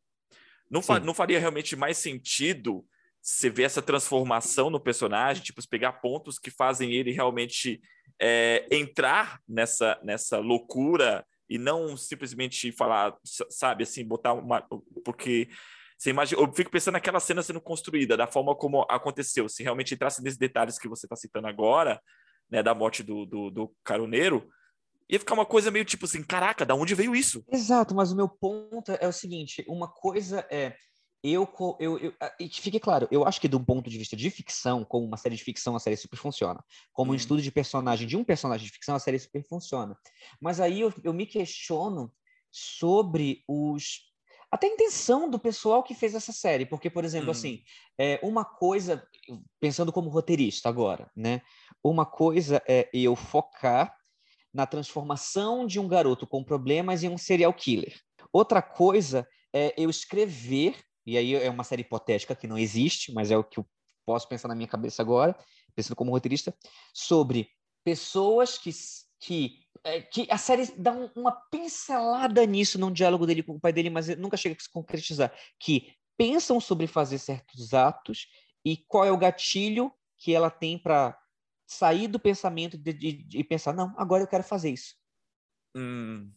não, 0.69 0.81
fa 0.81 0.99
não 0.99 1.13
faria 1.13 1.39
realmente 1.39 1.75
mais 1.75 1.97
sentido 1.97 2.85
você 3.21 3.49
ver 3.49 3.63
essa 3.63 3.81
transformação 3.81 4.69
no 4.69 4.79
personagem, 4.79 5.43
tipo, 5.43 5.67
pegar 5.67 5.93
pontos 5.93 6.37
que 6.37 6.51
fazem 6.51 6.93
ele 6.93 7.11
realmente 7.11 7.81
é, 8.21 8.67
entrar 8.71 9.41
nessa, 9.47 9.99
nessa 10.03 10.37
loucura 10.37 11.25
e 11.49 11.57
não 11.57 11.97
simplesmente 11.97 12.71
falar, 12.71 13.15
sabe, 13.23 13.83
assim, 13.83 14.05
botar 14.05 14.33
uma. 14.33 14.61
Porque 15.03 15.49
você 15.97 16.09
imagina, 16.09 16.41
eu 16.41 16.51
fico 16.53 16.69
pensando 16.69 16.93
naquela 16.93 17.19
cena 17.19 17.41
sendo 17.41 17.61
construída, 17.61 18.17
da 18.17 18.27
forma 18.27 18.55
como 18.55 18.85
aconteceu. 18.89 19.47
Se 19.47 19.63
realmente 19.63 19.93
entrasse 19.93 20.21
nesses 20.21 20.37
detalhes 20.37 20.77
que 20.77 20.89
você 20.89 21.05
está 21.05 21.15
citando 21.15 21.47
agora, 21.47 22.01
né, 22.49 22.61
da 22.61 22.75
morte 22.75 23.01
do, 23.01 23.25
do, 23.25 23.49
do 23.49 23.75
caroneiro, 23.83 24.49
ia 25.09 25.19
ficar 25.19 25.33
uma 25.33 25.45
coisa 25.45 25.71
meio 25.71 25.85
tipo 25.85 26.05
assim, 26.05 26.23
caraca, 26.23 26.65
da 26.65 26.75
onde 26.75 26.95
veio 26.95 27.15
isso? 27.15 27.43
Exato, 27.51 27.95
mas 27.95 28.11
o 28.11 28.15
meu 28.15 28.27
ponto 28.27 28.91
é 28.91 29.07
o 29.07 29.13
seguinte, 29.13 29.63
uma 29.67 29.87
coisa 29.87 30.45
é 30.51 30.75
eu, 31.23 31.47
eu, 31.79 31.97
eu 31.97 32.13
e 32.39 32.47
que 32.47 32.61
fique 32.61 32.79
claro, 32.79 33.07
eu 33.09 33.25
acho 33.25 33.41
que 33.41 33.47
de 33.47 33.55
um 33.55 33.63
ponto 33.63 33.89
de 33.89 33.97
vista 33.97 34.15
de 34.15 34.29
ficção, 34.29 34.85
como 34.85 35.07
uma 35.07 35.17
série 35.17 35.35
de 35.35 35.43
ficção, 35.43 35.75
a 35.75 35.79
série 35.79 35.97
super 35.97 36.17
funciona. 36.17 36.63
Como 36.93 37.09
um 37.09 37.13
uhum. 37.13 37.17
estudo 37.17 37.41
de 37.41 37.51
personagem 37.51 38.07
de 38.07 38.15
um 38.15 38.23
personagem 38.23 38.67
de 38.67 38.71
ficção, 38.71 38.95
a 38.95 38.99
série 38.99 39.17
super 39.17 39.43
funciona. 39.43 39.97
Mas 40.39 40.59
aí 40.59 40.81
eu, 40.81 40.93
eu 41.03 41.11
me 41.11 41.25
questiono 41.25 42.13
sobre 42.51 43.43
os 43.47 44.01
até 44.55 44.67
a 44.67 44.69
intenção 44.69 45.29
do 45.29 45.37
pessoal 45.37 45.83
que 45.83 45.93
fez 45.93 46.15
essa 46.15 46.31
série, 46.31 46.65
porque, 46.65 46.89
por 46.89 47.03
exemplo, 47.03 47.31
assim, 47.31 47.55
uhum. 47.55 47.61
é, 47.99 48.19
uma 48.23 48.45
coisa, 48.45 49.05
pensando 49.59 49.91
como 49.91 50.09
roteirista 50.09 50.69
agora, 50.69 51.11
né? 51.15 51.41
Uma 51.83 52.05
coisa 52.05 52.63
é 52.65 52.89
eu 52.93 53.15
focar 53.17 53.93
na 54.53 54.65
transformação 54.65 55.67
de 55.67 55.77
um 55.77 55.87
garoto 55.89 56.25
com 56.25 56.41
problemas 56.41 57.03
em 57.03 57.09
um 57.09 57.17
serial 57.17 57.53
killer. 57.53 57.99
Outra 58.31 58.61
coisa 58.61 59.27
é 59.53 59.73
eu 59.77 59.89
escrever, 59.89 60.81
e 61.05 61.17
aí 61.17 61.35
é 61.35 61.49
uma 61.49 61.65
série 61.65 61.81
hipotética 61.81 62.33
que 62.33 62.47
não 62.47 62.57
existe, 62.57 63.13
mas 63.13 63.31
é 63.31 63.37
o 63.37 63.43
que 63.43 63.59
eu 63.59 63.67
posso 64.05 64.27
pensar 64.29 64.47
na 64.47 64.55
minha 64.55 64.69
cabeça 64.69 65.01
agora, 65.01 65.37
pensando 65.75 65.97
como 65.97 66.11
roteirista, 66.11 66.55
sobre 66.93 67.49
pessoas 67.83 68.57
que, 68.57 68.71
que 69.19 69.64
é, 69.85 70.01
que 70.01 70.27
a 70.31 70.37
série 70.37 70.65
dá 70.75 70.91
um, 70.91 71.09
uma 71.15 71.31
pincelada 71.31 72.43
nisso 72.45 72.79
num 72.79 72.91
diálogo 72.91 73.27
dele 73.27 73.43
com 73.43 73.53
o 73.53 73.59
pai 73.59 73.71
dele, 73.71 73.91
mas 73.91 74.07
nunca 74.17 74.35
chega 74.35 74.55
a 74.57 74.59
se 74.59 74.69
concretizar. 74.69 75.31
Que 75.59 75.93
pensam 76.17 76.59
sobre 76.59 76.87
fazer 76.87 77.19
certos 77.19 77.73
atos 77.73 78.27
e 78.65 78.75
qual 78.75 79.05
é 79.05 79.11
o 79.11 79.17
gatilho 79.17 79.93
que 80.17 80.33
ela 80.33 80.49
tem 80.49 80.77
para 80.77 81.15
sair 81.67 82.07
do 82.07 82.19
pensamento 82.19 82.77
de, 82.77 83.43
pensar, 83.43 83.73
não, 83.73 83.93
agora 83.95 84.23
eu 84.23 84.27
quero 84.27 84.43
fazer 84.43 84.71
isso. 84.71 84.95
Hum. 85.75 86.31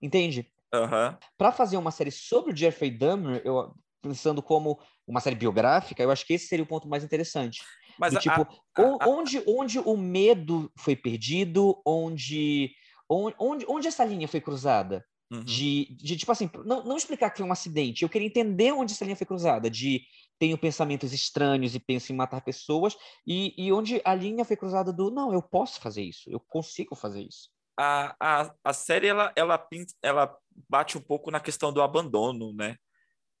Entende? 0.00 0.50
Uhum. 0.74 1.16
Para 1.36 1.52
fazer 1.52 1.76
uma 1.76 1.90
série 1.90 2.10
sobre 2.10 2.52
o 2.52 2.56
Jeffrey 2.56 2.90
Dahmer, 2.90 3.42
eu 3.44 3.74
pensando 4.00 4.42
como 4.42 4.78
uma 5.06 5.20
série 5.20 5.36
biográfica, 5.36 6.02
eu 6.02 6.10
acho 6.10 6.26
que 6.26 6.34
esse 6.34 6.46
seria 6.46 6.62
o 6.62 6.68
ponto 6.68 6.88
mais 6.88 7.04
interessante. 7.04 7.62
Mas 7.98 8.12
do, 8.12 8.18
a, 8.18 8.20
tipo, 8.20 8.42
a, 8.76 9.04
a, 9.04 9.08
onde, 9.08 9.42
onde 9.46 9.78
o 9.78 9.96
medo 9.96 10.70
foi 10.76 10.94
perdido, 10.94 11.80
onde, 11.86 12.74
onde, 13.08 13.64
onde 13.68 13.88
essa 13.88 14.04
linha 14.04 14.28
foi 14.28 14.40
cruzada? 14.40 15.04
Uhum. 15.32 15.42
De, 15.42 15.96
de, 15.96 16.16
tipo 16.16 16.30
assim, 16.30 16.50
não, 16.64 16.84
não 16.84 16.96
explicar 16.96 17.30
que 17.30 17.38
foi 17.38 17.46
um 17.46 17.52
acidente, 17.52 18.02
eu 18.02 18.08
queria 18.08 18.28
entender 18.28 18.72
onde 18.72 18.92
essa 18.92 19.04
linha 19.04 19.16
foi 19.16 19.26
cruzada, 19.26 19.70
de 19.70 20.02
tenho 20.38 20.58
pensamentos 20.58 21.12
estranhos 21.12 21.74
e 21.74 21.80
penso 21.80 22.12
em 22.12 22.16
matar 22.16 22.42
pessoas, 22.42 22.96
e, 23.26 23.54
e 23.56 23.72
onde 23.72 24.02
a 24.04 24.14
linha 24.14 24.44
foi 24.44 24.56
cruzada 24.56 24.92
do 24.92 25.10
não, 25.10 25.32
eu 25.32 25.42
posso 25.42 25.80
fazer 25.80 26.02
isso, 26.02 26.30
eu 26.30 26.38
consigo 26.38 26.94
fazer 26.94 27.22
isso. 27.22 27.48
A, 27.78 28.14
a, 28.20 28.54
a 28.62 28.72
série 28.72 29.08
ela, 29.08 29.32
ela, 29.34 29.68
ela 30.02 30.36
bate 30.68 30.96
um 30.96 31.00
pouco 31.00 31.30
na 31.30 31.40
questão 31.40 31.72
do 31.72 31.82
abandono, 31.82 32.52
né? 32.52 32.76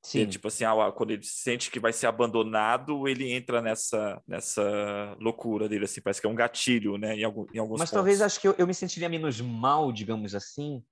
Sim. 0.04 0.20
E, 0.20 0.26
tipo 0.26 0.48
assim, 0.48 0.64
quando 0.94 1.12
ele 1.12 1.22
sente 1.22 1.70
que 1.70 1.80
vai 1.80 1.90
ser 1.90 2.06
abandonado, 2.06 3.08
ele 3.08 3.32
entra 3.32 3.62
nessa, 3.62 4.22
nessa 4.28 5.16
loucura 5.18 5.66
dele, 5.66 5.86
assim, 5.86 6.02
parece 6.02 6.20
que 6.20 6.26
é 6.26 6.30
um 6.30 6.34
gatilho, 6.34 6.98
né? 6.98 7.16
Em, 7.16 7.24
algum, 7.24 7.46
em 7.54 7.58
alguns 7.58 7.78
Mas 7.78 7.88
pontos. 7.88 7.92
talvez 7.92 8.20
acho 8.20 8.38
que 8.38 8.46
eu, 8.46 8.54
eu 8.58 8.66
me 8.66 8.74
sentiria 8.74 9.08
menos 9.08 9.40
mal, 9.40 9.90
digamos 9.90 10.34
assim, 10.34 10.84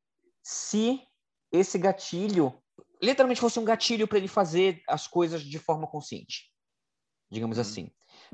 se 0.43 0.99
esse 1.53 1.77
gatilho 1.77 2.59
literalmente 3.03 3.41
fosse 3.41 3.59
um 3.59 3.65
gatilho 3.65 4.09
para 4.09 4.17
ele 4.17 4.29
fazer 4.29 4.81
as 4.89 5.07
coisas 5.07 5.43
de 5.43 5.59
forma 5.59 5.87
consciente, 5.87 6.51
digamos 7.31 7.59
uhum. 7.59 7.63
assim. 7.63 7.91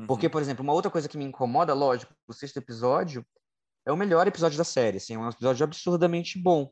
Porque, 0.07 0.26
uhum. 0.26 0.31
por 0.31 0.41
exemplo, 0.41 0.62
uma 0.62 0.74
outra 0.74 0.93
coisa 0.93 1.09
que 1.09 1.18
me 1.18 1.24
incomoda, 1.24 1.74
lógico, 1.74 2.14
o 2.29 2.33
sexto 2.33 2.59
episódio 2.59 3.26
é 3.85 3.91
o 3.91 3.97
melhor 3.97 4.29
episódio 4.29 4.57
da 4.57 4.62
série, 4.62 4.99
assim, 4.99 5.14
é 5.14 5.18
um 5.18 5.29
episódio 5.29 5.64
absurdamente 5.64 6.39
bom. 6.39 6.70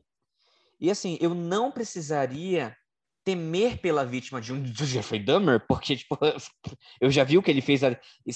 E 0.79 0.89
assim, 0.89 1.17
eu 1.19 1.33
não 1.33 1.73
precisaria 1.73 2.73
temer 3.27 3.77
pela 3.81 4.05
vítima 4.05 4.39
de 4.39 4.53
um 4.53 4.63
do 4.63 4.85
Jeffrey 4.85 5.21
Dahmer, 5.21 5.59
porque 5.67 5.97
tipo, 5.97 6.17
eu 7.01 7.11
já 7.11 7.25
vi 7.25 7.37
o 7.37 7.43
que 7.43 7.51
ele 7.51 7.59
fez, 7.59 7.81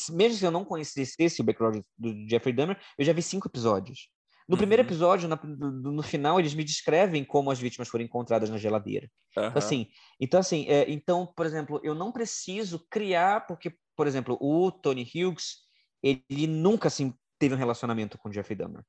mesmo 0.10 0.38
se 0.38 0.46
eu 0.46 0.52
não 0.52 0.66
conhecesse 0.66 1.40
o 1.40 1.44
background 1.46 1.82
do 1.98 2.30
Jeffrey 2.30 2.54
Dahmer, 2.54 2.78
eu 2.98 3.06
já 3.06 3.14
vi 3.14 3.22
cinco 3.22 3.48
episódios. 3.48 4.10
No 4.50 4.56
uhum. 4.56 4.58
primeiro 4.58 4.84
episódio, 4.84 5.30
na, 5.30 5.40
no, 5.42 5.94
no, 5.94 6.04
final, 6.04 6.38
eles 6.38 6.54
me 6.54 6.66
descrevem 6.66 7.24
como 7.24 7.50
as 7.52 7.58
vítimas 7.58 7.88
foram 7.88 8.04
encontradas 8.04 8.50
na 8.50 8.58
geladeira. 8.58 9.10
Uhum. 9.38 9.46
Então, 9.46 9.58
assim, 9.58 9.88
então, 10.20 10.40
assim 10.42 10.66
é, 10.68 10.92
então, 10.92 11.26
por 11.26 11.46
exemplo, 11.46 11.80
eu 11.86 11.96
não 11.96 12.12
preciso 12.12 12.86
criar, 12.90 13.48
porque, 13.48 13.74
por 13.96 14.08
exemplo, 14.08 14.38
o 14.42 14.74
Tony 14.74 15.04
Hughes, 15.04 15.60
ele 16.04 16.48
nunca 16.48 16.90
assim, 16.90 17.14
teve 17.40 17.56
um 17.56 17.58
relacionamento 17.58 18.18
com 18.18 18.28
o 18.28 18.34
Jeffrey 18.34 18.58
Dahmer. 18.58 18.84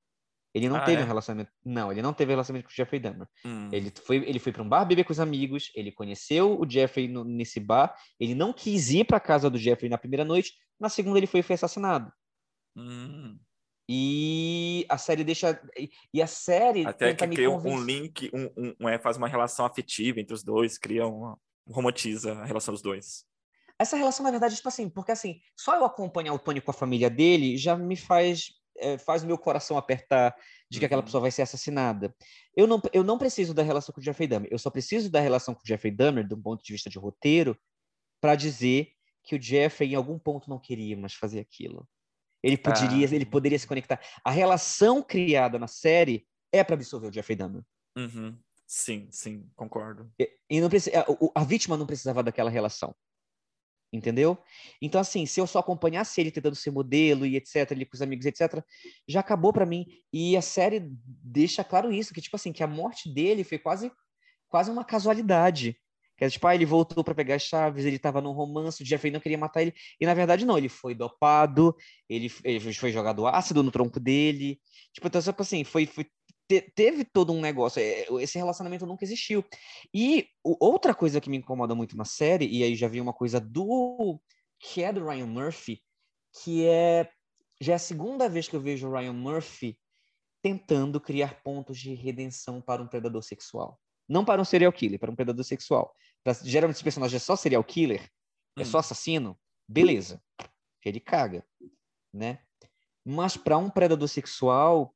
Ele 0.54 0.68
não 0.68 0.76
ah, 0.76 0.84
teve 0.84 1.00
é? 1.00 1.04
um 1.04 1.06
relacionamento. 1.06 1.50
Não, 1.64 1.90
ele 1.90 2.02
não 2.02 2.12
teve 2.12 2.32
relacionamento 2.32 2.68
com 2.68 2.72
o 2.72 2.76
Jeffrey 2.76 3.00
Dahmer. 3.00 3.26
Hum. 3.44 3.68
Ele 3.72 3.90
foi, 4.04 4.16
ele 4.16 4.38
foi 4.38 4.52
para 4.52 4.62
um 4.62 4.68
bar 4.68 4.84
beber 4.84 5.04
com 5.04 5.12
os 5.12 5.20
amigos, 5.20 5.70
ele 5.74 5.90
conheceu 5.90 6.60
o 6.60 6.68
Jeffrey 6.68 7.08
no, 7.08 7.24
nesse 7.24 7.58
bar, 7.58 7.94
ele 8.20 8.34
não 8.34 8.52
quis 8.52 8.90
ir 8.90 9.04
para 9.04 9.18
casa 9.18 9.48
do 9.48 9.58
Jeffrey 9.58 9.88
na 9.88 9.98
primeira 9.98 10.24
noite, 10.24 10.52
na 10.78 10.88
segunda 10.88 11.18
ele 11.18 11.26
foi, 11.26 11.42
foi 11.42 11.54
assassinado. 11.54 12.12
Hum. 12.76 13.38
E 13.88 14.86
a 14.88 14.96
série 14.96 15.24
deixa. 15.24 15.60
E 16.14 16.22
a 16.22 16.26
série. 16.26 16.86
Até 16.86 17.14
que 17.14 17.26
cria 17.28 17.50
um 17.50 17.84
link, 17.84 18.30
um, 18.32 18.44
um, 18.56 18.74
um, 18.80 18.88
é, 18.88 18.98
faz 18.98 19.16
uma 19.16 19.28
relação 19.28 19.66
afetiva 19.66 20.20
entre 20.20 20.34
os 20.34 20.42
dois, 20.42 20.78
cria 20.78 21.06
uma. 21.06 21.38
romantiza 21.68 22.32
a 22.32 22.44
relação 22.44 22.72
dos 22.72 22.82
dois. 22.82 23.24
Essa 23.78 23.96
relação, 23.96 24.24
na 24.24 24.30
verdade, 24.30 24.54
tipo 24.54 24.68
assim, 24.68 24.88
porque 24.88 25.10
assim, 25.10 25.40
só 25.56 25.74
eu 25.74 25.84
acompanhar 25.84 26.32
o 26.32 26.38
Tony 26.38 26.60
com 26.60 26.70
a 26.70 26.74
família 26.74 27.10
dele 27.10 27.56
já 27.56 27.76
me 27.76 27.96
faz. 27.96 28.52
É, 28.78 28.96
faz 28.98 29.22
o 29.22 29.26
meu 29.26 29.36
coração 29.36 29.76
apertar 29.76 30.34
de 30.70 30.78
que 30.78 30.84
aquela 30.84 31.00
uhum. 31.00 31.04
pessoa 31.04 31.20
vai 31.20 31.30
ser 31.30 31.42
assassinada. 31.42 32.14
Eu 32.56 32.66
não, 32.66 32.80
eu 32.92 33.04
não 33.04 33.18
preciso 33.18 33.52
da 33.52 33.62
relação 33.62 33.94
com 33.94 34.00
o 34.00 34.04
Jeffrey 34.04 34.26
Dahmer. 34.26 34.48
Eu 34.50 34.58
só 34.58 34.70
preciso 34.70 35.10
da 35.10 35.20
relação 35.20 35.54
com 35.54 35.60
o 35.60 35.66
Jeffrey 35.66 35.94
Dahmer, 35.94 36.26
do 36.26 36.36
ponto 36.36 36.64
de 36.64 36.72
vista 36.72 36.88
de 36.88 36.98
roteiro, 36.98 37.58
para 38.20 38.34
dizer 38.34 38.92
que 39.24 39.36
o 39.36 39.42
Jeffrey, 39.42 39.92
em 39.92 39.94
algum 39.94 40.18
ponto, 40.18 40.48
não 40.48 40.58
queria 40.58 40.96
mais 40.96 41.14
fazer 41.14 41.40
aquilo. 41.40 41.86
Ele 42.42 42.56
poderia, 42.56 43.06
ah. 43.06 43.14
ele 43.14 43.26
poderia 43.26 43.58
se 43.58 43.66
conectar. 43.66 44.00
A 44.24 44.30
relação 44.30 45.02
criada 45.02 45.58
na 45.58 45.68
série 45.68 46.26
é 46.50 46.64
para 46.64 46.74
absorver 46.74 47.08
o 47.08 47.12
Jeffrey 47.12 47.36
Dahmer. 47.36 47.62
Uhum. 47.96 48.36
Sim, 48.66 49.06
sim, 49.10 49.50
concordo. 49.54 50.10
E, 50.18 50.30
e 50.48 50.60
não 50.60 50.68
precisa, 50.68 51.00
a, 51.00 51.40
a, 51.40 51.44
vítima 51.44 51.76
não 51.76 51.86
precisava 51.86 52.22
daquela 52.22 52.50
relação. 52.50 52.94
Entendeu? 53.92 54.38
Então, 54.80 55.00
assim, 55.00 55.26
se 55.26 55.38
eu 55.38 55.46
só 55.46 55.58
acompanhasse 55.58 56.18
ele 56.18 56.30
tentando 56.30 56.56
ser 56.56 56.70
modelo 56.70 57.26
e 57.26 57.36
etc., 57.36 57.72
ali 57.72 57.84
com 57.84 57.94
os 57.94 58.00
amigos, 58.00 58.24
etc., 58.24 58.64
já 59.06 59.20
acabou 59.20 59.52
para 59.52 59.66
mim. 59.66 59.84
E 60.10 60.34
a 60.34 60.40
série 60.40 60.88
deixa 61.04 61.62
claro 61.62 61.92
isso, 61.92 62.14
que, 62.14 62.22
tipo 62.22 62.34
assim, 62.34 62.52
que 62.52 62.62
a 62.62 62.66
morte 62.66 63.12
dele 63.12 63.44
foi 63.44 63.58
quase, 63.58 63.92
quase 64.48 64.70
uma 64.70 64.82
casualidade. 64.82 65.76
Que 66.16 66.24
era 66.24 66.30
tipo, 66.30 66.46
ah, 66.46 66.54
ele 66.54 66.64
voltou 66.64 67.04
para 67.04 67.14
pegar 67.14 67.34
as 67.34 67.42
chaves, 67.42 67.84
ele 67.84 67.96
estava 67.96 68.20
num 68.20 68.32
romance, 68.32 68.82
o 68.82 68.86
Jeffrey 68.86 69.12
não 69.12 69.20
queria 69.20 69.36
matar 69.36 69.60
ele. 69.60 69.74
E 70.00 70.06
na 70.06 70.14
verdade, 70.14 70.46
não, 70.46 70.56
ele 70.56 70.68
foi 70.68 70.94
dopado, 70.94 71.76
ele, 72.08 72.32
ele 72.44 72.72
foi 72.72 72.92
jogado 72.92 73.26
ácido 73.26 73.62
no 73.62 73.70
tronco 73.70 74.00
dele. 74.00 74.58
Tipo, 74.94 75.08
então, 75.08 75.20
tipo 75.20 75.42
assim, 75.42 75.64
foi, 75.64 75.84
foi 75.84 76.06
te, 76.52 76.72
teve 76.74 77.04
todo 77.04 77.32
um 77.32 77.40
negócio. 77.40 77.80
É, 77.80 78.06
esse 78.22 78.36
relacionamento 78.36 78.86
nunca 78.86 79.04
existiu. 79.04 79.44
E 79.94 80.28
outra 80.44 80.94
coisa 80.94 81.20
que 81.20 81.30
me 81.30 81.38
incomoda 81.38 81.74
muito 81.74 81.96
na 81.96 82.04
série, 82.04 82.46
e 82.46 82.62
aí 82.62 82.76
já 82.76 82.88
vi 82.88 83.00
uma 83.00 83.12
coisa 83.12 83.40
do. 83.40 84.20
que 84.58 84.82
é 84.82 84.92
do 84.92 85.06
Ryan 85.06 85.26
Murphy, 85.26 85.82
que 86.42 86.66
é. 86.66 87.10
Já 87.60 87.74
é 87.74 87.76
a 87.76 87.78
segunda 87.78 88.28
vez 88.28 88.48
que 88.48 88.56
eu 88.56 88.60
vejo 88.60 88.88
o 88.88 88.92
Ryan 88.92 89.12
Murphy 89.12 89.78
tentando 90.42 91.00
criar 91.00 91.40
pontos 91.42 91.78
de 91.78 91.94
redenção 91.94 92.60
para 92.60 92.82
um 92.82 92.88
predador 92.88 93.22
sexual. 93.22 93.80
Não 94.08 94.24
para 94.24 94.42
um 94.42 94.44
serial 94.44 94.72
killer, 94.72 94.98
para 94.98 95.10
um 95.10 95.14
predador 95.14 95.44
sexual. 95.44 95.94
Pra, 96.24 96.32
geralmente 96.32 96.76
esse 96.76 96.84
personagem 96.84 97.16
é 97.16 97.20
só 97.20 97.36
serial 97.36 97.62
killer, 97.62 98.10
é 98.58 98.64
só 98.64 98.78
hum. 98.78 98.80
assassino, 98.80 99.38
beleza. 99.68 100.20
Ele 100.84 100.98
caga, 100.98 101.46
né? 102.12 102.40
Mas 103.04 103.36
para 103.36 103.56
um 103.56 103.70
predador 103.70 104.08
sexual, 104.08 104.92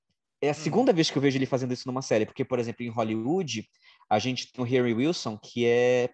é 0.46 0.50
a 0.50 0.52
hum. 0.52 0.54
segunda 0.54 0.92
vez 0.92 1.10
que 1.10 1.18
eu 1.18 1.22
vejo 1.22 1.38
ele 1.38 1.46
fazendo 1.46 1.72
isso 1.72 1.86
numa 1.86 2.02
série, 2.02 2.26
porque, 2.26 2.44
por 2.44 2.58
exemplo, 2.58 2.84
em 2.84 2.88
Hollywood, 2.88 3.68
a 4.08 4.18
gente 4.18 4.52
tem 4.52 4.64
o 4.64 4.66
Harry 4.66 4.94
Wilson, 4.94 5.38
que 5.38 5.66
é, 5.66 6.10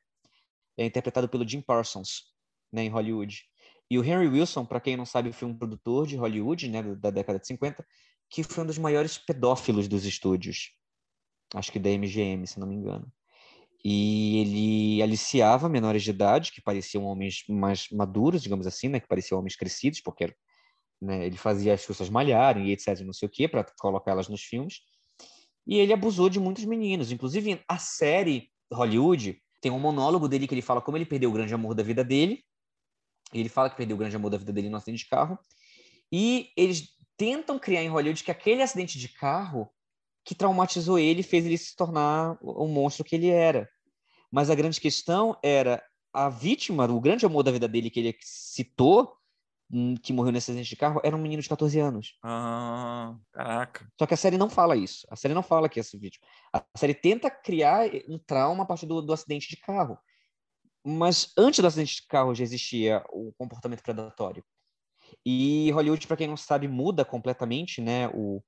é 0.76 0.84
interpretado 0.84 1.28
pelo 1.28 1.46
Jim 1.48 1.60
Parsons, 1.60 2.24
né, 2.72 2.84
em 2.84 2.88
Hollywood. 2.88 3.42
E 3.90 3.98
o 3.98 4.04
Henry 4.04 4.28
Wilson, 4.28 4.64
para 4.64 4.80
quem 4.80 4.96
não 4.96 5.04
sabe, 5.04 5.32
foi 5.32 5.46
um 5.46 5.56
produtor 5.56 6.06
de 6.06 6.16
Hollywood, 6.16 6.68
né, 6.68 6.82
da 6.96 7.10
década 7.10 7.38
de 7.38 7.46
50, 7.46 7.84
que 8.30 8.42
foi 8.42 8.64
um 8.64 8.66
dos 8.66 8.78
maiores 8.78 9.18
pedófilos 9.18 9.86
dos 9.86 10.06
estúdios. 10.06 10.72
Acho 11.54 11.70
que 11.70 11.78
da 11.78 11.90
MGM, 11.90 12.46
se 12.46 12.58
não 12.58 12.66
me 12.66 12.74
engano 12.74 13.12
e 13.84 14.38
ele 14.38 15.02
aliciava 15.02 15.68
menores 15.68 16.02
de 16.02 16.10
idade, 16.10 16.52
que 16.52 16.62
pareciam 16.62 17.04
homens 17.04 17.42
mais 17.48 17.88
maduros, 17.90 18.42
digamos 18.42 18.66
assim, 18.66 18.88
né, 18.88 19.00
que 19.00 19.08
pareciam 19.08 19.38
homens 19.38 19.56
crescidos, 19.56 20.00
porque 20.00 20.32
né, 21.02 21.26
ele 21.26 21.36
fazia 21.36 21.74
as 21.74 21.84
pessoas 21.84 22.08
malharem 22.08 22.68
e 22.68 22.72
etc, 22.72 23.00
não 23.00 23.12
sei 23.12 23.26
o 23.26 23.30
quê, 23.30 23.48
para 23.48 23.64
colocar 23.78 24.12
elas 24.12 24.28
nos 24.28 24.42
filmes. 24.42 24.80
E 25.66 25.78
ele 25.78 25.92
abusou 25.92 26.28
de 26.28 26.38
muitos 26.38 26.64
meninos, 26.64 27.10
inclusive 27.10 27.60
a 27.68 27.78
série 27.78 28.50
Hollywood 28.72 29.42
tem 29.60 29.72
um 29.72 29.80
monólogo 29.80 30.28
dele 30.28 30.46
que 30.46 30.54
ele 30.54 30.62
fala 30.62 30.80
como 30.80 30.96
ele 30.96 31.04
perdeu 31.04 31.30
o 31.30 31.32
grande 31.32 31.52
amor 31.52 31.74
da 31.74 31.82
vida 31.82 32.04
dele. 32.04 32.44
Ele 33.32 33.48
fala 33.48 33.68
que 33.68 33.76
perdeu 33.76 33.96
o 33.96 33.98
grande 33.98 34.14
amor 34.14 34.30
da 34.30 34.36
vida 34.36 34.52
dele 34.52 34.68
no 34.68 34.76
acidente 34.76 35.04
de 35.04 35.10
carro. 35.10 35.38
E 36.10 36.50
eles 36.56 36.88
tentam 37.16 37.58
criar 37.58 37.82
em 37.82 37.88
Hollywood 37.88 38.22
que 38.22 38.30
aquele 38.30 38.62
acidente 38.62 38.98
de 38.98 39.08
carro 39.08 39.70
que 40.24 40.34
traumatizou 40.34 40.98
ele 40.98 41.22
fez 41.22 41.44
ele 41.44 41.58
se 41.58 41.74
tornar 41.76 42.38
o 42.40 42.66
monstro 42.68 43.04
que 43.04 43.14
ele 43.14 43.28
era. 43.28 43.68
Mas 44.30 44.50
a 44.50 44.54
grande 44.54 44.80
questão 44.80 45.36
era 45.42 45.82
a 46.12 46.28
vítima, 46.28 46.86
o 46.86 47.00
grande 47.00 47.24
amor 47.24 47.42
da 47.42 47.50
vida 47.50 47.68
dele 47.68 47.90
que 47.90 48.00
ele 48.00 48.16
citou, 48.20 49.16
que 50.02 50.12
morreu 50.12 50.32
nesse 50.32 50.50
acidente 50.50 50.68
de 50.68 50.76
carro, 50.76 51.00
era 51.02 51.16
um 51.16 51.20
menino 51.20 51.42
de 51.42 51.48
14 51.48 51.78
anos. 51.80 52.18
Ah, 52.22 53.16
caraca. 53.32 53.86
Só 53.98 54.06
que 54.06 54.12
a 54.12 54.16
série 54.16 54.36
não 54.36 54.50
fala 54.50 54.76
isso. 54.76 55.06
A 55.10 55.16
série 55.16 55.32
não 55.32 55.42
fala 55.42 55.68
que 55.68 55.80
é 55.80 55.82
esse 55.82 55.96
vítima. 55.96 56.26
A 56.52 56.62
série 56.76 56.94
tenta 56.94 57.30
criar 57.30 57.88
um 58.06 58.18
trauma 58.18 58.64
a 58.64 58.66
partir 58.66 58.84
do, 58.84 59.00
do 59.00 59.12
acidente 59.12 59.48
de 59.48 59.56
carro. 59.56 59.98
Mas 60.84 61.32
antes 61.38 61.60
do 61.60 61.66
acidente 61.66 61.96
de 61.96 62.06
carro 62.06 62.34
já 62.34 62.42
existia 62.42 63.02
o 63.10 63.32
comportamento 63.38 63.82
predatório. 63.82 64.44
E 65.24 65.70
Hollywood, 65.70 66.06
para 66.06 66.16
quem 66.16 66.28
não 66.28 66.36
sabe, 66.36 66.68
muda 66.68 67.04
completamente, 67.04 67.80
né? 67.80 68.08
O, 68.08 68.42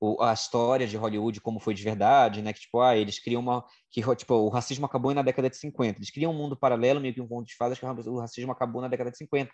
o, 0.00 0.22
a 0.22 0.32
história 0.32 0.86
de 0.86 0.96
Hollywood 0.96 1.40
como 1.40 1.60
foi 1.60 1.74
de 1.74 1.82
verdade, 1.82 2.42
né? 2.42 2.52
Que 2.52 2.60
tipo, 2.60 2.80
ah, 2.80 2.96
eles 2.96 3.18
criam 3.20 3.40
uma 3.40 3.64
que 3.90 4.02
tipo, 4.16 4.34
o 4.34 4.48
racismo 4.48 4.86
acabou 4.86 5.14
na 5.14 5.22
década 5.22 5.48
de 5.48 5.56
50. 5.56 5.98
Eles 5.98 6.10
criam 6.10 6.32
um 6.32 6.36
mundo 6.36 6.56
paralelo, 6.56 7.00
meio 7.00 7.14
que 7.14 7.20
um 7.20 7.28
conto 7.28 7.46
de 7.46 7.56
fadas 7.56 7.78
que 7.78 7.86
o 7.86 8.18
racismo 8.18 8.50
acabou 8.52 8.82
na 8.82 8.88
década 8.88 9.10
de 9.10 9.18
50. 9.18 9.52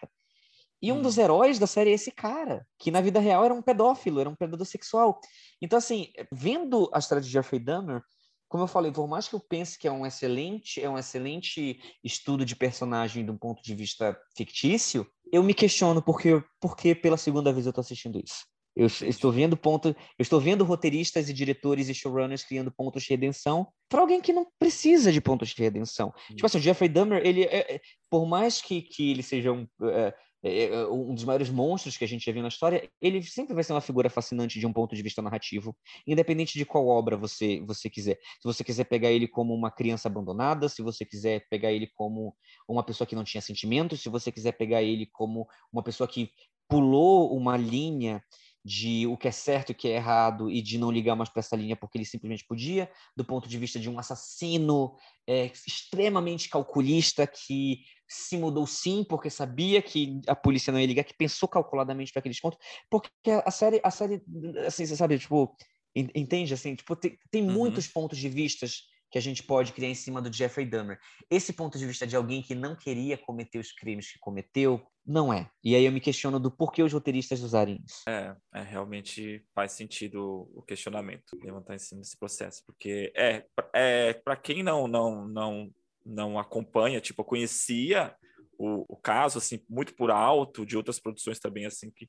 E 0.83 0.93
um 0.93 1.03
dos 1.03 1.16
uhum. 1.16 1.24
heróis 1.24 1.59
da 1.59 1.66
série 1.66 1.91
é 1.91 1.95
esse 1.95 2.11
cara, 2.11 2.66
que 2.78 2.91
na 2.91 3.01
vida 3.01 3.20
real 3.20 3.45
era 3.45 3.53
um 3.53 3.62
pedófilo, 3.62 4.20
era 4.20 4.28
um 4.28 4.35
predador 4.35 4.66
sexual. 4.66 5.20
Então, 5.61 5.78
assim, 5.78 6.09
vendo 6.33 6.91
a 6.93 6.99
história 6.99 7.22
de 7.22 7.28
Jeffrey 7.28 7.61
Dahmer, 7.61 8.03
como 8.49 8.64
eu 8.64 8.68
falei, 8.68 8.91
por 8.91 9.07
mais 9.07 9.28
que 9.28 9.35
eu 9.35 9.41
pense 9.41 9.78
que 9.78 9.87
é 9.87 9.93
um 9.93 10.05
excelente, 10.05 10.83
é 10.83 10.91
um 10.91 10.99
excelente 10.99 11.81
estudo 12.03 12.45
de 12.45 12.57
personagem 12.57 13.24
de 13.24 13.31
um 13.31 13.37
ponto 13.37 13.62
de 13.62 13.74
vista 13.74 14.18
fictício, 14.37 15.07
eu 15.33 15.43
me 15.43 15.55
questiono 15.55 16.03
porque, 16.03 16.43
porque 16.61 16.95
pela 16.95 17.16
segunda 17.16 17.53
vez 17.53 17.66
eu 17.66 17.70
estou 17.70 17.83
assistindo 17.83 18.18
isso. 18.18 18.45
Eu 18.74 18.87
estou 18.87 19.31
vendo 19.31 19.57
ponto, 19.57 19.89
eu 19.89 20.22
estou 20.22 20.41
vendo 20.41 20.64
roteiristas 20.64 21.28
e 21.28 21.33
diretores 21.33 21.89
e 21.89 21.95
showrunners 21.95 22.45
criando 22.45 22.72
pontos 22.72 23.03
de 23.03 23.11
redenção 23.11 23.66
para 23.89 24.01
alguém 24.01 24.20
que 24.20 24.33
não 24.33 24.47
precisa 24.59 25.12
de 25.12 25.20
pontos 25.20 25.51
de 25.51 25.62
redenção. 25.62 26.09
Hum. 26.09 26.35
Tipo 26.35 26.47
assim, 26.47 26.59
o 26.59 26.61
Jeffrey 26.61 26.89
Dahmer, 26.89 27.20
ele 27.24 27.43
é, 27.45 27.74
é, 27.74 27.81
por 28.09 28.26
mais 28.26 28.61
que, 28.62 28.83
que 28.83 29.11
ele 29.11 29.22
seja 29.22 29.53
um, 29.53 29.66
é, 29.83 30.14
é, 30.43 30.64
é, 30.64 30.86
um 30.86 31.14
dos 31.14 31.24
maiores 31.24 31.51
monstros 31.51 31.97
que 31.97 32.05
a 32.05 32.09
gente 32.09 32.24
já 32.24 32.32
viu 32.32 32.43
na 32.43 32.49
história, 32.49 32.88
ele 33.01 33.22
sempre 33.22 33.55
vai 33.55 33.62
ser 33.62 33.72
uma 33.72 33.80
figura 33.80 34.09
fascinante 34.09 34.59
de 34.59 34.66
um 34.66 34.72
ponto 34.72 34.95
de 34.95 35.03
vista 35.03 35.20
narrativo, 35.20 35.76
independente 36.07 36.59
de 36.59 36.64
qual 36.64 36.86
obra 36.86 37.16
você 37.16 37.61
você 37.66 37.91
quiser. 37.91 38.16
Se 38.41 38.45
você 38.45 38.64
quiser 38.64 38.84
pegar 38.84 39.11
ele 39.11 39.28
como 39.28 39.55
uma 39.55 39.70
criança 39.70 40.09
abandonada, 40.09 40.68
se 40.68 40.82
você 40.82 41.05
quiser 41.05 41.47
pegar 41.51 41.72
ele 41.72 41.88
como 41.95 42.34
uma 42.68 42.82
pessoa 42.82 43.07
que 43.07 43.14
não 43.14 43.24
tinha 43.24 43.43
sentimentos, 43.43 44.01
se 44.01 44.09
você 44.09 44.32
quiser 44.32 44.53
pegar 44.53 44.82
ele 44.82 45.07
como 45.12 45.47
uma 45.72 45.82
pessoa 45.82 46.09
que 46.09 46.30
pulou 46.68 47.36
uma 47.36 47.57
linha 47.57 48.22
de 48.65 49.07
o 49.07 49.17
que 49.17 49.29
é 49.29 49.31
certo 49.31 49.71
e 49.71 49.73
o 49.73 49.75
que 49.75 49.89
é 49.89 49.97
errado 49.97 50.51
e 50.51 50.61
de 50.61 50.77
não 50.77 50.91
ligar 50.91 51.17
mais 51.17 51.29
para 51.29 51.41
essa 51.41 51.57
linha 51.57 51.77
porque 51.77 51.97
ele 51.97 52.05
simplesmente 52.05 52.45
podia, 52.45 52.91
do 53.17 53.25
ponto 53.25 53.49
de 53.49 53.59
vista 53.59 53.79
de 53.79 53.89
um 53.89 53.99
assassino 53.99 54.95
é, 55.27 55.47
extremamente 55.67 56.49
calculista 56.49 57.27
que 57.27 57.81
se 58.07 58.37
mudou 58.37 58.67
sim 58.67 59.05
porque 59.09 59.31
sabia 59.31 59.81
que 59.81 60.21
a 60.27 60.35
polícia 60.35 60.73
não 60.73 60.81
ia 60.81 60.87
ligar, 60.87 61.05
que 61.05 61.17
pensou 61.17 61.49
calculadamente 61.49 62.13
para 62.13 62.21
aqueles 62.21 62.41
pontos, 62.41 62.59
porque 62.91 63.11
a 63.45 63.51
série, 63.51 63.81
a 63.83 63.91
série, 63.91 64.23
assim, 64.67 64.85
você 64.85 64.97
sabe, 64.97 65.19
tipo, 65.19 65.57
entende 65.95 66.53
assim, 66.53 66.75
tipo, 66.75 66.95
tem, 66.97 67.17
tem 67.31 67.43
uhum. 67.43 67.53
muitos 67.53 67.89
pontos 67.89 68.19
de 68.19 68.29
vistas 68.29 68.89
que 69.11 69.19
a 69.19 69.21
gente 69.21 69.43
pode 69.43 69.73
criar 69.73 69.89
em 69.89 69.95
cima 69.95 70.23
do 70.23 70.33
Jeffrey 70.33 70.67
Dahmer. 70.67 70.99
Esse 71.31 71.53
ponto 71.53 71.79
de 71.79 71.87
vista 71.87 72.07
de 72.07 72.15
alguém 72.15 72.43
que 72.43 72.55
não 72.55 72.77
queria 72.77 73.19
cometer 73.19 73.59
os 73.59 73.73
crimes 73.73 74.13
que 74.13 74.19
cometeu, 74.19 74.81
não 75.05 75.33
é. 75.33 75.51
E 75.65 75.75
aí 75.75 75.85
eu 75.85 75.93
me 75.93 76.01
questiono 76.01 76.39
do 76.39 76.51
porquê 76.51 76.83
os 76.83 76.93
roteiristas 76.93 77.43
usarem 77.43 77.83
isso. 77.85 78.09
É, 78.09 78.37
é 78.55 78.63
realmente 78.63 79.45
faz 79.55 79.73
sentido 79.73 80.49
o 80.55 80.63
questionamento 80.63 81.37
levantar 81.43 81.75
em 81.75 81.79
cima 81.79 82.01
desse 82.01 82.19
processo, 82.19 82.63
porque 82.67 83.13
é, 83.17 83.45
é 83.75 84.13
para 84.15 84.37
quem 84.37 84.63
não 84.63 84.87
não 84.87 85.27
não 85.27 85.71
não 86.07 86.39
acompanha, 86.39 87.01
tipo, 87.01 87.21
eu 87.21 87.27
conhecia 87.27 88.15
o, 88.59 88.95
o 88.95 88.97
caso 88.97 89.39
assim 89.39 89.61
muito 89.69 89.95
por 89.95 90.11
alto 90.11 90.65
de 90.65 90.77
outras 90.77 91.01
produções 91.01 91.39
também 91.39 91.67
assim 91.67 91.91
que 91.91 92.07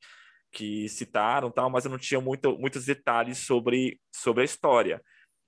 que 0.52 0.90
citaram 0.90 1.50
tal, 1.50 1.70
mas 1.70 1.86
eu 1.86 1.92
não 1.92 1.98
tinha 1.98 2.20
muito, 2.20 2.58
muitos 2.60 2.86
detalhes 2.86 3.40
sobre 3.40 4.00
sobre 4.14 4.42
a 4.42 4.46
história. 4.46 5.02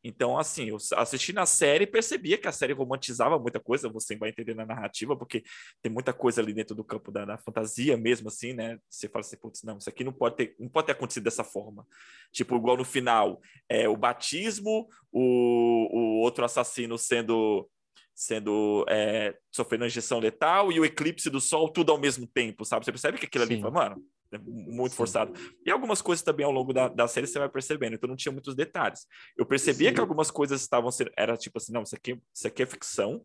Então, 0.03 0.37
assim, 0.37 0.69
eu 0.69 0.77
assisti 0.95 1.31
na 1.31 1.45
série 1.45 1.85
e 1.85 1.87
percebia 1.87 2.37
que 2.37 2.47
a 2.47 2.51
série 2.51 2.73
romantizava 2.73 3.39
muita 3.39 3.59
coisa, 3.59 3.87
você 3.87 4.17
vai 4.17 4.29
entender 4.29 4.53
na 4.53 4.65
narrativa, 4.65 5.15
porque 5.15 5.43
tem 5.81 5.91
muita 5.91 6.11
coisa 6.11 6.41
ali 6.41 6.53
dentro 6.53 6.75
do 6.75 6.83
campo 6.83 7.11
da, 7.11 7.23
da 7.23 7.37
fantasia 7.37 7.95
mesmo, 7.95 8.27
assim, 8.27 8.53
né? 8.53 8.77
Você 8.89 9.07
fala 9.07 9.21
assim, 9.21 9.37
putz, 9.37 9.63
não, 9.63 9.77
isso 9.77 9.89
aqui 9.89 10.03
não 10.03 10.11
pode 10.11 10.35
ter, 10.35 10.55
não 10.59 10.67
pode 10.67 10.87
ter 10.87 10.91
acontecido 10.91 11.23
dessa 11.23 11.43
forma. 11.43 11.87
Tipo, 12.31 12.57
igual 12.57 12.75
no 12.75 12.83
final, 12.83 13.39
é, 13.69 13.87
o 13.87 13.95
batismo, 13.95 14.89
o, 15.11 15.87
o 15.91 16.21
outro 16.21 16.43
assassino 16.43 16.97
sendo 16.97 17.69
sendo 18.15 18.85
é, 18.87 19.35
sofrendo 19.51 19.87
injeção 19.87 20.19
letal 20.19 20.71
e 20.71 20.79
o 20.79 20.85
eclipse 20.85 21.31
do 21.31 21.41
sol 21.41 21.67
tudo 21.67 21.91
ao 21.91 21.99
mesmo 21.99 22.27
tempo, 22.27 22.63
sabe? 22.63 22.85
Você 22.85 22.91
percebe 22.91 23.17
que 23.17 23.25
aquilo 23.25 23.45
Sim. 23.45 23.53
ali 23.53 23.61
foi, 23.61 23.71
mano, 23.71 24.03
muito 24.39 24.91
Sim. 24.91 24.97
forçado. 24.97 25.33
E 25.65 25.71
algumas 25.71 26.01
coisas 26.01 26.23
também 26.23 26.45
ao 26.45 26.51
longo 26.51 26.73
da, 26.73 26.87
da 26.87 27.07
série 27.07 27.27
você 27.27 27.39
vai 27.39 27.49
percebendo, 27.49 27.95
então 27.95 28.07
não 28.07 28.15
tinha 28.15 28.31
muitos 28.31 28.55
detalhes. 28.55 29.07
Eu 29.37 29.45
percebia 29.45 29.89
Sim. 29.89 29.95
que 29.95 30.01
algumas 30.01 30.31
coisas 30.31 30.61
estavam 30.61 30.91
sendo, 30.91 31.11
era 31.17 31.37
tipo 31.37 31.57
assim, 31.57 31.71
não, 31.71 31.83
isso 31.83 31.95
aqui, 31.95 32.19
isso 32.33 32.47
aqui 32.47 32.63
é 32.63 32.65
ficção, 32.65 33.23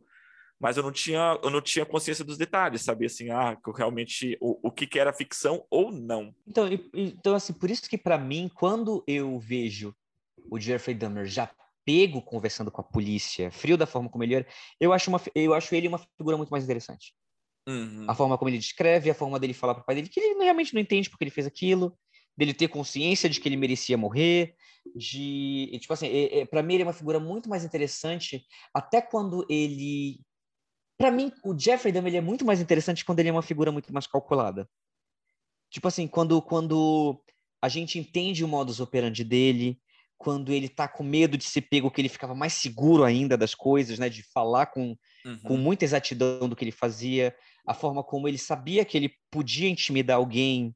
mas 0.60 0.76
eu 0.76 0.82
não 0.82 0.90
tinha, 0.90 1.38
eu 1.42 1.50
não 1.50 1.60
tinha 1.60 1.86
consciência 1.86 2.24
dos 2.24 2.36
detalhes, 2.36 2.82
sabia 2.82 3.06
assim, 3.06 3.30
ah, 3.30 3.56
que 3.56 3.70
realmente 3.70 4.36
o, 4.40 4.68
o 4.68 4.72
que, 4.72 4.86
que 4.86 4.98
era 4.98 5.12
ficção 5.12 5.64
ou 5.70 5.92
não. 5.92 6.34
Então, 6.46 6.68
então 6.92 7.34
assim, 7.34 7.52
por 7.52 7.70
isso 7.70 7.88
que 7.88 7.96
para 7.96 8.18
mim, 8.18 8.50
quando 8.52 9.04
eu 9.06 9.38
vejo 9.38 9.94
o 10.50 10.58
Jeffrey 10.58 10.96
Dahmer 10.96 11.26
já 11.26 11.50
pego 11.84 12.20
conversando 12.20 12.70
com 12.70 12.80
a 12.80 12.84
polícia, 12.84 13.50
frio 13.50 13.76
da 13.76 13.86
forma 13.86 14.10
como 14.10 14.22
ele 14.24 14.34
era, 14.34 14.46
eu 14.80 14.92
acho, 14.92 15.10
uma, 15.10 15.20
eu 15.34 15.54
acho 15.54 15.74
ele 15.74 15.88
uma 15.88 15.98
figura 15.98 16.36
muito 16.36 16.50
mais 16.50 16.64
interessante. 16.64 17.14
Uhum. 17.68 18.06
A 18.08 18.14
forma 18.14 18.38
como 18.38 18.48
ele 18.48 18.56
descreve, 18.56 19.10
a 19.10 19.14
forma 19.14 19.38
dele 19.38 19.52
falar 19.52 19.74
para 19.74 19.82
o 19.82 19.84
pai 19.84 19.94
dele 19.94 20.08
que 20.08 20.18
ele 20.18 20.42
realmente 20.42 20.72
não 20.72 20.80
entende 20.80 21.10
porque 21.10 21.24
ele 21.24 21.30
fez 21.30 21.46
aquilo, 21.46 21.94
dele 22.34 22.54
ter 22.54 22.68
consciência 22.68 23.28
de 23.28 23.38
que 23.38 23.46
ele 23.46 23.58
merecia 23.58 23.98
morrer, 23.98 24.54
de 24.96 25.78
tipo 25.78 25.92
assim, 25.92 26.06
é, 26.06 26.38
é, 26.38 26.46
para 26.46 26.62
mim 26.62 26.74
ele 26.74 26.84
é 26.84 26.86
uma 26.86 26.94
figura 26.94 27.20
muito 27.20 27.46
mais 27.46 27.64
interessante 27.64 28.46
até 28.72 29.02
quando 29.02 29.44
ele 29.50 30.20
para 30.96 31.10
mim 31.10 31.30
o 31.44 31.56
Jeffrey 31.58 31.92
Dahmer 31.92 32.14
é 32.14 32.20
muito 32.22 32.42
mais 32.42 32.58
interessante 32.58 33.04
quando 33.04 33.20
ele 33.20 33.28
é 33.28 33.32
uma 33.32 33.42
figura 33.42 33.70
muito 33.70 33.92
mais 33.92 34.06
calculada. 34.06 34.66
Tipo 35.70 35.88
assim, 35.88 36.08
quando 36.08 36.40
quando 36.40 37.22
a 37.60 37.68
gente 37.68 37.98
entende 37.98 38.42
o 38.42 38.48
modus 38.48 38.80
operandi 38.80 39.22
dele, 39.22 39.78
quando 40.16 40.52
ele 40.52 40.68
tá 40.68 40.88
com 40.88 41.04
medo 41.04 41.36
de 41.36 41.44
ser 41.44 41.62
pego, 41.62 41.90
que 41.90 42.00
ele 42.00 42.08
ficava 42.08 42.34
mais 42.34 42.54
seguro 42.54 43.04
ainda 43.04 43.36
das 43.36 43.54
coisas, 43.54 43.98
né, 43.98 44.08
de 44.08 44.22
falar 44.22 44.66
com, 44.66 44.96
uhum. 45.24 45.38
com 45.42 45.56
muita 45.56 45.84
exatidão 45.84 46.48
do 46.48 46.56
que 46.56 46.64
ele 46.64 46.72
fazia, 46.72 47.34
a 47.68 47.74
forma 47.74 48.02
como 48.02 48.26
ele 48.26 48.38
sabia 48.38 48.82
que 48.82 48.96
ele 48.96 49.12
podia 49.30 49.68
intimidar 49.68 50.16
alguém 50.16 50.74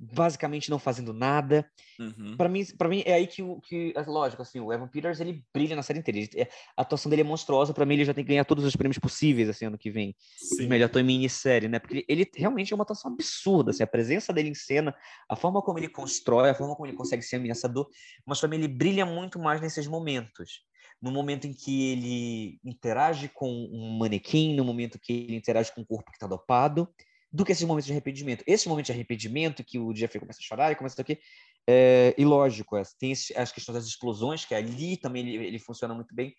basicamente 0.00 0.68
não 0.68 0.80
fazendo 0.80 1.12
nada. 1.12 1.70
Uhum. 2.00 2.36
Para 2.36 2.48
mim, 2.48 2.64
para 2.76 2.88
mim 2.88 3.04
é 3.06 3.12
aí 3.12 3.26
que, 3.26 3.42
que 3.62 3.92
é 3.94 4.02
lógico 4.02 4.42
assim, 4.42 4.58
o 4.58 4.72
Evan 4.72 4.88
Peters 4.88 5.20
ele 5.20 5.44
brilha 5.54 5.76
na 5.76 5.82
série 5.82 6.00
inteira. 6.00 6.18
Ele, 6.18 6.30
é, 6.34 6.48
a 6.76 6.82
atuação 6.82 7.08
dele 7.08 7.20
é 7.20 7.24
monstruosa. 7.24 7.72
Para 7.72 7.84
mim 7.86 7.94
ele 7.94 8.04
já 8.04 8.14
tem 8.14 8.24
que 8.24 8.30
ganhar 8.30 8.44
todos 8.44 8.64
os 8.64 8.74
prêmios 8.74 8.98
possíveis 8.98 9.48
assim 9.48 9.66
ano 9.66 9.78
que 9.78 9.90
vem. 9.90 10.16
Sim. 10.38 10.66
Melhor 10.66 10.86
ator 10.86 11.02
em 11.02 11.04
minissérie, 11.04 11.68
né? 11.68 11.78
Porque 11.78 11.98
ele, 11.98 12.04
ele, 12.08 12.30
realmente 12.34 12.72
é 12.72 12.74
uma 12.74 12.82
atuação 12.82 13.12
absurda, 13.12 13.70
assim, 13.70 13.82
a 13.82 13.86
presença 13.86 14.32
dele 14.32 14.48
em 14.48 14.54
cena, 14.54 14.92
a 15.28 15.36
forma 15.36 15.62
como 15.62 15.78
ele 15.78 15.88
constrói, 15.88 16.50
a 16.50 16.54
forma 16.54 16.74
como 16.74 16.88
ele 16.88 16.96
consegue 16.96 17.22
ser 17.22 17.36
ameaçador, 17.36 17.86
mas 18.26 18.40
para 18.40 18.48
mim 18.48 18.56
ele 18.56 18.68
brilha 18.68 19.06
muito 19.06 19.38
mais 19.38 19.60
nesses 19.60 19.86
momentos 19.86 20.62
no 21.02 21.10
momento 21.10 21.48
em 21.48 21.52
que 21.52 21.90
ele 21.90 22.60
interage 22.64 23.28
com 23.28 23.50
um 23.50 23.98
manequim, 23.98 24.54
no 24.54 24.64
momento 24.64 25.00
que 25.00 25.12
ele 25.12 25.36
interage 25.36 25.72
com 25.74 25.80
um 25.80 25.84
corpo 25.84 26.12
que 26.12 26.16
está 26.16 26.28
dopado, 26.28 26.88
do 27.32 27.44
que 27.44 27.50
esses 27.50 27.64
momentos 27.64 27.86
de 27.86 27.92
arrependimento. 27.92 28.44
Esse 28.46 28.68
momento 28.68 28.86
de 28.86 28.92
arrependimento, 28.92 29.64
que 29.64 29.78
o 29.78 29.94
Jeffrey 29.94 30.20
começa 30.20 30.38
a 30.38 30.42
chorar 30.42 30.70
e 30.70 30.76
começa 30.76 31.00
a 31.00 31.02
aqui, 31.02 31.18
é, 31.66 32.14
e 32.16 32.24
lógico, 32.24 32.76
é, 32.76 32.82
tem 33.00 33.12
as 33.12 33.50
questões 33.50 33.74
das 33.74 33.86
explosões, 33.86 34.44
que 34.44 34.54
ali 34.54 34.96
também 34.96 35.28
ele, 35.28 35.46
ele, 35.46 35.58
funciona 35.58 35.92
muito 35.92 36.14
bem, 36.14 36.34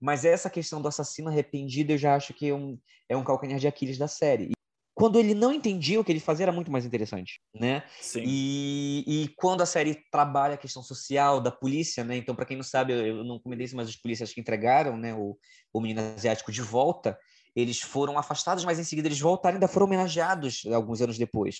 mas 0.00 0.24
essa 0.24 0.48
questão 0.48 0.80
do 0.80 0.88
assassino 0.88 1.28
arrependido 1.28 1.92
eu 1.92 1.98
já 1.98 2.14
acho 2.14 2.32
que 2.34 2.48
é 2.48 2.54
um, 2.54 2.78
é 3.08 3.16
um 3.16 3.24
calcanhar 3.24 3.58
de 3.58 3.66
Aquiles 3.66 3.98
da 3.98 4.06
série 4.06 4.54
quando 4.94 5.18
ele 5.18 5.34
não 5.34 5.52
entendia 5.52 6.00
o 6.00 6.04
que 6.04 6.12
ele 6.12 6.20
fazia 6.20 6.44
era 6.44 6.52
muito 6.52 6.70
mais 6.70 6.86
interessante, 6.86 7.40
né? 7.52 7.82
Sim. 8.00 8.22
E, 8.24 9.04
e 9.06 9.28
quando 9.36 9.60
a 9.60 9.66
série 9.66 9.96
trabalha 10.10 10.54
a 10.54 10.58
questão 10.58 10.82
social 10.82 11.40
da 11.40 11.50
polícia, 11.50 12.04
né? 12.04 12.16
Então, 12.16 12.34
para 12.34 12.44
quem 12.44 12.56
não 12.56 12.64
sabe, 12.64 12.92
eu 12.92 13.24
não 13.24 13.40
comentei 13.40 13.66
isso, 13.66 13.76
mas 13.76 13.88
os 13.88 13.96
policiais 13.96 14.32
que 14.32 14.40
entregaram, 14.40 14.96
né, 14.96 15.12
o, 15.12 15.36
o 15.72 15.80
menino 15.80 16.00
asiático 16.16 16.52
de 16.52 16.62
volta, 16.62 17.18
eles 17.56 17.80
foram 17.80 18.18
afastados, 18.18 18.64
mas 18.64 18.78
em 18.78 18.84
seguida 18.84 19.08
eles 19.08 19.20
voltaram 19.20 19.54
e 19.54 19.56
ainda 19.56 19.68
foram 19.68 19.86
homenageados 19.86 20.64
alguns 20.72 21.00
anos 21.00 21.18
depois. 21.18 21.58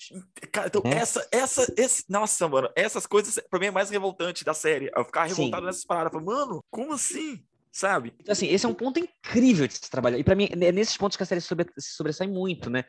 Cara, 0.52 0.68
então, 0.68 0.82
né? 0.84 0.96
essa, 0.96 1.26
essa, 1.30 1.72
esse, 1.76 2.04
nossa, 2.08 2.48
mano, 2.48 2.68
essas 2.76 3.06
coisas, 3.06 3.38
pra 3.50 3.60
mim, 3.60 3.66
é 3.66 3.70
mais 3.70 3.90
revoltante 3.90 4.44
da 4.44 4.54
série. 4.54 4.90
Eu 4.94 5.04
ficar 5.04 5.24
revoltado 5.24 5.62
Sim. 5.62 5.66
nessas 5.66 5.84
paradas. 5.84 6.22
Mano, 6.22 6.64
como 6.70 6.92
assim? 6.92 7.44
Sabe? 7.74 8.14
Então, 8.20 8.32
assim, 8.32 8.46
esse 8.46 8.64
é 8.64 8.68
um 8.68 8.74
ponto 8.74 9.00
incrível 9.00 9.66
de 9.66 9.74
se 9.74 9.90
trabalhar. 9.90 10.16
E 10.16 10.22
para 10.22 10.36
mim, 10.36 10.48
é 10.48 10.70
nesses 10.70 10.96
pontos 10.96 11.16
que 11.16 11.24
a 11.24 11.26
série 11.26 11.40
sobre, 11.40 11.66
se 11.76 11.96
sobressai 11.96 12.28
muito, 12.28 12.70
né? 12.70 12.84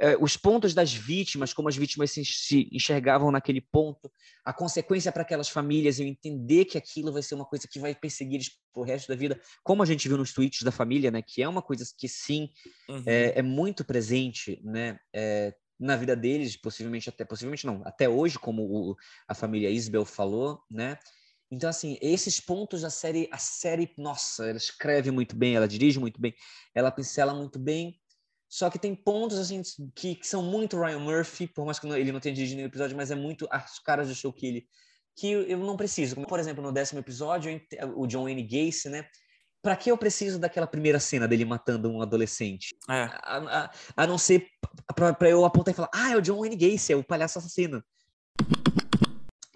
É, 0.00 0.16
os 0.16 0.36
pontos 0.36 0.72
das 0.72 0.94
vítimas, 0.94 1.52
como 1.52 1.68
as 1.68 1.76
vítimas 1.76 2.12
se, 2.12 2.24
se 2.24 2.68
enxergavam 2.72 3.32
naquele 3.32 3.60
ponto, 3.60 4.08
a 4.44 4.52
consequência 4.52 5.10
para 5.10 5.22
aquelas 5.22 5.48
famílias, 5.48 5.98
eu 5.98 6.06
entender 6.06 6.66
que 6.66 6.78
aquilo 6.78 7.12
vai 7.12 7.20
ser 7.20 7.34
uma 7.34 7.44
coisa 7.44 7.66
que 7.68 7.80
vai 7.80 7.96
perseguir 7.96 8.36
eles 8.36 8.50
pro 8.72 8.84
resto 8.84 9.08
da 9.08 9.16
vida, 9.16 9.40
como 9.64 9.82
a 9.82 9.86
gente 9.86 10.06
viu 10.06 10.16
nos 10.16 10.32
tweets 10.32 10.62
da 10.62 10.70
família, 10.70 11.10
né? 11.10 11.20
Que 11.20 11.42
é 11.42 11.48
uma 11.48 11.60
coisa 11.60 11.84
que 11.98 12.08
sim 12.08 12.48
uhum. 12.88 13.02
é, 13.06 13.40
é, 13.40 13.42
muito 13.42 13.84
presente, 13.84 14.60
né? 14.62 15.00
É, 15.12 15.52
na 15.80 15.96
vida 15.96 16.14
deles, 16.14 16.56
possivelmente 16.56 17.08
até, 17.08 17.24
possivelmente 17.24 17.66
não, 17.66 17.82
até 17.84 18.08
hoje, 18.08 18.38
como 18.38 18.62
o, 18.62 18.96
a 19.26 19.34
família 19.34 19.68
Isabel 19.68 20.04
falou, 20.04 20.60
né? 20.70 20.96
Então, 21.50 21.70
assim, 21.70 21.96
esses 22.02 22.40
pontos 22.40 22.82
da 22.82 22.90
série, 22.90 23.28
a 23.32 23.38
série, 23.38 23.92
nossa, 23.96 24.46
ela 24.46 24.58
escreve 24.58 25.10
muito 25.10 25.34
bem, 25.34 25.56
ela 25.56 25.66
dirige 25.66 25.98
muito 25.98 26.20
bem, 26.20 26.34
ela 26.74 26.90
pincela 26.90 27.32
muito 27.32 27.58
bem. 27.58 27.98
Só 28.48 28.70
que 28.70 28.78
tem 28.78 28.94
pontos, 28.94 29.38
assim, 29.38 29.62
que, 29.94 30.14
que 30.14 30.26
são 30.26 30.42
muito 30.42 30.78
Ryan 30.78 31.00
Murphy, 31.00 31.46
por 31.46 31.64
mais 31.64 31.78
que 31.78 31.86
ele 31.86 32.12
não 32.12 32.20
tenha 32.20 32.34
dirigido 32.34 32.56
nenhum 32.56 32.68
episódio, 32.68 32.96
mas 32.96 33.10
é 33.10 33.14
muito 33.14 33.46
as 33.50 33.78
caras 33.78 34.08
do 34.08 34.14
show 34.14 34.32
que 34.32 34.46
ele. 34.46 34.68
que 35.16 35.30
eu 35.30 35.58
não 35.58 35.76
preciso. 35.76 36.14
Como, 36.14 36.26
por 36.26 36.38
exemplo, 36.38 36.62
no 36.62 36.72
décimo 36.72 37.00
episódio, 37.00 37.60
o 37.94 38.06
John 38.06 38.24
Wayne 38.24 38.42
Gacy, 38.42 38.88
né? 38.88 39.06
Pra 39.60 39.76
que 39.76 39.90
eu 39.90 39.98
preciso 39.98 40.38
daquela 40.38 40.66
primeira 40.66 41.00
cena 41.00 41.26
dele 41.26 41.44
matando 41.44 41.90
um 41.90 42.00
adolescente? 42.00 42.74
É. 42.88 43.02
A, 43.02 43.64
a, 43.64 43.70
a 43.96 44.06
não 44.06 44.16
ser 44.16 44.46
pra 44.94 45.28
eu 45.28 45.44
apontar 45.44 45.72
e 45.72 45.76
falar, 45.76 45.90
ah, 45.92 46.12
é 46.12 46.16
o 46.16 46.22
John 46.22 46.38
Wayne 46.38 46.56
Gacy, 46.56 46.92
é 46.92 46.96
o 46.96 47.04
palhaço 47.04 47.38
assassino. 47.38 47.82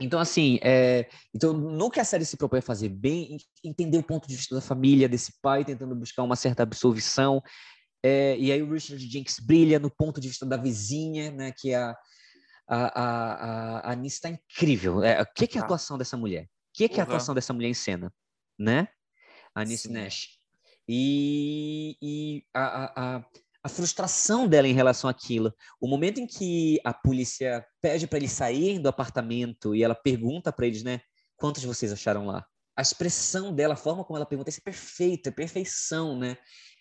Então, 0.04 0.18
assim, 0.18 0.58
é, 0.62 1.08
então, 1.34 1.52
no 1.52 1.90
que 1.90 2.00
a 2.00 2.04
série 2.04 2.24
se 2.24 2.36
propõe 2.36 2.58
a 2.58 2.62
fazer 2.62 2.88
bem, 2.88 3.36
entender 3.62 3.98
o 3.98 4.02
ponto 4.02 4.26
de 4.26 4.34
vista 4.34 4.54
da 4.54 4.60
família, 4.60 5.08
desse 5.08 5.32
pai, 5.40 5.64
tentando 5.64 5.94
buscar 5.94 6.22
uma 6.22 6.36
certa 6.36 6.62
absolvição, 6.62 7.42
é, 8.02 8.36
e 8.36 8.50
aí 8.50 8.60
o 8.62 8.72
Richard 8.72 9.02
Jenkins 9.06 9.38
brilha 9.38 9.78
no 9.78 9.88
ponto 9.88 10.20
de 10.20 10.28
vista 10.28 10.44
da 10.44 10.56
vizinha, 10.56 11.30
né, 11.30 11.52
que 11.56 11.70
é 11.70 11.76
a, 11.76 11.96
a, 12.66 13.02
a, 13.02 13.32
a, 13.34 13.92
a 13.92 13.96
Nice 13.96 14.16
está 14.16 14.28
incrível. 14.28 15.02
É, 15.04 15.22
o 15.22 15.26
que, 15.26 15.46
que 15.46 15.56
é 15.56 15.60
a 15.60 15.64
atuação 15.64 15.96
dessa 15.96 16.16
mulher? 16.16 16.44
O 16.44 16.48
que, 16.74 16.88
que 16.88 16.98
é 16.98 17.00
a 17.00 17.04
atuação 17.04 17.34
dessa 17.34 17.52
mulher 17.52 17.68
em 17.68 17.74
cena? 17.74 18.12
Né? 18.58 18.88
A 19.54 19.64
Nice 19.64 19.90
Nash. 19.90 20.38
E, 20.88 21.96
e 22.02 22.44
a, 22.52 22.64
a, 22.64 23.16
a, 23.16 23.24
frustração 23.68 24.48
dela 24.48 24.66
em 24.66 24.72
relação 24.72 25.08
àquilo. 25.08 25.54
O 25.80 25.86
momento 25.86 26.18
em 26.18 26.26
que 26.26 26.80
a 26.84 26.92
polícia 26.92 27.64
pede 27.80 28.06
para 28.06 28.18
eles 28.18 28.32
saírem 28.32 28.80
do 28.80 28.88
apartamento 28.88 29.74
e 29.74 29.84
ela 29.84 29.94
pergunta 29.94 30.52
para 30.52 30.66
eles, 30.66 30.82
né? 30.82 31.00
Quantos 31.36 31.62
vocês 31.64 31.92
acharam 31.92 32.26
lá? 32.26 32.44
A 32.76 32.82
expressão 32.82 33.54
dela, 33.54 33.74
a 33.74 33.76
forma 33.76 34.04
como 34.04 34.16
ela 34.16 34.26
pergunta, 34.26 34.50
isso 34.50 34.60
é 34.60 34.64
perfeito, 34.64 35.28
é 35.28 35.32
perfeição, 35.32 36.18
né? 36.18 36.36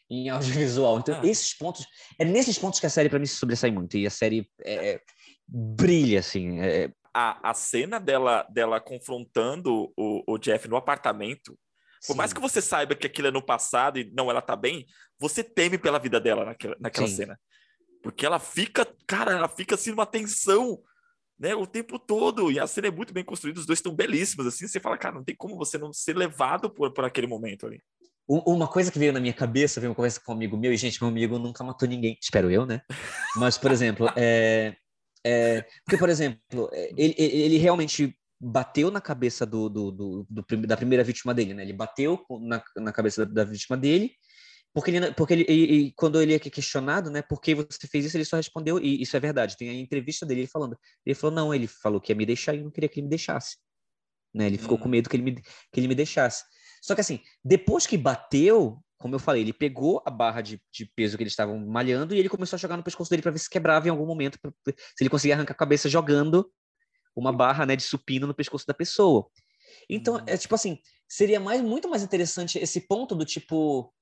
Em 0.09 0.29
audiovisual. 0.29 0.99
Então, 0.99 1.19
ah. 1.21 1.25
esses 1.25 1.53
pontos, 1.53 1.85
é 2.19 2.25
nesses 2.25 2.57
pontos 2.57 2.79
que 2.79 2.85
a 2.85 2.89
série, 2.89 3.09
para 3.09 3.19
mim, 3.19 3.25
se 3.25 3.35
sobressai 3.35 3.69
muito. 3.69 3.97
E 3.97 4.07
a 4.07 4.09
série 4.09 4.49
é, 4.63 4.93
é 4.93 5.01
brilha, 5.47 6.19
assim. 6.19 6.59
É... 6.59 6.91
A, 7.13 7.51
a 7.51 7.53
cena 7.53 7.99
dela, 7.99 8.47
dela 8.49 8.79
confrontando 8.79 9.91
o, 9.97 10.23
o 10.25 10.37
Jeff 10.37 10.67
no 10.67 10.77
apartamento, 10.77 11.57
por 12.05 12.13
Sim. 12.13 12.17
mais 12.17 12.33
que 12.33 12.41
você 12.41 12.61
saiba 12.61 12.95
que 12.95 13.05
aquilo 13.05 13.27
é 13.27 13.31
no 13.31 13.41
passado 13.41 13.99
e 13.99 14.11
não 14.11 14.29
ela 14.29 14.41
tá 14.41 14.55
bem, 14.55 14.85
você 15.19 15.43
teme 15.43 15.77
pela 15.77 15.99
vida 15.99 16.19
dela 16.19 16.45
naquela, 16.45 16.75
naquela 16.79 17.07
cena. 17.07 17.39
Porque 18.01 18.25
ela 18.25 18.39
fica, 18.39 18.87
cara, 19.05 19.31
ela 19.31 19.47
fica 19.47 19.75
assim 19.75 19.91
numa 19.91 20.05
tensão, 20.05 20.81
né, 21.39 21.53
o 21.53 21.67
tempo 21.67 21.99
todo. 21.99 22.51
E 22.51 22.59
a 22.59 22.65
cena 22.65 22.87
é 22.87 22.91
muito 22.91 23.13
bem 23.13 23.23
construída, 23.23 23.59
os 23.59 23.65
dois 23.67 23.77
estão 23.77 23.93
belíssimos, 23.93 24.47
assim. 24.47 24.67
Você 24.67 24.79
fala, 24.79 24.97
cara, 24.97 25.15
não 25.15 25.23
tem 25.23 25.35
como 25.35 25.55
você 25.55 25.77
não 25.77 25.93
ser 25.93 26.17
levado 26.17 26.69
por, 26.69 26.91
por 26.91 27.05
aquele 27.05 27.27
momento 27.27 27.67
ali. 27.67 27.79
Uma 28.27 28.67
coisa 28.67 28.91
que 28.91 28.97
veio 28.97 29.11
na 29.11 29.19
minha 29.19 29.33
cabeça, 29.33 29.79
veio 29.79 29.91
uma 29.91 29.95
conversa 29.95 30.21
com 30.23 30.31
um 30.31 30.35
amigo 30.35 30.57
meu, 30.57 30.71
e 30.71 30.77
gente, 30.77 31.01
meu 31.01 31.09
amigo 31.09 31.37
nunca 31.37 31.63
matou 31.63 31.87
ninguém, 31.87 32.17
espero 32.21 32.49
eu, 32.49 32.65
né? 32.65 32.81
Mas, 33.35 33.57
por 33.57 33.71
exemplo, 33.71 34.07
é, 34.15 34.73
é, 35.25 35.65
porque, 35.83 35.97
por 35.97 36.07
exemplo, 36.07 36.69
é, 36.71 36.91
ele, 36.95 37.13
ele 37.17 37.57
realmente 37.57 38.17
bateu 38.41 38.89
na 38.89 38.99
cabeça 38.99 39.45
do, 39.45 39.69
do, 39.69 39.91
do, 39.91 40.27
do, 40.27 40.67
da 40.67 40.75
primeira 40.75 41.03
vítima 41.03 41.33
dele, 41.33 41.53
né? 41.53 41.61
Ele 41.61 41.73
bateu 41.73 42.25
na, 42.41 42.63
na 42.77 42.91
cabeça 42.91 43.23
da, 43.23 43.43
da 43.43 43.43
vítima 43.43 43.77
dele, 43.77 44.11
porque 44.73 44.89
ele, 44.89 45.11
porque 45.13 45.33
ele 45.33 45.45
e, 45.47 45.73
e, 45.73 45.93
quando 45.93 46.19
ele 46.19 46.33
é 46.33 46.39
questionado, 46.39 47.11
né, 47.11 47.21
por 47.21 47.39
que 47.39 47.53
você 47.53 47.87
fez 47.87 48.05
isso, 48.05 48.17
ele 48.17 48.25
só 48.25 48.37
respondeu, 48.37 48.79
e 48.79 49.01
isso 49.01 49.15
é 49.15 49.19
verdade. 49.19 49.55
Tem 49.55 49.69
a 49.69 49.73
entrevista 49.73 50.25
dele 50.25 50.47
falando, 50.47 50.75
ele 51.05 51.13
falou 51.13 51.35
não, 51.35 51.53
ele 51.53 51.67
falou 51.67 52.01
que 52.01 52.11
ia 52.11 52.15
me 52.15 52.25
deixar 52.25 52.55
e 52.55 52.63
não 52.63 52.71
queria 52.71 52.89
que 52.89 52.99
ele 52.99 53.05
me 53.05 53.09
deixasse, 53.09 53.57
né? 54.33 54.47
Ele 54.47 54.57
ficou 54.57 54.77
com 54.77 54.87
hum. 54.87 54.91
medo 54.91 55.07
que 55.07 55.15
ele 55.15 55.23
me 55.23 55.35
que 55.35 55.79
ele 55.79 55.87
me 55.87 55.95
deixasse. 55.95 56.43
Só 56.81 56.95
que 56.95 57.01
assim, 57.01 57.19
depois 57.45 57.85
que 57.85 57.95
bateu, 57.95 58.79
como 58.97 59.13
eu 59.13 59.19
falei, 59.19 59.43
ele 59.43 59.53
pegou 59.53 60.01
a 60.03 60.09
barra 60.09 60.41
de, 60.41 60.59
de 60.73 60.91
peso 60.95 61.15
que 61.15 61.21
eles 61.21 61.33
estavam 61.33 61.59
malhando 61.67 62.15
e 62.15 62.19
ele 62.19 62.29
começou 62.29 62.57
a 62.57 62.59
jogar 62.59 62.75
no 62.75 62.83
pescoço 62.83 63.09
dele 63.11 63.21
para 63.21 63.31
ver 63.31 63.39
se 63.39 63.49
quebrava 63.49 63.87
em 63.87 63.91
algum 63.91 64.05
momento, 64.07 64.39
pra, 64.41 64.51
se 64.65 65.03
ele 65.03 65.09
conseguia 65.11 65.35
arrancar 65.35 65.53
a 65.53 65.57
cabeça 65.57 65.87
jogando 65.87 66.51
uma 67.15 67.31
barra 67.31 67.65
né, 67.65 67.75
de 67.75 67.83
supino 67.83 68.27
no 68.27 68.33
pescoço 68.33 68.65
da 68.65 68.73
pessoa. 68.73 69.27
Então, 69.89 70.15
uhum. 70.15 70.23
é 70.27 70.37
tipo 70.37 70.55
assim, 70.55 70.79
seria 71.07 71.39
mais, 71.39 71.61
muito 71.61 71.89
mais 71.89 72.03
interessante 72.03 72.57
esse 72.57 72.81
ponto 72.81 73.15
do 73.15 73.25
tipo, 73.25 73.93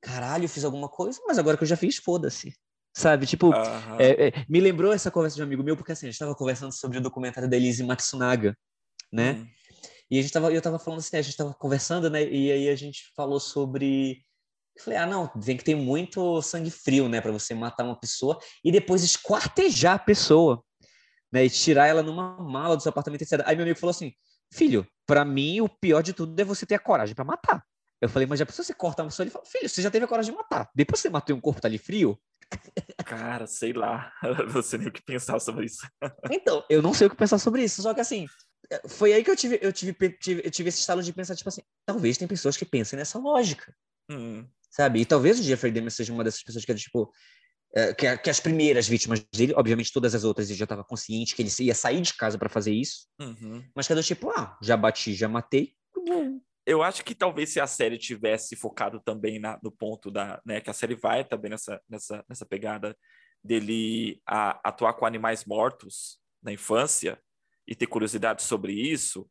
caralho, 0.00 0.48
fiz 0.48 0.64
alguma 0.64 0.88
coisa, 0.88 1.20
mas 1.26 1.38
agora 1.38 1.56
que 1.56 1.64
eu 1.64 1.68
já 1.68 1.76
fiz, 1.76 1.96
foda-se. 1.96 2.54
Sabe, 2.96 3.26
tipo, 3.26 3.48
uhum. 3.48 3.98
é, 3.98 4.28
é, 4.28 4.44
me 4.48 4.60
lembrou 4.60 4.92
essa 4.92 5.10
conversa 5.10 5.36
de 5.36 5.42
um 5.42 5.46
amigo 5.46 5.64
meu, 5.64 5.76
porque 5.76 5.92
assim, 5.92 6.06
a 6.06 6.08
gente 6.08 6.14
estava 6.14 6.34
conversando 6.34 6.72
sobre 6.72 6.98
o 6.98 7.00
documentário 7.00 7.50
da 7.50 7.56
Elise 7.56 7.82
Matsunaga, 7.82 8.56
né? 9.12 9.32
Uhum. 9.32 9.48
E 10.10 10.18
a 10.18 10.22
gente 10.22 10.32
tava, 10.32 10.52
eu 10.52 10.62
tava 10.62 10.78
falando 10.78 11.00
assim, 11.00 11.16
a 11.16 11.22
gente 11.22 11.36
tava 11.36 11.52
conversando, 11.54 12.08
né? 12.08 12.22
E 12.22 12.52
aí 12.52 12.68
a 12.68 12.76
gente 12.76 13.10
falou 13.16 13.40
sobre 13.40 14.24
eu 14.76 14.82
falei, 14.82 14.98
ah, 14.98 15.06
não, 15.06 15.30
vem 15.36 15.56
que 15.56 15.64
tem 15.64 15.74
muito 15.74 16.42
sangue 16.42 16.70
frio, 16.70 17.08
né, 17.08 17.20
para 17.20 17.30
você 17.30 17.54
matar 17.54 17.84
uma 17.84 17.98
pessoa 17.98 18.38
e 18.64 18.72
depois 18.72 19.04
esquartejar 19.04 19.94
a 19.94 19.98
pessoa, 19.98 20.64
né, 21.34 21.44
e 21.44 21.50
tirar 21.50 21.88
ela 21.88 22.00
numa 22.00 22.40
mala 22.40 22.76
do 22.76 22.82
seu 22.82 22.90
apartamento, 22.90 23.22
etc. 23.22 23.42
Aí 23.44 23.56
meu 23.56 23.64
amigo 23.64 23.78
falou 23.78 23.90
assim, 23.90 24.12
filho, 24.52 24.86
para 25.04 25.24
mim 25.24 25.60
o 25.60 25.68
pior 25.68 26.00
de 26.00 26.12
tudo 26.12 26.38
é 26.40 26.44
você 26.44 26.64
ter 26.64 26.76
a 26.76 26.78
coragem 26.78 27.12
para 27.12 27.24
matar. 27.24 27.64
Eu 28.00 28.08
falei, 28.08 28.24
mas 28.24 28.38
já 28.38 28.46
precisa 28.46 28.68
você 28.68 28.74
cortar 28.74 29.02
uma 29.02 29.08
pessoa? 29.08 29.24
Ele 29.24 29.32
falou, 29.32 29.44
filho, 29.44 29.68
você 29.68 29.82
já 29.82 29.90
teve 29.90 30.04
a 30.04 30.08
coragem 30.08 30.30
de 30.32 30.38
matar. 30.38 30.70
Depois 30.72 31.00
você 31.00 31.10
matou 31.10 31.36
um 31.36 31.40
corpo 31.40 31.60
tá 31.60 31.66
ali 31.66 31.76
frio? 31.76 32.16
Cara, 33.04 33.48
sei 33.48 33.72
lá, 33.72 34.12
sei 34.62 34.78
nem 34.78 34.88
o 34.88 34.92
que 34.92 35.02
pensar 35.02 35.40
sobre 35.40 35.66
isso. 35.66 35.84
então, 36.30 36.64
eu 36.70 36.80
não 36.80 36.94
sei 36.94 37.08
o 37.08 37.10
que 37.10 37.16
pensar 37.16 37.38
sobre 37.38 37.64
isso, 37.64 37.82
só 37.82 37.92
que 37.92 38.00
assim, 38.00 38.26
foi 38.86 39.12
aí 39.12 39.24
que 39.24 39.30
eu 39.30 39.36
tive, 39.36 39.58
eu 39.60 39.72
tive, 39.72 39.92
tive, 40.20 40.42
eu 40.44 40.50
tive 40.52 40.68
esse 40.68 40.78
estalo 40.78 41.02
de 41.02 41.12
pensar, 41.12 41.34
tipo 41.34 41.48
assim, 41.48 41.62
talvez 41.84 42.16
tem 42.16 42.28
pessoas 42.28 42.56
que 42.56 42.64
pensem 42.64 42.96
nessa 42.96 43.18
lógica. 43.18 43.74
Hum 44.08 44.46
sabe? 44.74 45.00
E 45.00 45.04
talvez 45.04 45.38
o 45.38 45.42
Jeffrey 45.42 45.70
Dahmer 45.70 45.90
seja 45.92 46.12
uma 46.12 46.24
dessas 46.24 46.42
pessoas 46.42 46.64
que 46.64 46.72
é 46.72 46.74
tipo 46.74 47.12
que, 47.96 48.16
que, 48.18 48.30
as 48.30 48.40
primeiras 48.40 48.86
vítimas 48.86 49.20
dele, 49.34 49.52
obviamente 49.56 49.92
todas 49.92 50.14
as 50.14 50.24
outras 50.24 50.48
ele 50.48 50.58
já 50.58 50.64
estava 50.64 50.84
consciente 50.84 51.34
que 51.34 51.42
ele 51.42 51.50
ia 51.60 51.74
sair 51.74 52.00
de 52.00 52.14
casa 52.14 52.38
para 52.38 52.48
fazer 52.48 52.72
isso, 52.72 53.08
uhum. 53.20 53.64
mas 53.74 53.86
que 53.86 53.94
do 53.94 54.02
tipo, 54.02 54.30
ah, 54.30 54.56
já 54.62 54.76
bati, 54.76 55.14
já 55.14 55.28
matei, 55.28 55.74
eu 56.66 56.82
acho 56.82 57.04
que 57.04 57.14
talvez 57.14 57.50
se 57.50 57.60
a 57.60 57.66
série 57.66 57.98
tivesse 57.98 58.56
focado 58.56 59.00
também 59.00 59.38
na, 59.38 59.58
no 59.62 59.70
ponto 59.70 60.10
da, 60.10 60.40
né, 60.46 60.60
que 60.60 60.70
a 60.70 60.74
série 60.74 60.94
vai 60.94 61.24
também 61.24 61.50
nessa, 61.50 61.80
nessa, 61.88 62.24
nessa 62.28 62.46
pegada 62.46 62.96
dele 63.42 64.20
a, 64.26 64.68
atuar 64.68 64.94
com 64.94 65.04
animais 65.04 65.44
mortos 65.44 66.18
na 66.42 66.52
infância 66.52 67.18
e 67.66 67.74
ter 67.74 67.86
curiosidade 67.86 68.42
sobre 68.42 68.72
isso, 68.72 69.28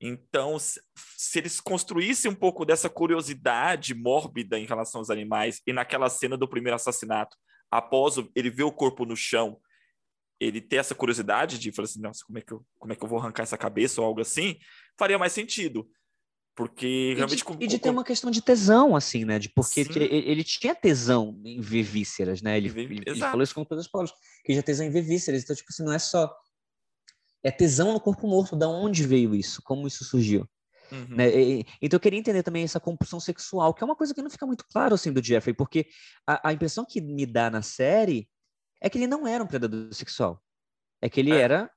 então, 0.00 0.58
se, 0.58 0.80
se, 1.16 1.38
eles 1.38 1.60
construíssem 1.60 2.30
um 2.30 2.34
pouco 2.34 2.64
dessa 2.64 2.88
curiosidade 2.88 3.94
mórbida 3.94 4.58
em 4.58 4.66
relação 4.66 5.00
aos 5.00 5.10
animais, 5.10 5.62
e 5.66 5.72
naquela 5.72 6.10
cena 6.10 6.36
do 6.36 6.48
primeiro 6.48 6.76
assassinato, 6.76 7.36
após 7.70 8.16
ele 8.34 8.50
ver 8.50 8.64
o 8.64 8.72
corpo 8.72 9.04
no 9.04 9.16
chão, 9.16 9.60
ele 10.38 10.60
ter 10.60 10.76
essa 10.76 10.94
curiosidade 10.94 11.58
de 11.58 11.72
falar 11.72 11.86
assim, 11.86 12.00
nossa, 12.00 12.24
como 12.26 12.38
é 12.38 12.42
que 12.42 12.52
eu, 12.52 12.64
como 12.78 12.92
é 12.92 12.96
que 12.96 13.02
eu 13.02 13.08
vou 13.08 13.18
arrancar 13.18 13.42
essa 13.42 13.56
cabeça 13.56 14.00
ou 14.00 14.06
algo 14.06 14.20
assim, 14.20 14.58
faria 14.98 15.18
mais 15.18 15.32
sentido. 15.32 15.88
Porque 16.54 17.12
realmente. 17.14 17.42
E 17.42 17.56
de, 17.56 17.64
e 17.64 17.66
de 17.66 17.78
ter 17.78 17.90
uma 17.90 18.04
questão 18.04 18.30
de 18.30 18.40
tesão, 18.40 18.96
assim, 18.96 19.26
né? 19.26 19.38
De 19.38 19.50
porque 19.50 19.80
ele, 19.80 20.04
ele, 20.04 20.42
tinha 20.42 20.74
tesão 20.74 21.38
em 21.44 21.60
ver 21.60 21.82
vísceras, 21.82 22.40
né? 22.40 22.56
Ele, 22.56 22.68
ele, 22.80 23.02
ele 23.06 23.20
falou 23.20 23.42
isso 23.42 23.54
com 23.54 23.62
todas 23.62 23.84
as 23.84 23.90
palavras, 23.90 24.16
que 24.42 24.54
já 24.54 24.62
tesão 24.62 24.86
em 24.86 24.90
ver 24.90 25.02
vísceras. 25.02 25.42
Então, 25.42 25.54
tipo 25.54 25.68
assim, 25.70 25.84
não 25.84 25.92
é 25.92 25.98
só 25.98 26.34
é 27.44 27.50
tesão 27.50 27.92
no 27.92 28.00
corpo 28.00 28.26
morto. 28.26 28.56
Da 28.56 28.68
onde 28.68 29.06
veio 29.06 29.34
isso? 29.34 29.60
Como 29.62 29.86
isso 29.86 30.02
surgiu? 30.02 30.48
Uhum. 30.90 31.16
Né? 31.16 31.28
E, 31.28 31.66
então 31.82 31.96
eu 31.96 32.00
queria 32.00 32.18
entender 32.18 32.42
também 32.42 32.64
essa 32.64 32.80
compulsão 32.80 33.20
sexual, 33.20 33.74
que 33.74 33.82
é 33.82 33.86
uma 33.86 33.96
coisa 33.96 34.14
que 34.14 34.22
não 34.22 34.30
fica 34.30 34.46
muito 34.46 34.64
claro 34.70 34.94
assim 34.94 35.12
do 35.12 35.22
Jeffrey, 35.22 35.54
porque 35.54 35.86
a, 36.26 36.50
a 36.50 36.52
impressão 36.52 36.84
que 36.88 37.00
me 37.00 37.26
dá 37.26 37.50
na 37.50 37.62
série 37.62 38.28
é 38.80 38.90
que 38.90 38.98
ele 38.98 39.06
não 39.06 39.26
era 39.26 39.42
um 39.42 39.46
predador 39.46 39.92
sexual. 39.92 40.42
É 41.00 41.08
que 41.08 41.20
ele 41.20 41.32
é. 41.32 41.40
era. 41.40 41.70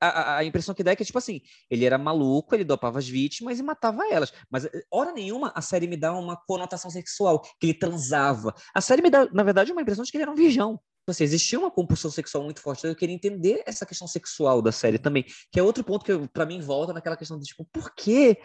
A, 0.00 0.36
a, 0.36 0.44
impressão 0.44 0.76
que 0.76 0.84
dá 0.84 0.92
é 0.92 0.96
que, 0.96 1.04
tipo 1.04 1.18
assim, 1.18 1.40
ele 1.68 1.84
era 1.84 1.98
maluco, 1.98 2.54
ele 2.54 2.62
dopava 2.62 3.00
as 3.00 3.08
vítimas 3.08 3.58
e 3.58 3.64
matava 3.64 4.06
elas. 4.08 4.32
Mas, 4.48 4.64
eh, 4.64 4.84
hora 4.92 5.10
nenhuma, 5.10 5.52
a 5.56 5.60
série 5.60 5.88
me 5.88 5.96
dá 5.96 6.12
uma 6.14 6.36
conotação 6.46 6.88
sexual, 6.88 7.42
que 7.58 7.66
ele 7.66 7.74
transava. 7.74 8.54
A 8.72 8.80
série 8.80 9.02
me 9.02 9.10
dá, 9.10 9.26
na 9.32 9.42
verdade, 9.42 9.72
uma 9.72 9.82
impressão 9.82 10.04
de 10.04 10.12
que 10.12 10.16
ele 10.16 10.22
era 10.22 10.30
um 10.30 10.36
virgão. 10.36 10.80
Tipo 11.08 11.12
assim, 11.12 11.24
existia 11.24 11.58
uma 11.58 11.70
compulsão 11.70 12.10
sexual 12.10 12.44
muito 12.44 12.60
forte. 12.60 12.80
Então 12.80 12.90
eu 12.90 12.94
queria 12.94 13.14
entender 13.14 13.62
essa 13.64 13.86
questão 13.86 14.06
sexual 14.06 14.60
da 14.60 14.70
série 14.70 14.98
também, 14.98 15.24
que 15.50 15.58
é 15.58 15.62
outro 15.62 15.82
ponto 15.82 16.04
que 16.04 16.28
para 16.28 16.44
mim 16.44 16.60
volta 16.60 16.92
naquela 16.92 17.16
questão 17.16 17.38
de 17.38 17.46
tipo, 17.46 17.64
por 17.72 17.94
que 17.94 18.36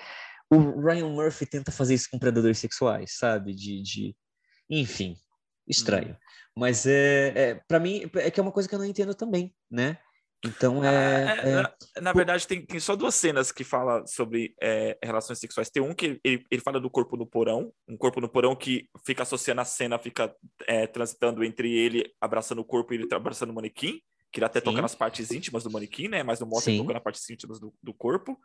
o 0.50 0.80
Ryan 0.80 1.10
Murphy 1.10 1.46
tenta 1.46 1.74
fazer 1.74 1.96
isso 1.96 2.08
com 2.10 2.18
predadores 2.18 2.60
sexuais, 2.60 3.18
sabe? 3.18 3.54
De, 3.54 3.82
de... 3.82 4.16
enfim, 4.70 5.18
estranho. 5.68 6.14
Hum. 6.14 6.18
Mas 6.56 6.86
é, 6.86 7.34
é 7.36 7.56
para 7.68 7.82
mim 7.82 8.10
é 8.16 8.32
que 8.32 8.40
é 8.40 8.44
uma 8.44 8.52
coisa 8.54 8.70
que 8.70 8.74
eu 8.74 8.80
não 8.80 8.86
entendo 8.86 9.14
também, 9.14 9.54
né? 9.70 9.98
Então 10.46 10.84
é. 10.84 11.26
Ah, 11.26 11.36
é, 11.36 11.50
é... 11.50 11.56
Na, 11.56 11.74
na, 12.02 12.14
verdade, 12.14 12.46
tem, 12.46 12.66
tem, 12.66 12.80
só 12.80 12.96
duas 12.96 13.16
cenas 13.16 13.52
que 13.52 13.64
fala 13.64 14.06
sobre 14.06 14.54
é, 14.62 14.98
relações 15.02 15.40
sexuais. 15.40 15.70
Tem 15.70 15.82
um 15.82 15.94
que 15.94 16.20
ele, 16.24 16.46
ele 16.52 16.62
fala 16.62 16.82
do 16.82 16.90
corpo 16.90 17.16
no 17.16 17.26
porão, 17.26 17.72
um 17.88 17.96
corpo 17.96 18.20
no 18.20 18.28
porão 18.28 18.56
que 18.56 18.90
fica 19.06 19.24
associando 19.24 19.62
a 19.62 19.66
cena, 19.66 19.98
fica 19.98 20.36
é, 20.68 20.86
transitando 20.86 21.44
entre 21.44 21.74
ele 21.74 22.14
abraçando 22.20 22.60
o 22.60 22.66
corpo 22.66 22.94
e 22.94 22.98
ele 22.98 23.08
abraçando 23.14 23.52
o 23.52 23.54
manequim, 23.54 24.02
que 24.32 24.40
ele 24.40 24.46
até 24.46 24.60
Sim. 24.60 24.66
toca 24.66 24.82
nas 24.82 24.96
partes 24.96 25.32
íntimas 25.32 25.64
do 25.64 25.72
manequim, 25.72 26.10
né? 26.10 26.24
Mas 26.24 26.42
não 26.42 26.48
mostra 26.48 26.66
Sim. 26.66 26.72
ele 26.72 26.80
tocando 26.80 26.96
nas 26.96 27.04
partes 27.04 27.30
íntimas 27.30 27.60
do, 27.60 27.74
do 27.82 27.94
corpo. 27.94 28.38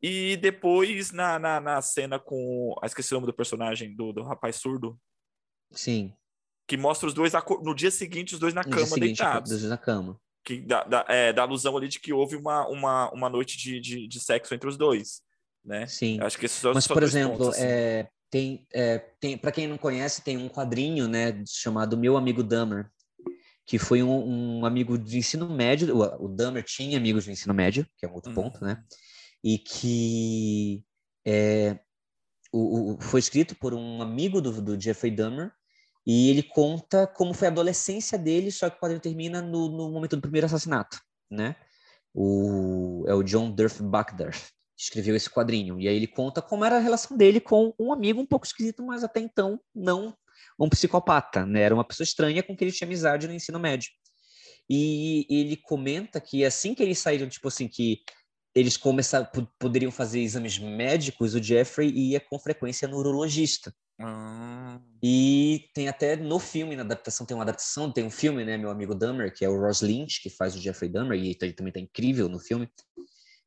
E 0.00 0.36
depois, 0.36 1.10
na, 1.10 1.38
na, 1.38 1.60
na, 1.60 1.82
cena 1.82 2.18
com. 2.18 2.74
Ah, 2.80 2.86
esqueci 2.86 3.12
o 3.12 3.16
nome 3.16 3.26
do 3.26 3.34
personagem, 3.34 3.96
do, 3.96 4.12
do 4.12 4.22
rapaz 4.22 4.56
surdo. 4.56 4.98
Sim. 5.72 6.12
Que 6.68 6.76
mostra 6.76 7.08
os 7.08 7.14
dois 7.14 7.32
no 7.62 7.74
dia 7.74 7.90
seguinte, 7.90 8.34
os 8.34 8.40
dois 8.40 8.54
na 8.54 8.62
no 8.62 8.70
cama 8.70 8.86
seguinte, 8.86 9.18
deitados. 9.18 9.50
Os 9.50 9.60
dois 9.60 9.70
na 9.70 9.78
cama 9.78 10.20
que 10.44 10.60
dá, 10.60 10.84
dá, 10.84 11.04
é, 11.08 11.32
dá 11.32 11.42
alusão 11.42 11.76
ali 11.76 11.88
de 11.88 11.98
que 11.98 12.12
houve 12.12 12.36
uma, 12.36 12.68
uma, 12.68 13.10
uma 13.12 13.28
noite 13.28 13.56
de, 13.56 13.80
de, 13.80 14.06
de 14.06 14.20
sexo 14.20 14.54
entre 14.54 14.68
os 14.68 14.76
dois, 14.76 15.22
né? 15.64 15.86
Sim. 15.86 16.20
Acho 16.20 16.38
que 16.38 16.46
esses 16.46 16.58
são 16.58 16.74
Mas, 16.74 16.86
por 16.86 17.02
exemplo, 17.02 17.38
pontos, 17.38 17.54
assim. 17.54 17.64
é, 17.64 18.08
tem, 18.30 18.66
é, 18.72 18.98
tem 19.18 19.38
para 19.38 19.52
quem 19.52 19.66
não 19.66 19.78
conhece, 19.78 20.22
tem 20.22 20.36
um 20.36 20.48
quadrinho, 20.48 21.08
né, 21.08 21.42
chamado 21.46 21.96
Meu 21.96 22.16
Amigo 22.16 22.42
Dummer, 22.42 22.90
que 23.66 23.78
foi 23.78 24.02
um, 24.02 24.58
um 24.58 24.66
amigo 24.66 24.98
de 24.98 25.16
ensino 25.16 25.48
médio, 25.48 25.96
o, 25.96 26.26
o 26.26 26.28
Dummer 26.28 26.62
tinha 26.62 26.98
amigos 26.98 27.24
de 27.24 27.30
ensino 27.30 27.54
médio, 27.54 27.86
que 27.96 28.04
é 28.04 28.08
um 28.08 28.14
outro 28.14 28.30
uhum. 28.30 28.34
ponto, 28.34 28.62
né, 28.62 28.82
e 29.42 29.58
que 29.58 30.84
é, 31.24 31.78
o, 32.52 32.94
o, 32.94 33.00
foi 33.00 33.20
escrito 33.20 33.54
por 33.56 33.72
um 33.72 34.02
amigo 34.02 34.40
do, 34.42 34.60
do 34.60 34.80
Jeffrey 34.80 35.10
Dahmer, 35.10 35.50
e 36.06 36.30
ele 36.30 36.42
conta 36.42 37.06
como 37.06 37.32
foi 37.32 37.48
a 37.48 37.50
adolescência 37.50 38.18
dele, 38.18 38.50
só 38.50 38.68
que 38.68 38.76
o 38.76 38.80
quadrinho 38.80 39.00
termina 39.00 39.40
no, 39.40 39.68
no 39.68 39.90
momento 39.90 40.16
do 40.16 40.22
primeiro 40.22 40.46
assassinato, 40.46 41.00
né? 41.30 41.56
O, 42.12 43.04
é 43.08 43.14
o 43.14 43.22
John 43.22 43.50
Durf 43.50 43.82
Backdorf 43.82 44.50
escreveu 44.76 45.16
esse 45.16 45.30
quadrinho. 45.30 45.80
E 45.80 45.88
aí 45.88 45.96
ele 45.96 46.06
conta 46.06 46.42
como 46.42 46.64
era 46.64 46.76
a 46.76 46.80
relação 46.80 47.16
dele 47.16 47.40
com 47.40 47.74
um 47.78 47.92
amigo 47.92 48.20
um 48.20 48.26
pouco 48.26 48.46
esquisito, 48.46 48.84
mas 48.84 49.02
até 49.02 49.20
então 49.20 49.60
não 49.74 50.14
um 50.58 50.68
psicopata, 50.68 51.46
né? 51.46 51.62
Era 51.62 51.74
uma 51.74 51.84
pessoa 51.84 52.04
estranha 52.04 52.42
com 52.42 52.56
quem 52.56 52.68
ele 52.68 52.76
tinha 52.76 52.86
amizade 52.86 53.26
no 53.26 53.34
ensino 53.34 53.58
médio. 53.58 53.90
E 54.68 55.26
ele 55.28 55.56
comenta 55.56 56.20
que 56.20 56.44
assim 56.44 56.74
que 56.74 56.82
eles 56.82 56.98
saíram, 56.98 57.28
tipo 57.28 57.48
assim, 57.48 57.68
que 57.68 58.00
eles 58.54 58.76
começaram, 58.76 59.28
poderiam 59.58 59.90
fazer 59.90 60.20
exames 60.20 60.58
médicos, 60.58 61.34
o 61.34 61.42
Jeffrey 61.42 61.90
ia 61.90 62.20
com 62.20 62.38
frequência 62.38 62.86
no 62.86 62.98
urologista. 62.98 63.74
Ah. 64.00 64.80
E 65.02 65.68
tem 65.74 65.88
até 65.88 66.16
no 66.16 66.38
filme, 66.38 66.74
na 66.74 66.82
adaptação, 66.82 67.26
tem 67.26 67.36
uma 67.36 67.44
adaptação, 67.44 67.92
tem 67.92 68.04
um 68.04 68.10
filme, 68.10 68.44
né, 68.44 68.56
meu 68.56 68.70
amigo 68.70 68.94
Dahmer, 68.94 69.32
que 69.32 69.44
é 69.44 69.48
o 69.48 69.60
Ross 69.60 69.82
Lynch, 69.82 70.20
que 70.20 70.30
faz 70.30 70.56
o 70.56 70.60
Jeffrey 70.60 70.90
Dahmer, 70.90 71.18
e 71.18 71.36
ele 71.40 71.52
também 71.52 71.72
tá 71.72 71.80
incrível 71.80 72.28
no 72.28 72.38
filme. 72.38 72.68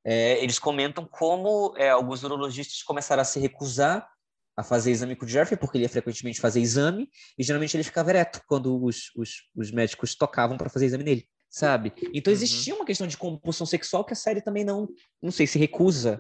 É, 0.06 0.42
eles 0.42 0.58
comentam 0.58 1.06
como 1.06 1.74
é, 1.76 1.90
alguns 1.90 2.24
urologistas 2.24 2.82
começaram 2.84 3.22
a 3.22 3.26
se 3.26 3.40
recusar 3.40 4.08
a 4.56 4.64
fazer 4.64 4.92
exame 4.92 5.16
com 5.16 5.26
o 5.26 5.28
Jeffrey, 5.28 5.58
porque 5.58 5.78
ele 5.78 5.86
ia 5.86 5.90
frequentemente 5.90 6.40
fazer 6.40 6.62
exame, 6.62 7.10
e 7.38 7.44
geralmente 7.44 7.76
ele 7.76 7.84
ficava 7.84 8.10
ereto 8.10 8.42
quando 8.48 8.84
os, 8.84 9.12
os, 9.16 9.44
os 9.56 9.72
médicos 9.72 10.16
tocavam 10.16 10.58
para 10.58 10.70
fazer 10.70 10.88
exame 10.88 11.04
nele, 11.04 11.28
sabe? 11.50 11.94
Então 12.14 12.32
uhum. 12.32 12.38
existia 12.38 12.74
uma 12.74 12.86
questão 12.86 13.06
de 13.06 13.18
compulsão 13.18 13.68
sexual 13.68 14.04
que 14.04 14.14
a 14.14 14.16
série 14.16 14.42
também 14.42 14.64
não, 14.64 14.88
não 15.22 15.30
sei, 15.30 15.46
se 15.46 15.60
recusa 15.60 16.20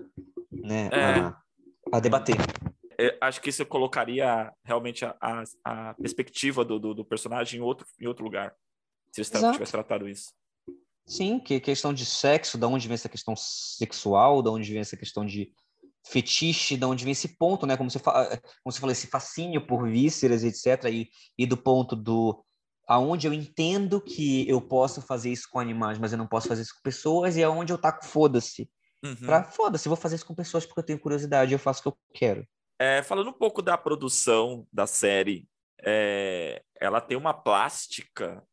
né, 0.51 0.89
é. 0.91 1.03
a, 1.03 1.37
a 1.93 1.99
debater 1.99 2.35
acho 3.21 3.41
que 3.41 3.49
isso 3.49 3.65
colocaria 3.65 4.51
realmente 4.63 5.05
a, 5.05 5.15
a, 5.21 5.43
a 5.63 5.93
perspectiva 5.93 6.65
do, 6.65 6.79
do, 6.79 6.93
do, 6.93 7.05
personagem 7.05 7.59
em 7.59 7.63
outro, 7.63 7.85
em 7.99 8.07
outro 8.07 8.23
lugar, 8.23 8.55
se 9.11 9.21
ele 9.21 9.53
tivesse 9.53 9.71
tratado 9.71 10.07
isso. 10.09 10.31
Sim, 11.05 11.39
que 11.39 11.59
questão 11.59 11.93
de 11.93 12.05
sexo, 12.05 12.57
da 12.57 12.67
onde 12.67 12.87
vem 12.87 12.95
essa 12.95 13.07
questão 13.07 13.33
sexual, 13.35 14.41
da 14.41 14.51
onde 14.51 14.69
vem 14.71 14.81
essa 14.81 14.97
questão 14.97 15.25
de 15.25 15.51
fetiche, 16.05 16.77
da 16.77 16.87
onde 16.87 17.03
vem 17.03 17.11
esse 17.11 17.37
ponto, 17.37 17.65
né? 17.65 17.77
Como 17.77 17.89
você, 17.89 17.99
fala, 17.99 18.29
como 18.29 18.71
você 18.71 18.79
falou, 18.79 18.91
esse 18.91 19.07
fascínio 19.07 19.65
por 19.65 19.89
vísceras, 19.89 20.43
etc. 20.43 20.91
E, 20.91 21.09
e 21.37 21.45
do 21.45 21.55
ponto 21.55 21.95
do 21.95 22.43
aonde 22.87 23.27
eu 23.27 23.33
entendo 23.33 24.01
que 24.01 24.47
eu 24.49 24.61
posso 24.61 25.01
fazer 25.01 25.31
isso 25.31 25.47
com 25.51 25.59
animais, 25.59 25.97
mas 25.97 26.11
eu 26.13 26.17
não 26.17 26.27
posso 26.27 26.47
fazer 26.47 26.61
isso 26.61 26.73
com 26.75 26.81
pessoas, 26.81 27.35
e 27.35 27.43
aonde 27.43 27.71
eu 27.71 27.77
taco 27.77 28.05
foda-se. 28.05 28.69
Uhum. 29.03 29.15
Pra 29.15 29.43
foda-se, 29.43 29.87
vou 29.89 29.97
fazer 29.97 30.15
isso 30.15 30.25
com 30.25 30.33
pessoas 30.33 30.65
porque 30.65 30.79
eu 30.79 30.85
tenho 30.85 30.99
curiosidade, 30.99 31.53
eu 31.53 31.59
faço 31.59 31.81
o 31.81 31.83
que 31.83 31.89
eu 31.89 31.97
quero. 32.13 32.47
É, 32.79 33.01
falando 33.01 33.29
um 33.29 33.33
pouco 33.33 33.61
da 33.61 33.77
produção 33.77 34.67
da 34.71 34.85
série, 34.85 35.47
é, 35.83 36.61
ela 36.79 37.01
tem 37.01 37.17
uma 37.17 37.33
plástica, 37.33 38.43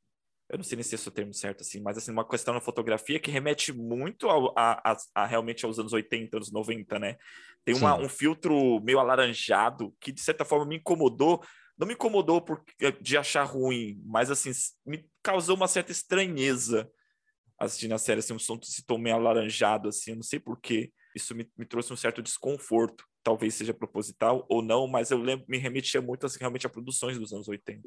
eu 0.49 0.57
não 0.57 0.65
sei 0.65 0.77
nem 0.77 0.83
se 0.83 0.95
esse 0.95 1.07
é 1.07 1.11
o 1.11 1.15
termo 1.15 1.35
certo, 1.35 1.61
assim, 1.61 1.81
mas 1.81 1.99
assim, 1.99 2.11
uma 2.11 2.27
questão 2.27 2.55
na 2.55 2.61
fotografia 2.61 3.21
que 3.21 3.31
remete 3.31 3.73
muito 3.73 4.29
ao, 4.29 4.59
a, 4.59 4.81
a, 4.93 4.97
a, 5.15 5.27
realmente 5.27 5.67
aos 5.67 5.79
anos 5.79 5.93
80, 5.93 6.37
anos 6.37 6.51
90, 6.51 6.99
né? 6.99 7.17
Tem 7.65 7.75
uma, 7.75 7.97
um 7.97 8.09
filtro 8.09 8.81
meio 8.81 8.99
alaranjado 8.99 9.95
que, 10.01 10.13
de 10.13 10.21
certa 10.21 10.45
forma, 10.45 10.67
me 10.67 10.77
incomodou. 10.77 11.43
Não 11.79 11.87
me 11.87 11.95
incomodou 11.95 12.41
por, 12.41 12.63
de 13.01 13.17
achar 13.17 13.45
ruim, 13.45 14.01
mas 14.05 14.31
assim, 14.31 14.53
me 14.87 15.07
causou 15.23 15.57
uma 15.57 15.67
certa 15.67 15.91
estranheza 15.91 16.89
assistindo 17.59 17.95
a 17.95 17.99
série, 17.99 18.21
assim, 18.21 18.35
um 18.35 18.39
som 18.39 18.59
se 18.63 18.85
meio 18.99 19.17
alaranjado, 19.17 19.89
assim, 19.89 20.11
eu 20.11 20.17
não 20.17 20.23
sei 20.23 20.39
porquê. 20.39 20.93
Isso 21.15 21.35
me, 21.35 21.51
me 21.57 21.65
trouxe 21.65 21.93
um 21.93 21.97
certo 21.97 22.23
desconforto 22.23 23.05
talvez 23.25 23.55
seja 23.55 23.73
proposital 23.73 24.45
ou 24.49 24.63
não, 24.63 24.87
mas 24.87 25.11
eu 25.11 25.19
lembro, 25.19 25.47
me 25.49 25.57
remetia 25.57 26.01
muito 26.01 26.27
assim, 26.27 26.39
realmente 26.39 26.67
a 26.67 26.71
produções 26.71 27.19
dos 27.19 27.33
anos 27.33 27.49
80. 27.49 27.83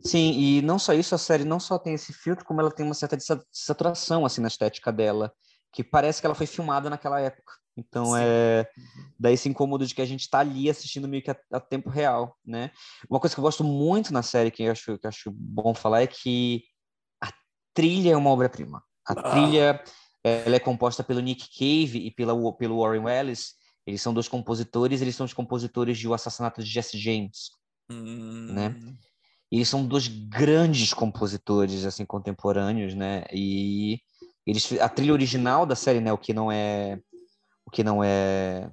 Sim, 0.00 0.32
e 0.38 0.62
não 0.62 0.78
só 0.78 0.94
isso, 0.94 1.14
a 1.14 1.18
série 1.18 1.44
não 1.44 1.58
só 1.58 1.76
tem 1.78 1.94
esse 1.94 2.12
filtro, 2.12 2.44
como 2.44 2.60
ela 2.60 2.70
tem 2.70 2.86
uma 2.86 2.94
certa 2.94 3.18
saturação 3.50 4.24
assim 4.24 4.40
na 4.40 4.48
estética 4.48 4.92
dela, 4.92 5.32
que 5.72 5.82
parece 5.82 6.20
que 6.20 6.26
ela 6.26 6.34
foi 6.34 6.46
filmada 6.46 6.88
naquela 6.88 7.20
época. 7.20 7.52
Então 7.76 8.06
Sim. 8.06 8.20
é 8.20 8.70
uhum. 8.76 9.10
daí 9.18 9.34
esse 9.34 9.48
incômodo 9.48 9.86
de 9.86 9.94
que 9.94 10.02
a 10.02 10.06
gente 10.06 10.20
está 10.20 10.40
ali 10.40 10.70
assistindo 10.70 11.08
meio 11.08 11.22
que 11.22 11.30
a, 11.30 11.36
a, 11.52 11.60
tempo 11.60 11.88
real, 11.88 12.36
né? 12.44 12.70
Uma 13.08 13.20
coisa 13.20 13.34
que 13.34 13.40
eu 13.40 13.44
gosto 13.44 13.62
muito 13.62 14.12
na 14.12 14.22
série 14.22 14.50
que 14.50 14.62
eu 14.64 14.72
acho 14.72 14.98
que 14.98 15.06
eu 15.06 15.08
acho 15.08 15.30
bom 15.30 15.74
falar 15.74 16.02
é 16.02 16.06
que 16.06 16.64
a 17.22 17.32
trilha 17.74 18.12
é 18.12 18.16
uma 18.16 18.30
obra-prima. 18.30 18.82
A 19.06 19.12
ah. 19.12 19.30
trilha 19.30 19.84
ela 20.24 20.56
é 20.56 20.60
composta 20.60 21.04
pelo 21.04 21.20
Nick 21.20 21.48
Cave 21.56 21.98
e 21.98 22.10
pela, 22.10 22.34
pelo 22.56 22.80
Warren 22.80 23.08
Ellis, 23.08 23.54
eles 23.88 24.02
são 24.02 24.12
dois 24.12 24.28
compositores, 24.28 25.00
eles 25.00 25.16
são 25.16 25.24
os 25.24 25.32
compositores 25.32 25.96
de 25.96 26.06
O 26.06 26.12
Assassinato 26.12 26.62
de 26.62 26.68
Jesse 26.68 26.98
James, 26.98 27.50
hum. 27.90 28.52
né? 28.52 28.76
E 29.50 29.56
eles 29.56 29.68
são 29.68 29.86
dois 29.86 30.08
grandes 30.08 30.92
compositores 30.92 31.86
assim 31.86 32.04
contemporâneos, 32.04 32.94
né? 32.94 33.24
E 33.32 33.98
eles 34.46 34.70
a 34.78 34.90
trilha 34.90 35.14
original 35.14 35.64
da 35.64 35.74
série, 35.74 36.00
né, 36.00 36.12
o 36.12 36.18
que 36.18 36.34
não 36.34 36.52
é 36.52 37.00
o 37.64 37.70
que 37.70 37.82
não 37.82 38.04
é 38.04 38.70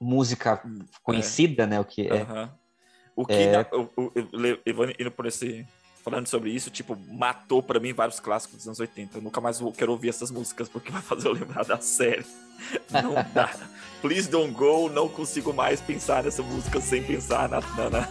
música 0.00 0.62
conhecida, 1.02 1.64
é. 1.64 1.66
né, 1.66 1.80
o 1.80 1.84
que 1.84 2.08
é, 2.08 2.26
o 3.14 3.26
que 3.26 3.34
é... 3.34 3.68
eu, 3.72 3.92
eu, 3.96 4.60
eu, 4.64 4.90
indo 4.98 5.10
por 5.10 5.26
esse 5.26 5.66
falando 6.08 6.28
sobre 6.28 6.50
isso, 6.50 6.70
tipo, 6.70 6.96
matou 7.08 7.60
para 7.60 7.80
mim 7.80 7.92
vários 7.92 8.20
clássicos 8.20 8.58
dos 8.58 8.66
anos 8.68 8.78
80. 8.78 9.18
Eu 9.18 9.22
nunca 9.22 9.40
mais 9.40 9.58
vou, 9.58 9.72
quero 9.72 9.90
ouvir 9.90 10.10
essas 10.10 10.30
músicas 10.30 10.68
porque 10.68 10.92
vai 10.92 11.02
fazer 11.02 11.26
eu 11.26 11.32
lembrar 11.32 11.64
da 11.64 11.80
série. 11.80 12.24
Não 12.88 13.12
dá. 13.34 13.52
Please 14.00 14.30
Don't 14.30 14.52
Go, 14.52 14.88
não 14.88 15.08
consigo 15.08 15.52
mais 15.52 15.80
pensar 15.80 16.22
nessa 16.22 16.44
música 16.44 16.80
sem 16.80 17.02
pensar 17.02 17.48
na, 17.48 17.60
na, 17.60 17.90
na 17.90 18.08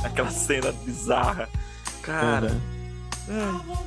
naquela 0.00 0.30
cena 0.30 0.70
bizarra. 0.70 1.48
Cara. 2.02 2.52
Uhum. 3.28 3.86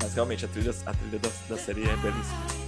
Mas 0.00 0.14
realmente 0.14 0.44
a 0.44 0.48
trilha, 0.48 0.74
a 0.86 0.94
trilha 0.94 1.18
da, 1.18 1.28
da 1.48 1.58
série 1.58 1.82
é 1.82 1.96
belíssima. 1.96 2.65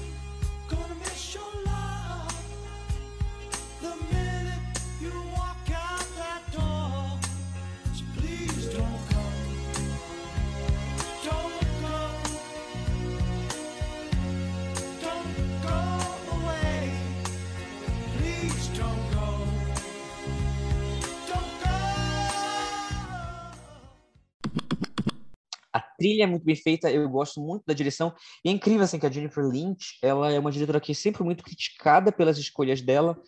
Trilha 25.98 26.22
é 26.22 26.26
muito 26.26 26.44
bem 26.44 26.56
feita, 26.56 26.90
eu 26.90 27.08
gosto 27.08 27.40
muito 27.40 27.64
da 27.66 27.74
direção. 27.74 28.14
E 28.44 28.48
é 28.48 28.52
incrível 28.52 28.84
assim 28.84 28.98
que 28.98 29.06
a 29.06 29.10
Jennifer 29.10 29.44
Lynch, 29.44 29.98
ela 30.02 30.32
é 30.32 30.38
uma 30.38 30.52
diretora 30.52 30.80
que 30.80 30.92
é 30.92 30.94
sempre 30.94 31.22
muito 31.24 31.42
criticada 31.42 32.12
pelas 32.12 32.38
escolhas 32.38 32.80
dela, 32.80 33.20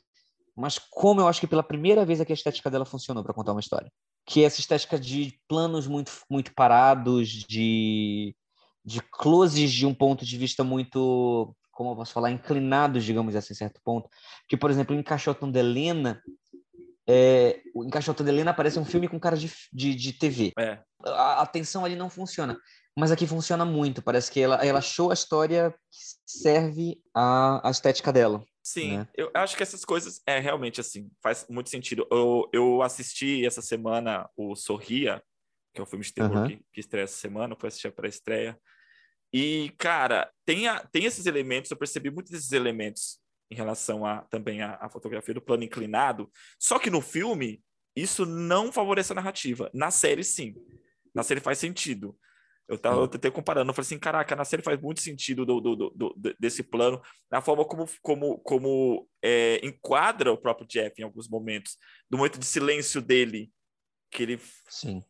mas 0.56 0.78
como 0.78 1.20
eu 1.20 1.28
acho 1.28 1.40
que 1.40 1.46
pela 1.46 1.62
primeira 1.62 2.04
vez 2.04 2.20
aqui 2.20 2.32
a 2.32 2.34
estética 2.34 2.70
dela 2.70 2.84
funcionou 2.84 3.22
para 3.22 3.34
contar 3.34 3.52
uma 3.52 3.60
história. 3.60 3.90
Que 4.26 4.42
é 4.42 4.44
essa 4.44 4.60
estética 4.60 4.98
de 4.98 5.38
planos 5.48 5.86
muito 5.86 6.12
muito 6.30 6.54
parados, 6.54 7.28
de 7.28 8.34
de 8.84 9.00
closes 9.00 9.70
de 9.70 9.86
um 9.86 9.94
ponto 9.94 10.24
de 10.24 10.38
vista 10.38 10.64
muito, 10.64 11.54
como 11.70 11.90
eu 11.90 11.96
posso 11.96 12.12
falar, 12.12 12.30
inclinados, 12.30 13.04
digamos 13.04 13.36
assim, 13.36 13.54
certo 13.54 13.80
ponto. 13.84 14.08
Que, 14.48 14.56
por 14.56 14.70
exemplo, 14.70 14.94
em 14.94 15.02
Caixotão 15.02 15.50
de 15.50 15.58
Helena, 15.58 16.20
é, 17.12 17.60
o 17.74 17.84
Encaixotando 17.84 18.30
Helena 18.30 18.54
parece 18.54 18.78
um 18.78 18.84
filme 18.84 19.08
com 19.08 19.18
cara 19.18 19.36
de, 19.36 19.52
de, 19.72 19.94
de 19.96 20.12
TV. 20.12 20.52
É. 20.56 20.78
A, 21.04 21.42
a 21.42 21.46
tensão 21.46 21.84
ali 21.84 21.96
não 21.96 22.08
funciona. 22.08 22.56
Mas 22.96 23.10
aqui 23.10 23.26
funciona 23.26 23.64
muito. 23.64 24.00
Parece 24.00 24.30
que 24.30 24.40
ela, 24.40 24.64
ela 24.64 24.78
achou 24.78 25.10
a 25.10 25.14
história 25.14 25.74
que 25.90 25.98
serve 26.24 27.00
à, 27.12 27.66
à 27.66 27.70
estética 27.70 28.12
dela. 28.12 28.44
Sim, 28.62 28.98
né? 28.98 29.08
eu 29.16 29.28
acho 29.34 29.56
que 29.56 29.62
essas 29.62 29.84
coisas 29.84 30.20
é 30.24 30.38
realmente 30.38 30.80
assim, 30.80 31.10
faz 31.20 31.46
muito 31.50 31.70
sentido. 31.70 32.06
Eu, 32.10 32.48
eu 32.52 32.82
assisti 32.82 33.44
essa 33.44 33.62
semana 33.62 34.28
o 34.36 34.54
Sorria, 34.54 35.20
que 35.74 35.80
é 35.80 35.82
o 35.82 35.86
filme 35.86 36.04
de 36.04 36.12
terror 36.12 36.36
uhum. 36.36 36.46
que, 36.46 36.60
que 36.72 36.80
estreia 36.80 37.04
essa 37.04 37.16
semana, 37.16 37.56
foi 37.58 37.68
assistir 37.68 37.88
a 37.88 37.92
pré-estreia. 37.92 38.56
E, 39.32 39.72
cara, 39.78 40.30
tem, 40.44 40.68
a, 40.68 40.78
tem 40.92 41.06
esses 41.06 41.26
elementos, 41.26 41.70
eu 41.70 41.76
percebi 41.76 42.10
muitos 42.10 42.30
desses 42.30 42.52
elementos 42.52 43.18
em 43.50 43.54
relação 43.54 44.06
a 44.06 44.22
também 44.22 44.62
a, 44.62 44.76
a 44.80 44.88
fotografia 44.88 45.34
do 45.34 45.42
plano 45.42 45.64
inclinado. 45.64 46.30
Só 46.58 46.78
que 46.78 46.90
no 46.90 47.00
filme 47.00 47.62
isso 47.94 48.24
não 48.24 48.72
favorece 48.72 49.12
a 49.12 49.16
narrativa. 49.16 49.70
Na 49.74 49.90
série 49.90 50.22
sim. 50.22 50.54
Na 51.14 51.22
série 51.22 51.40
faz 51.40 51.58
sentido. 51.58 52.16
Eu 52.68 52.78
tava 52.78 53.00
eu 53.00 53.08
tentei 53.08 53.32
comparando, 53.32 53.68
eu 53.68 53.74
falei 53.74 53.84
assim, 53.84 53.98
caraca, 53.98 54.36
na 54.36 54.44
série 54.44 54.62
faz 54.62 54.80
muito 54.80 55.00
sentido 55.00 55.44
do, 55.44 55.60
do, 55.60 55.74
do, 55.74 55.90
do 55.90 56.36
desse 56.38 56.62
plano, 56.62 57.02
na 57.28 57.40
forma 57.40 57.64
como, 57.64 57.84
como, 58.00 58.38
como 58.38 59.08
é, 59.20 59.58
enquadra 59.66 60.32
o 60.32 60.38
próprio 60.38 60.68
Jeff 60.68 60.94
em 60.96 61.04
alguns 61.04 61.28
momentos, 61.28 61.76
do 62.08 62.16
momento 62.16 62.38
de 62.38 62.46
silêncio 62.46 63.02
dele, 63.02 63.50
que 64.08 64.22
ele 64.22 64.40
Sim. 64.68 65.02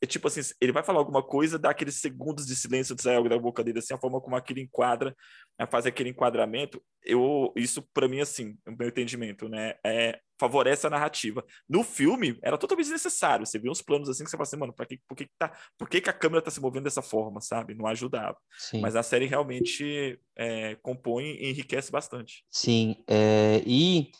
É 0.00 0.06
tipo 0.06 0.28
assim, 0.28 0.40
ele 0.60 0.72
vai 0.72 0.82
falar 0.82 0.98
alguma 0.98 1.22
coisa, 1.22 1.58
dá 1.58 1.70
aqueles 1.70 1.96
segundos 1.96 2.46
de 2.46 2.56
silêncio 2.56 2.94
de 2.94 3.02
sair 3.02 3.16
algo 3.16 3.28
da 3.28 3.38
boca 3.38 3.62
dele, 3.62 3.78
assim, 3.78 3.94
a 3.94 3.98
forma 3.98 4.20
como 4.20 4.36
aquilo 4.36 4.60
enquadra, 4.60 5.14
né, 5.58 5.66
faz 5.66 5.86
aquele 5.86 6.10
enquadramento, 6.10 6.82
eu, 7.04 7.52
isso 7.56 7.82
para 7.94 8.08
mim, 8.08 8.20
assim, 8.20 8.56
o 8.66 8.72
meu 8.72 8.88
entendimento, 8.88 9.48
né, 9.48 9.74
é, 9.84 10.18
favorece 10.38 10.86
a 10.86 10.90
narrativa. 10.90 11.44
No 11.68 11.82
filme, 11.82 12.38
era 12.42 12.58
totalmente 12.58 12.86
desnecessário, 12.86 13.46
você 13.46 13.58
vê 13.58 13.70
uns 13.70 13.82
planos 13.82 14.08
assim 14.08 14.24
que 14.24 14.30
você 14.30 14.36
fala 14.36 14.46
assim, 14.46 14.56
mano, 14.56 14.72
pra 14.72 14.86
que, 14.86 15.00
por, 15.08 15.16
que, 15.16 15.24
que, 15.26 15.32
tá, 15.38 15.52
por 15.78 15.88
que, 15.88 16.00
que 16.00 16.10
a 16.10 16.12
câmera 16.12 16.42
tá 16.42 16.50
se 16.50 16.60
movendo 16.60 16.84
dessa 16.84 17.02
forma, 17.02 17.40
sabe? 17.40 17.74
Não 17.74 17.86
ajudava. 17.86 18.36
Sim. 18.58 18.80
Mas 18.80 18.96
a 18.96 19.02
série 19.02 19.26
realmente 19.26 20.20
é, 20.36 20.76
compõe 20.76 21.24
e 21.24 21.50
enriquece 21.50 21.90
bastante. 21.90 22.44
Sim, 22.50 23.02
é, 23.08 23.62
e 23.66 24.10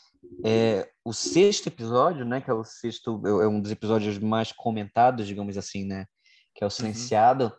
é, 0.45 0.89
o 1.05 1.13
sexto 1.13 1.69
episódio, 1.69 2.25
né, 2.25 2.41
que 2.41 2.51
é 2.51 2.55
o 2.55 2.65
sexto, 2.65 3.21
é, 3.25 3.45
é 3.45 3.49
um 3.49 3.61
dos 3.61 3.71
episódios 3.71 4.19
mais 4.19 4.53
comentados, 4.53 5.27
digamos 5.27 5.57
assim, 5.57 5.85
né, 5.85 6.07
que 6.55 6.63
é 6.63 6.67
o 6.67 6.69
uhum. 6.69 6.71
Silenciado, 6.71 7.45
uhum. 7.45 7.51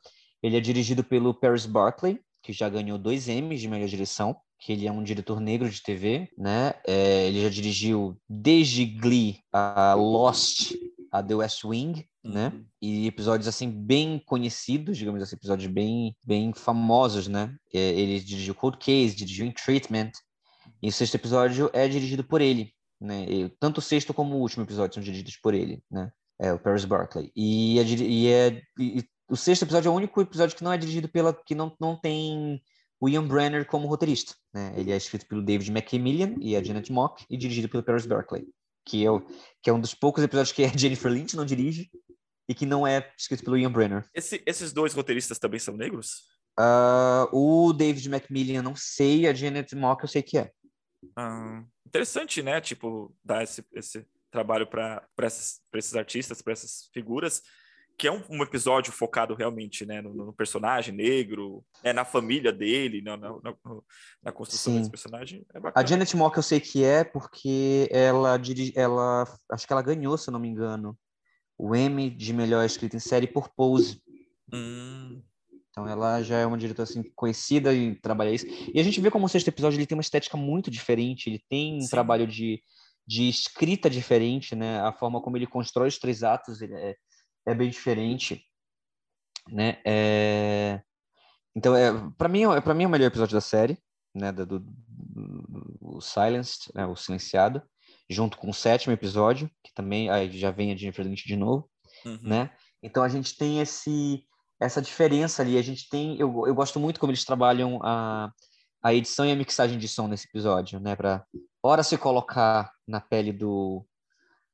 ele 0.43 0.57
é 0.57 0.61
dirigido 0.61 1.03
pelo 1.03 1.33
Paris 1.33 1.65
Barclay, 1.65 2.19
que 2.41 2.53
já 2.53 2.69
ganhou 2.69 2.97
dois 2.97 3.27
Emmys 3.27 3.61
de 3.61 3.67
melhor 3.67 3.87
direção, 3.87 4.35
que 4.59 4.71
ele 4.71 4.87
é 4.87 4.91
um 4.91 5.03
diretor 5.03 5.39
negro 5.39 5.69
de 5.69 5.81
TV, 5.81 6.29
né, 6.37 6.73
é, 6.85 7.27
ele 7.27 7.41
já 7.41 7.49
dirigiu 7.49 8.19
desde 8.29 8.85
Glee 8.85 9.39
a 9.51 9.93
Lost, 9.93 10.73
a 11.11 11.23
The 11.23 11.35
West 11.35 11.63
Wing, 11.63 12.05
uhum. 12.23 12.31
né? 12.31 12.53
E 12.81 13.07
episódios 13.07 13.47
assim 13.47 13.69
bem 13.69 14.21
conhecidos, 14.25 14.97
digamos 14.97 15.21
assim, 15.21 15.35
episódios 15.35 15.71
bem 15.71 16.15
bem 16.25 16.53
famosos, 16.53 17.27
né? 17.27 17.55
É, 17.73 17.79
ele 17.79 18.19
dirigiu 18.19 18.55
Cold 18.55 18.77
Case, 18.77 19.15
dirigiu 19.15 19.45
In 19.45 19.51
Treatment, 19.51 20.11
e 20.81 20.89
o 20.89 20.91
sexto 20.91 21.15
episódio 21.15 21.69
é 21.73 21.87
dirigido 21.87 22.23
por 22.23 22.41
ele, 22.41 22.73
né? 22.99 23.25
E, 23.29 23.49
tanto 23.59 23.79
o 23.79 23.81
sexto 23.81 24.13
como 24.13 24.35
o 24.35 24.39
último 24.39 24.63
episódio 24.63 24.95
são 24.95 25.03
dirigidos 25.03 25.37
por 25.37 25.53
ele, 25.53 25.81
né? 25.89 26.11
É 26.39 26.53
o 26.53 26.59
Paris 26.59 26.85
Barclay. 26.85 27.31
E, 27.35 27.79
é, 27.79 27.83
e, 27.83 28.27
é, 28.27 28.61
e 28.79 29.03
o 29.29 29.35
sexto 29.35 29.63
episódio 29.63 29.89
é 29.89 29.91
o 29.91 29.95
único 29.95 30.21
episódio 30.21 30.55
que 30.55 30.63
não 30.63 30.71
é 30.71 30.77
dirigido 30.77 31.09
pela 31.09 31.33
que 31.33 31.55
não, 31.55 31.75
não 31.79 31.99
tem 31.99 32.61
William 33.01 33.27
Brenner 33.27 33.65
como 33.65 33.87
roteirista, 33.87 34.35
né? 34.53 34.73
Ele 34.75 34.91
é 34.91 34.97
escrito 34.97 35.27
pelo 35.27 35.43
David 35.43 35.71
McMillan 35.71 36.35
e 36.39 36.55
a 36.55 36.63
Janet 36.63 36.91
Mock 36.91 37.25
e 37.29 37.37
dirigido 37.37 37.69
pelo 37.69 37.83
Paris 37.83 38.05
Barclay, 38.05 38.45
que 38.85 39.05
é, 39.05 39.11
o, 39.11 39.21
que 39.61 39.69
é 39.69 39.73
um 39.73 39.79
dos 39.79 39.93
poucos 39.93 40.23
episódios 40.23 40.51
que 40.51 40.63
a 40.63 40.67
Jennifer 40.75 41.11
Lynch 41.11 41.35
não 41.35 41.45
dirige 41.45 41.89
e 42.49 42.55
que 42.55 42.65
não 42.65 42.87
é 42.87 43.11
escrito 43.17 43.43
pelo 43.43 43.57
Ian 43.57 43.71
Brenner. 43.71 44.07
Esse, 44.13 44.41
esses 44.45 44.71
dois 44.71 44.93
roteiristas 44.93 45.37
também 45.37 45.59
são 45.59 45.75
negros? 45.75 46.23
Uh, 46.59 47.29
o 47.31 47.73
David 47.73 48.09
McMillan 48.09 48.63
não 48.63 48.75
sei, 48.75 49.27
a 49.27 49.33
Janet 49.33 49.75
Mock 49.75 50.03
eu 50.03 50.09
sei 50.09 50.23
que 50.23 50.37
é. 50.37 50.51
Ah, 51.15 51.63
interessante, 51.85 52.41
né? 52.41 52.59
Tipo, 52.61 53.15
dar 53.23 53.43
esse, 53.43 53.65
esse 53.73 54.05
trabalho 54.31 54.67
para 54.67 55.03
esses 55.23 55.95
artistas, 55.95 56.41
para 56.41 56.53
essas 56.53 56.89
figuras, 56.93 57.41
que 57.97 58.07
é 58.07 58.11
um, 58.11 58.21
um, 58.29 58.43
episódio 58.43 58.93
focado 58.93 59.33
realmente 59.33 59.85
né, 59.85 60.01
no, 60.01 60.13
no 60.13 60.33
personagem 60.33 60.93
negro, 60.93 61.65
né, 61.83 61.91
na 61.91 62.05
família 62.05 62.53
dele, 62.53 63.01
na, 63.01 63.17
na, 63.17 63.33
na 64.21 64.31
construção 64.31 64.73
Sim. 64.73 64.79
desse 64.79 64.91
personagem. 64.91 65.45
É 65.53 65.59
a 65.73 65.83
Janet 65.83 66.15
Mock 66.15 66.37
eu 66.37 66.43
sei 66.43 66.59
que 66.59 66.83
é 66.83 67.03
porque 67.03 67.89
ela 67.91 68.37
dirige, 68.37 68.71
ela 68.75 69.23
acho 69.51 69.65
que 69.65 69.73
ela 69.73 69.81
ganhou, 69.81 70.15
se 70.17 70.29
eu 70.29 70.31
não 70.31 70.39
me 70.39 70.47
engano, 70.47 70.97
o 71.57 71.75
Emmy 71.75 72.11
de 72.11 72.31
melhor 72.33 72.63
escrita 72.63 72.95
em 72.95 72.99
série 72.99 73.25
por 73.25 73.49
Pose. 73.49 74.01
Hum. 74.53 75.23
Então 75.77 75.87
ela 75.87 76.23
já 76.23 76.39
é 76.39 76.45
uma 76.45 76.57
diretora 76.57 76.89
assim 76.89 77.03
conhecida 77.15 77.71
em 77.71 77.93
trabalhar 77.93 78.31
isso. 78.31 78.47
E 78.73 78.79
a 78.79 78.83
gente 78.83 78.99
vê 78.99 79.11
como 79.11 79.27
o 79.27 79.29
sexto 79.29 79.49
episódio 79.49 79.77
ele 79.77 79.85
tem 79.85 79.95
uma 79.95 80.01
estética 80.01 80.35
muito 80.35 80.71
diferente, 80.71 81.29
ele 81.29 81.43
tem 81.47 81.77
um 81.77 81.81
Sim. 81.81 81.89
trabalho 81.89 82.25
de, 82.25 82.63
de 83.05 83.29
escrita 83.29 83.87
diferente, 83.87 84.55
né? 84.55 84.81
A 84.81 84.91
forma 84.91 85.21
como 85.21 85.37
ele 85.37 85.45
constrói 85.45 85.87
os 85.87 85.99
três 85.99 86.23
atos 86.23 86.63
é, 86.63 86.95
é 87.45 87.53
bem 87.53 87.69
diferente, 87.69 88.43
né? 89.51 89.79
É... 89.85 90.81
Então 91.55 91.75
é 91.75 91.91
para 92.17 92.27
mim 92.27 92.45
é 92.45 92.59
para 92.59 92.73
mim 92.73 92.85
é 92.85 92.87
o 92.87 92.89
melhor 92.89 93.07
episódio 93.07 93.35
da 93.35 93.41
série, 93.41 93.77
né? 94.15 94.31
Do, 94.31 94.47
do, 94.47 94.59
do 94.59 96.01
Silenced, 96.01 96.71
né? 96.73 96.87
o 96.87 96.95
silenciado, 96.95 97.61
junto 98.09 98.35
com 98.39 98.49
o 98.49 98.53
sétimo 98.53 98.93
episódio 98.93 99.47
que 99.63 99.71
também 99.75 100.09
aí 100.09 100.35
já 100.39 100.49
vem 100.49 100.71
a 100.71 100.75
Jennifer 100.75 101.05
Lynch 101.05 101.27
de 101.27 101.35
novo, 101.35 101.69
uhum. 102.03 102.19
né? 102.23 102.49
Então 102.81 103.03
a 103.03 103.09
gente 103.09 103.37
tem 103.37 103.59
esse 103.59 104.25
essa 104.59 104.81
diferença 104.81 105.41
ali. 105.41 105.57
A 105.57 105.61
gente 105.61 105.89
tem, 105.89 106.19
eu, 106.19 106.47
eu 106.47 106.55
gosto 106.55 106.79
muito 106.79 106.99
como 106.99 107.11
eles 107.11 107.25
trabalham 107.25 107.79
a, 107.83 108.31
a 108.83 108.93
edição 108.93 109.25
e 109.25 109.31
a 109.31 109.35
mixagem 109.35 109.77
de 109.77 109.87
som 109.87 110.07
nesse 110.07 110.27
episódio, 110.27 110.79
né? 110.79 110.95
Para 110.95 111.25
hora 111.63 111.83
se 111.83 111.97
colocar 111.97 112.71
na 112.87 113.01
pele 113.01 113.31
do, 113.31 113.85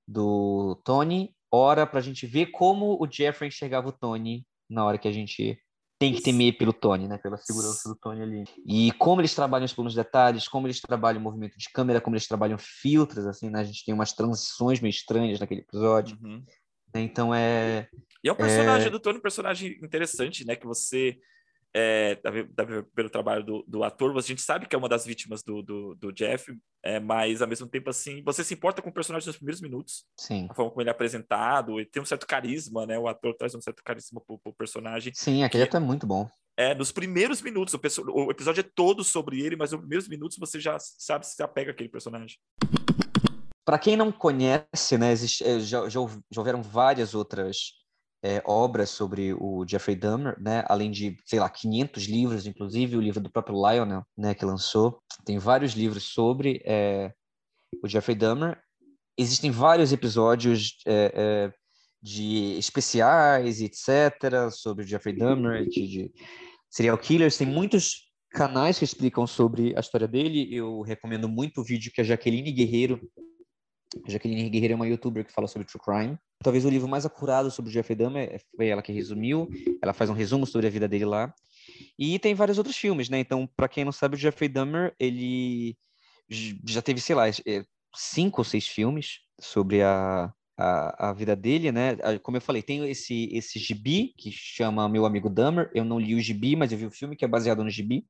do 0.07 0.79
Tony, 0.83 1.35
hora 1.51 1.85
para 1.85 1.99
a 1.99 2.03
gente 2.03 2.25
ver 2.25 2.47
como 2.47 2.97
o 2.99 3.07
Jeffrey 3.09 3.47
enxergava 3.47 3.89
o 3.89 3.91
Tony 3.91 4.45
na 4.69 4.83
hora 4.85 4.97
que 4.97 5.07
a 5.07 5.11
gente 5.11 5.59
tem 5.99 6.13
que 6.13 6.21
temer 6.21 6.57
pelo 6.57 6.73
Tony, 6.73 7.07
né? 7.07 7.17
Pela 7.17 7.37
segurança 7.37 7.87
do 7.87 7.95
Tony 7.95 8.21
ali. 8.21 8.43
E 8.65 8.91
como 8.93 9.21
eles 9.21 9.33
trabalham 9.33 9.63
os 9.63 9.73
planos 9.73 9.95
detalhes, 9.95 10.49
como 10.49 10.67
eles 10.67 10.81
trabalham 10.81 11.21
o 11.21 11.23
movimento 11.23 11.57
de 11.57 11.69
câmera, 11.69 12.01
como 12.01 12.15
eles 12.15 12.27
trabalham 12.27 12.57
filtros, 12.57 13.25
assim, 13.25 13.49
né? 13.49 13.61
A 13.61 13.63
gente 13.63 13.85
tem 13.85 13.93
umas 13.93 14.11
transições 14.11 14.81
meio 14.81 14.89
estranhas 14.89 15.39
naquele 15.39 15.61
episódio. 15.61 16.17
Uhum. 16.21 16.43
Então 16.93 17.33
é. 17.33 17.87
E 18.23 18.29
é 18.29 18.31
um 18.31 18.35
personagem 18.35 18.87
é... 18.87 18.89
do 18.89 18.99
Tony, 18.99 19.17
um 19.17 19.21
personagem 19.21 19.79
interessante, 19.83 20.45
né? 20.45 20.55
Que 20.55 20.65
você. 20.65 21.17
É, 21.75 22.19
pelo 22.93 23.09
trabalho 23.09 23.43
do, 23.43 23.65
do 23.67 23.83
ator, 23.83 24.15
a 24.15 24.21
gente 24.21 24.43
sabe 24.43 24.67
que 24.67 24.75
é 24.75 24.77
uma 24.77 24.87
das 24.87 25.07
vítimas 25.07 25.41
do, 25.41 25.63
do, 25.63 25.95
do 25.95 26.11
Jeff, 26.11 26.55
é, 26.83 26.99
mas 26.99 27.41
ao 27.41 27.47
mesmo 27.47 27.65
tempo, 27.65 27.89
assim, 27.89 28.21
você 28.23 28.43
se 28.43 28.53
importa 28.53 28.79
com 28.79 28.91
o 28.91 28.93
personagem 28.93 29.25
nos 29.25 29.37
primeiros 29.37 29.59
minutos. 29.59 30.05
Sim. 30.15 30.45
A 30.51 30.53
forma 30.53 30.69
como 30.69 30.83
ele 30.83 30.89
é 30.89 30.91
apresentado, 30.91 31.81
e 31.81 31.85
tem 31.87 31.99
um 31.99 32.05
certo 32.05 32.27
carisma, 32.27 32.85
né? 32.85 32.99
O 32.99 33.07
ator 33.07 33.33
traz 33.35 33.55
um 33.55 33.61
certo 33.61 33.83
carisma 33.83 34.21
pro, 34.21 34.37
pro 34.37 34.53
personagem. 34.53 35.11
Sim, 35.15 35.43
aquele 35.43 35.63
ator 35.63 35.81
é 35.81 35.83
muito 35.83 36.05
bom. 36.05 36.29
É, 36.55 36.75
nos 36.75 36.91
primeiros 36.91 37.41
minutos, 37.41 37.73
o, 37.73 37.79
o 38.25 38.29
episódio 38.29 38.61
é 38.61 38.69
todo 38.75 39.03
sobre 39.03 39.41
ele, 39.41 39.55
mas 39.55 39.71
nos 39.71 39.81
primeiros 39.81 40.07
minutos 40.07 40.37
você 40.37 40.59
já 40.59 40.77
sabe 40.79 41.25
se 41.25 41.41
apega 41.41 41.71
àquele 41.71 41.89
personagem. 41.89 42.37
Para 43.65 43.79
quem 43.79 43.95
não 43.95 44.11
conhece, 44.11 44.97
né, 44.97 45.11
existe, 45.11 45.43
eh, 45.43 45.59
já, 45.59 45.87
já, 45.87 45.99
já 46.31 46.41
houveram 46.41 46.61
várias 46.61 47.13
outras 47.13 47.73
é, 48.23 48.41
obras 48.45 48.89
sobre 48.89 49.33
o 49.33 49.65
Jeffrey 49.67 49.95
Dahmer, 49.95 50.39
né, 50.39 50.63
além 50.67 50.89
de, 50.89 51.17
sei 51.25 51.39
lá, 51.39 51.49
500 51.49 52.03
livros, 52.05 52.47
inclusive 52.47 52.95
o 52.95 53.01
livro 53.01 53.19
do 53.19 53.31
próprio 53.31 53.55
Lionel, 53.55 54.05
né, 54.17 54.33
que 54.33 54.45
lançou. 54.45 55.01
Tem 55.25 55.37
vários 55.37 55.73
livros 55.73 56.03
sobre 56.03 56.61
é, 56.65 57.13
o 57.83 57.87
Jeffrey 57.87 58.15
Dahmer. 58.15 58.57
Existem 59.17 59.51
vários 59.51 59.91
episódios 59.91 60.77
é, 60.87 61.51
de 62.01 62.57
especiais, 62.57 63.61
etc., 63.61 64.49
sobre 64.51 64.83
o 64.83 64.87
Jeffrey 64.87 65.15
Dahmer, 65.15 65.67
de, 65.67 65.87
de 65.87 66.11
serial 66.69 66.97
killers. 66.97 67.37
Tem 67.37 67.47
muitos 67.47 68.09
canais 68.31 68.79
que 68.79 68.85
explicam 68.85 69.27
sobre 69.27 69.75
a 69.77 69.79
história 69.79 70.07
dele. 70.07 70.53
Eu 70.53 70.81
recomendo 70.81 71.29
muito 71.29 71.61
o 71.61 71.63
vídeo 71.63 71.91
que 71.93 72.01
a 72.01 72.03
Jaqueline 72.03 72.51
Guerreiro 72.51 72.99
Jaqueline 74.07 74.49
Guerreiro 74.49 74.73
é 74.73 74.75
uma 74.75 74.87
youtuber 74.87 75.25
que 75.25 75.31
fala 75.31 75.47
sobre 75.47 75.67
true 75.67 75.81
crime. 75.83 76.17
Talvez 76.43 76.65
o 76.65 76.69
livro 76.69 76.87
mais 76.87 77.05
acurado 77.05 77.49
sobre 77.49 77.69
o 77.69 77.73
Jeffrey 77.73 77.95
Dahmer 77.95 78.41
foi 78.55 78.67
ela 78.67 78.81
que 78.81 78.91
resumiu. 78.91 79.49
Ela 79.81 79.93
faz 79.93 80.09
um 80.09 80.13
resumo 80.13 80.45
sobre 80.45 80.67
a 80.67 80.69
vida 80.69 80.87
dele 80.87 81.05
lá. 81.05 81.33
E 81.97 82.19
tem 82.19 82.33
vários 82.33 82.57
outros 82.57 82.75
filmes, 82.75 83.09
né? 83.09 83.19
Então, 83.19 83.47
para 83.55 83.67
quem 83.67 83.85
não 83.85 83.91
sabe, 83.91 84.15
o 84.15 84.19
Jeffrey 84.19 84.49
Dahmer, 84.49 84.93
ele 84.99 85.77
já 86.29 86.81
teve, 86.81 86.99
sei 86.99 87.15
lá, 87.15 87.29
é, 87.29 87.65
cinco 87.95 88.41
ou 88.41 88.45
seis 88.45 88.67
filmes 88.67 89.19
sobre 89.39 89.81
a, 89.81 90.33
a, 90.57 91.09
a, 91.09 91.13
vida 91.13 91.35
dele, 91.35 91.71
né? 91.71 91.95
Como 92.21 92.37
eu 92.37 92.41
falei, 92.41 92.61
tem 92.61 92.89
esse, 92.89 93.29
esse 93.31 93.59
gibi 93.59 94.13
que 94.17 94.31
chama 94.31 94.89
Meu 94.89 95.05
Amigo 95.05 95.29
Dahmer. 95.29 95.71
Eu 95.73 95.85
não 95.85 95.99
li 95.99 96.15
o 96.15 96.19
gibi, 96.19 96.55
mas 96.55 96.71
eu 96.71 96.77
vi 96.77 96.85
o 96.85 96.91
filme 96.91 97.15
que 97.15 97.23
é 97.23 97.27
baseado 97.27 97.63
no 97.63 97.69
gibi. 97.69 98.05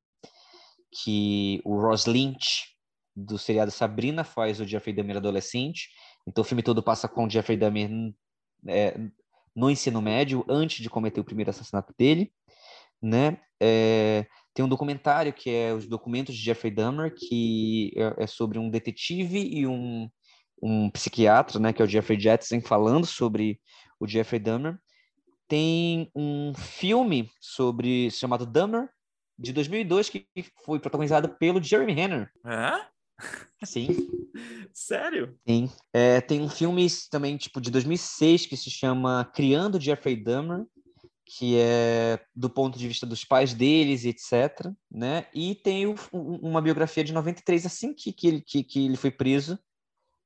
Que 1.02 1.60
o 1.64 1.80
Ross 1.80 2.06
Lynch 2.06 2.73
do 3.14 3.38
seriado 3.38 3.70
Sabrina 3.70 4.24
faz 4.24 4.60
o 4.60 4.66
Jeffrey 4.66 4.94
Dahmer 4.94 5.18
adolescente. 5.18 5.90
Então 6.26 6.42
o 6.42 6.44
filme 6.44 6.62
todo 6.62 6.82
passa 6.82 7.08
com 7.08 7.26
o 7.26 7.30
Jeffrey 7.30 7.56
Dahmer 7.56 7.90
é, 8.66 8.98
no 9.54 9.70
ensino 9.70 10.02
médio, 10.02 10.44
antes 10.48 10.82
de 10.82 10.90
cometer 10.90 11.20
o 11.20 11.24
primeiro 11.24 11.50
assassinato 11.50 11.94
dele, 11.96 12.32
né? 13.00 13.38
É, 13.60 14.26
tem 14.52 14.64
um 14.64 14.68
documentário 14.68 15.32
que 15.32 15.50
é 15.50 15.72
os 15.72 15.86
documentos 15.86 16.34
de 16.34 16.42
Jeffrey 16.42 16.72
Dahmer, 16.72 17.14
que 17.14 17.92
é, 17.96 18.24
é 18.24 18.26
sobre 18.26 18.58
um 18.58 18.68
detetive 18.68 19.38
e 19.38 19.66
um, 19.66 20.08
um 20.62 20.90
psiquiatra, 20.90 21.60
né? 21.60 21.72
Que 21.72 21.82
é 21.82 21.84
o 21.84 21.88
Jeffrey 21.88 22.18
Jetson, 22.18 22.60
falando 22.60 23.06
sobre 23.06 23.60
o 24.00 24.06
Jeffrey 24.06 24.40
Dahmer. 24.40 24.78
Tem 25.46 26.10
um 26.14 26.52
filme 26.54 27.30
sobre 27.40 28.10
chamado 28.10 28.46
Dahmer, 28.46 28.88
de 29.38 29.52
2002, 29.52 30.08
que 30.08 30.26
foi 30.64 30.78
protagonizado 30.78 31.28
pelo 31.36 31.62
Jeremy 31.62 31.92
Renner. 31.92 32.30
É? 32.46 32.93
Sim. 33.64 33.88
Sério? 34.72 35.38
Sim. 35.48 35.70
É, 35.92 36.20
tem 36.20 36.40
um 36.40 36.48
filme 36.48 36.86
também, 37.10 37.36
tipo, 37.36 37.60
de 37.60 37.70
2006 37.70 38.46
que 38.46 38.56
se 38.56 38.70
chama 38.70 39.24
Criando 39.34 39.80
Jeffrey 39.80 40.16
Dahmer, 40.16 40.66
que 41.24 41.56
é 41.58 42.20
do 42.34 42.50
ponto 42.50 42.78
de 42.78 42.86
vista 42.86 43.06
dos 43.06 43.24
pais 43.24 43.54
deles, 43.54 44.04
etc. 44.04 44.70
Né? 44.90 45.26
E 45.34 45.54
tem 45.54 45.86
o, 45.86 45.94
uma 46.12 46.60
biografia 46.60 47.02
de 47.02 47.12
93, 47.12 47.66
assim 47.66 47.94
que, 47.94 48.12
que, 48.12 48.26
ele, 48.26 48.40
que, 48.40 48.62
que 48.62 48.84
ele 48.84 48.96
foi 48.96 49.10
preso, 49.10 49.58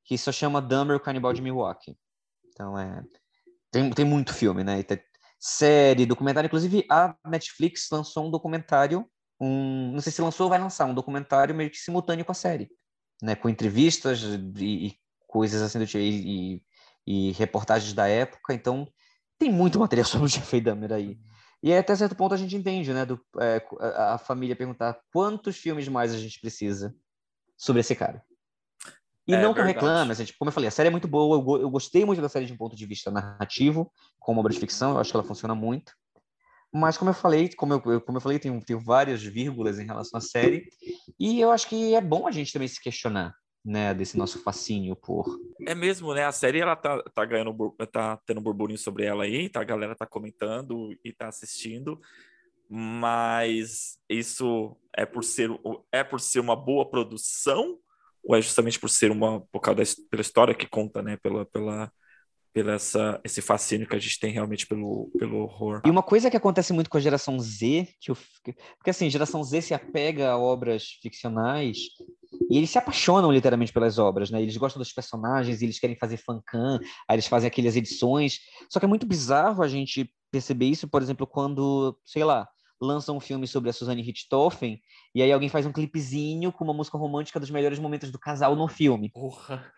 que 0.04 0.18
só 0.18 0.32
chama 0.32 0.60
Dummer, 0.60 0.96
o 0.96 1.00
Canibal 1.00 1.32
de 1.32 1.42
Milwaukee. 1.42 1.96
Então, 2.48 2.78
é, 2.78 3.04
tem, 3.70 3.90
tem 3.90 4.04
muito 4.04 4.34
filme, 4.34 4.64
né? 4.64 4.82
Tem 4.82 4.98
série, 5.38 6.06
documentário. 6.06 6.48
Inclusive, 6.48 6.84
a 6.90 7.14
Netflix 7.26 7.88
lançou 7.92 8.26
um 8.26 8.30
documentário, 8.30 9.08
um, 9.40 9.92
não 9.92 10.00
sei 10.00 10.10
se 10.10 10.20
lançou 10.20 10.44
ou 10.44 10.50
vai 10.50 10.58
lançar, 10.58 10.86
um 10.86 10.94
documentário 10.94 11.54
meio 11.54 11.70
que 11.70 11.76
simultâneo 11.76 12.24
com 12.24 12.32
a 12.32 12.34
série, 12.34 12.68
né? 13.22 13.34
Com 13.34 13.48
entrevistas 13.48 14.22
e, 14.56 14.86
e 14.86 14.96
coisas 15.26 15.60
assim 15.62 15.78
do 15.78 15.86
tipo, 15.86 15.98
e, 15.98 16.62
e, 17.06 17.32
reportagens 17.32 17.92
da 17.92 18.08
época. 18.08 18.54
Então, 18.54 18.86
tem 19.38 19.50
muito 19.50 19.78
material 19.78 20.06
sobre 20.08 20.26
o 20.26 20.28
Jeffrey 20.28 20.60
Dahmer 20.60 20.92
aí. 20.92 21.18
E 21.62 21.74
até 21.74 21.94
certo 21.96 22.14
ponto 22.14 22.34
a 22.34 22.38
gente 22.38 22.54
entende, 22.56 22.92
né? 22.92 23.04
Do, 23.04 23.20
é, 23.40 23.64
a 23.96 24.18
família 24.18 24.54
perguntar 24.54 24.98
quantos 25.12 25.56
filmes 25.56 25.88
mais 25.88 26.14
a 26.14 26.18
gente 26.18 26.40
precisa 26.40 26.94
sobre 27.56 27.80
esse 27.80 27.94
cara. 27.94 28.22
E 29.26 29.34
é, 29.34 29.42
não 29.42 29.52
que 29.52 29.60
eu 29.60 29.64
reclame, 29.64 30.12
assim, 30.12 30.24
tipo, 30.24 30.38
como 30.38 30.48
eu 30.48 30.52
falei, 30.52 30.68
a 30.68 30.70
série 30.70 30.86
é 30.86 30.90
muito 30.90 31.06
boa, 31.06 31.36
eu, 31.36 31.62
eu, 31.62 31.68
gostei 31.68 32.02
muito 32.02 32.22
da 32.22 32.30
série 32.30 32.46
de 32.46 32.52
um 32.54 32.56
ponto 32.56 32.74
de 32.74 32.86
vista 32.86 33.10
narrativo, 33.10 33.92
como 34.18 34.40
obra 34.40 34.50
de 34.50 34.58
ficção, 34.58 34.92
eu 34.92 34.98
acho 34.98 35.10
que 35.10 35.16
ela 35.16 35.26
funciona 35.26 35.54
muito. 35.54 35.92
Mas 36.72 36.98
como 36.98 37.10
eu 37.10 37.14
falei, 37.14 37.48
como 37.54 37.74
eu, 37.74 38.00
como 38.00 38.18
eu 38.18 38.20
falei, 38.20 38.38
tem, 38.38 38.60
tem 38.60 38.76
várias 38.78 39.22
vírgulas 39.22 39.78
em 39.78 39.86
relação 39.86 40.18
à 40.18 40.20
série, 40.20 40.68
e 41.18 41.40
eu 41.40 41.50
acho 41.50 41.66
que 41.68 41.94
é 41.94 42.00
bom 42.00 42.26
a 42.26 42.30
gente 42.30 42.52
também 42.52 42.68
se 42.68 42.80
questionar, 42.80 43.34
né, 43.64 43.94
desse 43.94 44.18
nosso 44.18 44.42
fascínio 44.42 44.94
por. 44.94 45.40
É 45.66 45.74
mesmo, 45.74 46.12
né? 46.12 46.24
A 46.24 46.32
série 46.32 46.60
ela 46.60 46.76
tá, 46.76 47.02
tá 47.14 47.24
ganhando, 47.24 47.74
tá 47.90 48.18
tendo 48.26 48.40
burburinho 48.40 48.78
sobre 48.78 49.04
ela 49.04 49.24
aí, 49.24 49.48
tá? 49.48 49.60
A 49.60 49.64
galera 49.64 49.94
tá 49.94 50.06
comentando 50.06 50.94
e 51.02 51.12
tá 51.12 51.28
assistindo, 51.28 51.98
mas 52.68 53.98
isso 54.08 54.76
é 54.94 55.06
por 55.06 55.24
ser 55.24 55.50
é 55.90 56.04
por 56.04 56.20
ser 56.20 56.40
uma 56.40 56.54
boa 56.54 56.88
produção 56.88 57.78
ou 58.22 58.36
é 58.36 58.42
justamente 58.42 58.78
por 58.78 58.90
ser 58.90 59.10
uma 59.10 59.40
por 59.50 59.60
causa 59.60 59.82
da, 59.82 60.08
pela 60.10 60.20
história 60.20 60.54
que 60.54 60.66
conta, 60.66 61.02
né? 61.02 61.16
Pela 61.16 61.46
pela 61.46 61.90
pela 62.52 62.72
essa, 62.72 63.20
esse 63.24 63.40
fascínio 63.40 63.86
que 63.86 63.94
a 63.94 63.98
gente 63.98 64.18
tem 64.18 64.32
realmente 64.32 64.66
pelo, 64.66 65.10
pelo 65.18 65.38
horror. 65.38 65.82
E 65.84 65.90
uma 65.90 66.02
coisa 66.02 66.30
que 66.30 66.36
acontece 66.36 66.72
muito 66.72 66.90
com 66.90 66.96
a 66.96 67.00
geração 67.00 67.38
Z, 67.38 67.88
que 68.00 68.10
eu, 68.10 68.16
porque 68.76 68.90
assim, 68.90 69.10
geração 69.10 69.42
Z 69.44 69.62
se 69.62 69.74
apega 69.74 70.30
a 70.30 70.38
obras 70.38 70.98
ficcionais 71.02 71.78
e 72.50 72.56
eles 72.56 72.70
se 72.70 72.78
apaixonam 72.78 73.32
literalmente 73.32 73.72
pelas 73.72 73.98
obras, 73.98 74.30
né? 74.30 74.42
Eles 74.42 74.56
gostam 74.56 74.80
dos 74.80 74.92
personagens, 74.92 75.62
eles 75.62 75.78
querem 75.78 75.96
fazer 75.96 76.16
fancam, 76.16 76.78
aí 77.08 77.14
eles 77.14 77.26
fazem 77.26 77.48
aquelas 77.48 77.76
edições. 77.76 78.40
Só 78.70 78.78
que 78.78 78.86
é 78.86 78.88
muito 78.88 79.06
bizarro 79.06 79.62
a 79.62 79.68
gente 79.68 80.10
perceber 80.30 80.66
isso, 80.66 80.88
por 80.88 81.02
exemplo, 81.02 81.26
quando, 81.26 81.98
sei 82.04 82.24
lá, 82.24 82.46
lançam 82.80 83.16
um 83.16 83.20
filme 83.20 83.46
sobre 83.46 83.70
a 83.70 83.72
Suzanne 83.72 84.02
Richthofen 84.02 84.80
e 85.14 85.22
aí 85.22 85.32
alguém 85.32 85.48
faz 85.48 85.66
um 85.66 85.72
clipezinho 85.72 86.52
com 86.52 86.64
uma 86.64 86.74
música 86.74 86.96
romântica 86.96 87.40
dos 87.40 87.50
melhores 87.50 87.78
momentos 87.78 88.10
do 88.10 88.18
casal 88.18 88.54
no 88.54 88.68
filme. 88.68 89.10
Porra. 89.10 89.72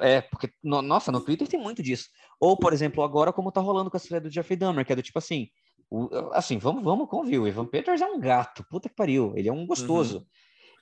É, 0.00 0.20
porque, 0.20 0.50
no, 0.62 0.82
nossa, 0.82 1.12
no 1.12 1.20
Twitter 1.20 1.46
tem 1.46 1.60
muito 1.60 1.82
disso. 1.82 2.08
Ou, 2.40 2.56
por 2.56 2.72
exemplo, 2.72 3.02
agora 3.02 3.32
como 3.32 3.52
tá 3.52 3.60
rolando 3.60 3.90
com 3.90 3.96
a 3.96 4.00
série 4.00 4.20
do 4.20 4.30
Jeffrey 4.30 4.56
Dahmer, 4.56 4.84
que 4.84 4.92
é 4.92 4.96
do 4.96 5.02
tipo 5.02 5.18
assim, 5.18 5.48
o, 5.90 6.08
assim, 6.32 6.58
vamos, 6.58 6.82
vamos 6.82 7.08
convir, 7.08 7.40
o 7.40 7.46
Evan 7.46 7.66
Peters 7.66 8.00
é 8.00 8.06
um 8.06 8.18
gato, 8.18 8.64
puta 8.68 8.88
que 8.88 8.94
pariu, 8.94 9.32
ele 9.36 9.48
é 9.48 9.52
um 9.52 9.66
gostoso. 9.66 10.18
Uhum. 10.18 10.26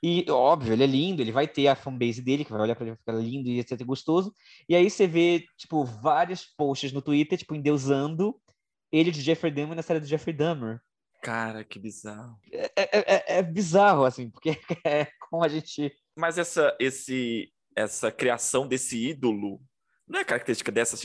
E, 0.03 0.31
óbvio, 0.31 0.75
ele 0.75 0.85
é 0.85 0.87
lindo, 0.87 1.23
ele 1.23 1.33
vai 1.33 1.49
ter 1.49 1.67
a 1.67 1.75
fanbase 1.75 2.21
dele, 2.21 2.45
que 2.45 2.53
vai 2.53 2.61
olhar 2.61 2.77
para 2.77 2.87
ele 2.87 2.97
ficar 2.97 3.13
lindo 3.13 3.49
e 3.49 3.59
etc, 3.59 3.83
gostoso. 3.85 4.35
E 4.69 4.77
aí 4.77 4.91
você 4.91 5.07
vê, 5.07 5.47
tipo, 5.57 5.83
vários 5.83 6.45
posts 6.45 6.93
no 6.93 7.01
Twitter, 7.01 7.39
tipo, 7.39 7.55
endeusando 7.55 8.35
ele 8.93 9.11
de 9.11 9.23
Jeffrey 9.23 9.51
Dahmer 9.51 9.75
na 9.75 9.83
série 9.83 10.01
do 10.01 10.07
Jeffrey 10.07 10.37
Dahmer. 10.37 10.79
Cara, 11.25 11.65
que 11.65 11.79
bizarro. 11.79 12.39
É, 12.53 12.71
é, 12.77 12.89
é, 12.93 13.39
é 13.39 13.43
bizarro, 13.43 14.05
assim, 14.05 14.29
porque 14.29 14.51
é 14.85 15.09
como 15.31 15.43
a 15.43 15.49
gente. 15.49 15.91
Mas 16.15 16.37
essa, 16.37 16.77
esse, 16.79 17.51
essa 17.75 18.13
criação 18.13 18.69
desse 18.69 19.09
ídolo 19.09 19.59
não 20.07 20.21
é 20.21 20.25
característica 20.25 20.71
dessa 20.71 20.99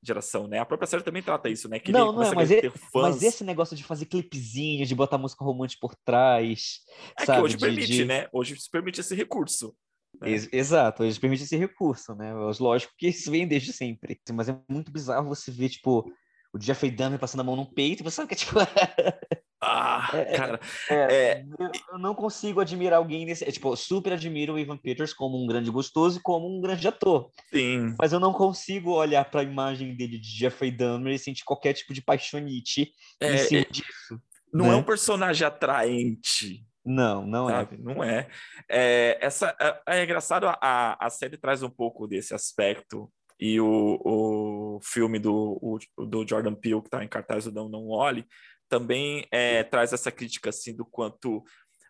geração, 0.00 0.46
né? 0.46 0.60
A 0.60 0.64
própria 0.64 0.86
série 0.86 1.02
também 1.02 1.20
trata 1.20 1.48
isso, 1.48 1.68
né? 1.68 1.80
Que 1.80 1.90
não, 1.90 2.12
não 2.12 2.22
é, 2.22 2.32
mas, 2.32 2.48
é, 2.52 2.62
mas 2.94 3.20
esse 3.24 3.42
negócio 3.42 3.76
de 3.76 3.82
fazer 3.82 4.06
clipezinhos, 4.06 4.88
de 4.88 4.94
botar 4.94 5.18
música 5.18 5.44
romântica 5.44 5.80
por 5.80 5.96
trás. 6.04 6.78
É 7.18 7.26
sabe? 7.26 7.40
que 7.40 7.44
hoje 7.44 7.56
de, 7.56 7.66
permite, 7.66 7.92
de... 7.92 8.04
né? 8.04 8.28
Hoje 8.32 8.56
se 8.56 8.70
permite 8.70 9.00
esse 9.00 9.16
recurso. 9.16 9.74
Né? 10.20 10.30
Ex 10.30 10.48
exato, 10.52 11.02
hoje 11.02 11.18
permite 11.18 11.42
esse 11.42 11.56
recurso, 11.56 12.14
né? 12.14 12.32
Lógico 12.60 12.94
que 12.96 13.08
isso 13.08 13.32
vem 13.32 13.48
desde 13.48 13.72
sempre. 13.72 14.20
Mas 14.32 14.48
é 14.48 14.56
muito 14.68 14.92
bizarro 14.92 15.28
você 15.28 15.50
ver, 15.50 15.70
tipo, 15.70 16.08
o 16.52 16.60
Jeffrey 16.60 16.90
Dahmer 16.90 17.18
passando 17.18 17.40
a 17.40 17.44
mão 17.44 17.56
no 17.56 17.66
peito, 17.66 18.02
você 18.02 18.16
sabe 18.16 18.28
que 18.28 18.34
é 18.34 18.36
tipo. 18.36 18.58
ah, 19.62 20.10
é, 20.12 20.20
é, 20.20 20.36
cara. 20.36 20.60
É, 20.88 20.94
é, 20.94 21.44
eu 21.92 21.98
não 21.98 22.14
consigo 22.14 22.60
admirar 22.60 22.98
alguém 22.98 23.24
nesse. 23.24 23.44
É, 23.44 23.52
tipo, 23.52 23.74
super 23.76 24.12
admiro 24.12 24.54
o 24.54 24.58
Ivan 24.58 24.76
Peters 24.76 25.12
como 25.12 25.42
um 25.42 25.46
grande 25.46 25.70
gostoso 25.70 26.18
e 26.18 26.22
como 26.22 26.48
um 26.48 26.60
grande 26.60 26.86
ator. 26.88 27.30
Sim. 27.52 27.94
Mas 27.98 28.12
eu 28.12 28.20
não 28.20 28.32
consigo 28.32 28.92
olhar 28.92 29.24
para 29.30 29.40
a 29.40 29.44
imagem 29.44 29.94
dele 29.94 30.18
de 30.18 30.28
Jeffrey 30.28 30.70
Dahmer 30.70 31.14
e 31.14 31.18
sentir 31.18 31.44
qualquer 31.44 31.72
tipo 31.72 31.94
de 31.94 32.02
paixonite 32.02 32.92
em 33.20 33.38
cima 33.38 33.66
disso. 33.70 34.20
Não 34.52 34.66
né? 34.66 34.72
é 34.72 34.76
um 34.76 34.82
personagem 34.82 35.46
atraente. 35.46 36.64
Não, 36.84 37.26
não 37.26 37.48
sabe? 37.48 37.76
é. 37.76 37.78
Não 37.78 38.02
é. 38.02 38.28
é 38.68 39.18
essa, 39.20 39.54
é, 39.60 39.98
é 39.98 40.04
engraçado, 40.04 40.46
a, 40.48 40.96
a 40.98 41.10
série 41.10 41.36
traz 41.36 41.62
um 41.62 41.70
pouco 41.70 42.06
desse 42.06 42.34
aspecto 42.34 43.10
e 43.40 43.58
o, 43.58 43.98
o 44.04 44.80
filme 44.82 45.18
do, 45.18 45.58
o, 45.62 45.78
do 46.06 46.28
Jordan 46.28 46.54
Peele, 46.54 46.82
que 46.82 46.88
está 46.88 47.02
em 47.02 47.08
cartaz, 47.08 47.46
o 47.46 47.50
Não 47.50 47.70
Não 47.70 47.88
Olhe, 47.88 48.26
também 48.68 49.26
é, 49.32 49.64
traz 49.64 49.94
essa 49.94 50.12
crítica 50.12 50.50
assim, 50.50 50.76
do 50.76 50.84
quanto 50.84 51.42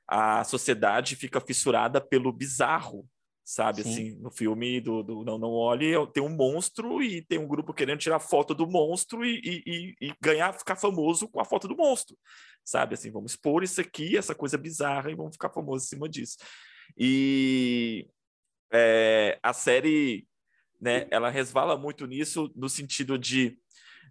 a 0.07 0.44
sociedade 0.44 1.16
fica 1.16 1.40
fissurada 1.40 2.01
pelo 2.01 2.32
bizarro, 2.32 3.05
sabe? 3.44 3.82
Sim. 3.82 3.90
Assim, 3.90 4.18
no 4.20 4.30
filme 4.30 4.80
do, 4.80 5.03
do, 5.03 5.24
Não 5.24 5.38
Não 5.38 5.51
Olhe, 5.51 5.92
tem 6.12 6.22
um 6.22 6.28
monstro 6.28 7.03
e 7.03 7.20
tem 7.20 7.38
um 7.38 7.48
grupo 7.48 7.74
querendo 7.74 7.98
tirar 7.98 8.20
foto 8.20 8.55
do 8.55 8.68
monstro 8.68 9.24
e, 9.24 9.40
e, 9.44 9.94
e, 10.01 10.14
ganhar, 10.20 10.53
ficar 10.53 10.76
famoso 10.76 11.28
com 11.28 11.40
a 11.40 11.44
foto 11.44 11.66
do 11.66 11.76
monstro, 11.76 12.16
sabe? 12.64 12.94
Assim, 12.94 13.11
vamos 13.11 13.32
expor 13.32 13.64
isso 13.64 13.80
aqui, 13.80 14.16
essa 14.16 14.36
coisa 14.36 14.57
bizarra, 14.57 15.11
e 15.11 15.16
vamos 15.16 15.34
ficar 15.34 15.51
famosos 15.51 15.86
em 15.86 15.96
cima 15.96 16.09
disso. 16.09 16.36
E 16.96 18.09
é, 18.72 19.36
a 19.42 19.53
série 19.53 20.30
né, 20.81 21.07
ela 21.11 21.31
resvala 21.31 21.76
muito 21.76 22.07
nisso 22.07 22.51
no 22.55 22.68
sentido 22.68 23.18
de 23.18 23.59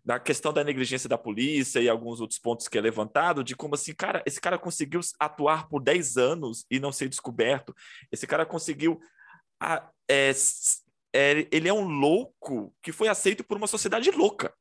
da 0.05 0.17
questão 0.17 0.53
da 0.53 0.63
negligência 0.63 1.09
da 1.09 1.17
polícia 1.17 1.80
e 1.80 1.89
alguns 1.89 2.22
outros 2.22 2.39
pontos 2.39 2.67
que 2.67 2.78
é 2.78 2.82
levantado, 2.82 3.43
de 3.43 3.55
como 3.55 3.76
assim, 3.76 3.93
cara, 3.93 4.24
esse 4.26 4.39
cara 4.39 4.57
conseguiu 4.57 5.01
atuar 5.20 5.67
por 5.67 5.82
10 5.82 6.17
anos 6.17 6.65
e 6.72 6.80
não 6.80 6.91
ser 6.91 7.09
descoberto, 7.09 7.76
esse 8.11 8.26
cara 8.26 8.45
conseguiu. 8.45 8.99
A, 9.59 9.89
é, 10.09 10.32
é, 11.13 11.47
ele 11.51 11.67
é 11.67 11.74
um 11.74 11.88
louco 11.88 12.74
que 12.82 12.91
foi 12.91 13.07
aceito 13.09 13.43
por 13.43 13.57
uma 13.57 13.67
sociedade 13.67 14.09
louca 14.11 14.53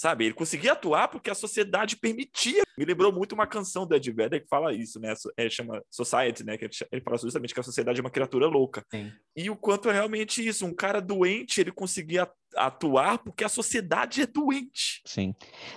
sabe? 0.00 0.24
Ele 0.24 0.34
conseguia 0.34 0.72
atuar 0.72 1.08
porque 1.08 1.28
a 1.28 1.34
sociedade 1.34 1.94
permitia. 1.94 2.62
Me 2.78 2.86
lembrou 2.86 3.12
muito 3.12 3.34
uma 3.34 3.46
canção 3.46 3.86
do 3.86 3.94
Ed 3.94 4.10
Vedder 4.10 4.40
que 4.40 4.48
fala 4.48 4.72
isso, 4.72 4.98
né? 4.98 5.12
É, 5.36 5.50
chama 5.50 5.82
Society, 5.90 6.42
né? 6.42 6.56
Que 6.56 6.70
ele 6.90 7.02
fala 7.02 7.18
justamente 7.18 7.52
que 7.52 7.60
a 7.60 7.62
sociedade 7.62 8.00
é 8.00 8.02
uma 8.02 8.10
criatura 8.10 8.46
louca. 8.46 8.82
Sim. 8.90 9.12
E 9.36 9.50
o 9.50 9.56
quanto 9.56 9.90
é 9.90 9.92
realmente 9.92 10.46
isso. 10.46 10.64
Um 10.64 10.74
cara 10.74 11.02
doente, 11.02 11.60
ele 11.60 11.70
conseguia 11.70 12.26
atuar 12.56 13.18
porque 13.18 13.44
a 13.44 13.48
sociedade 13.48 14.22
é 14.22 14.26
doente. 14.26 15.02
Sim. 15.04 15.34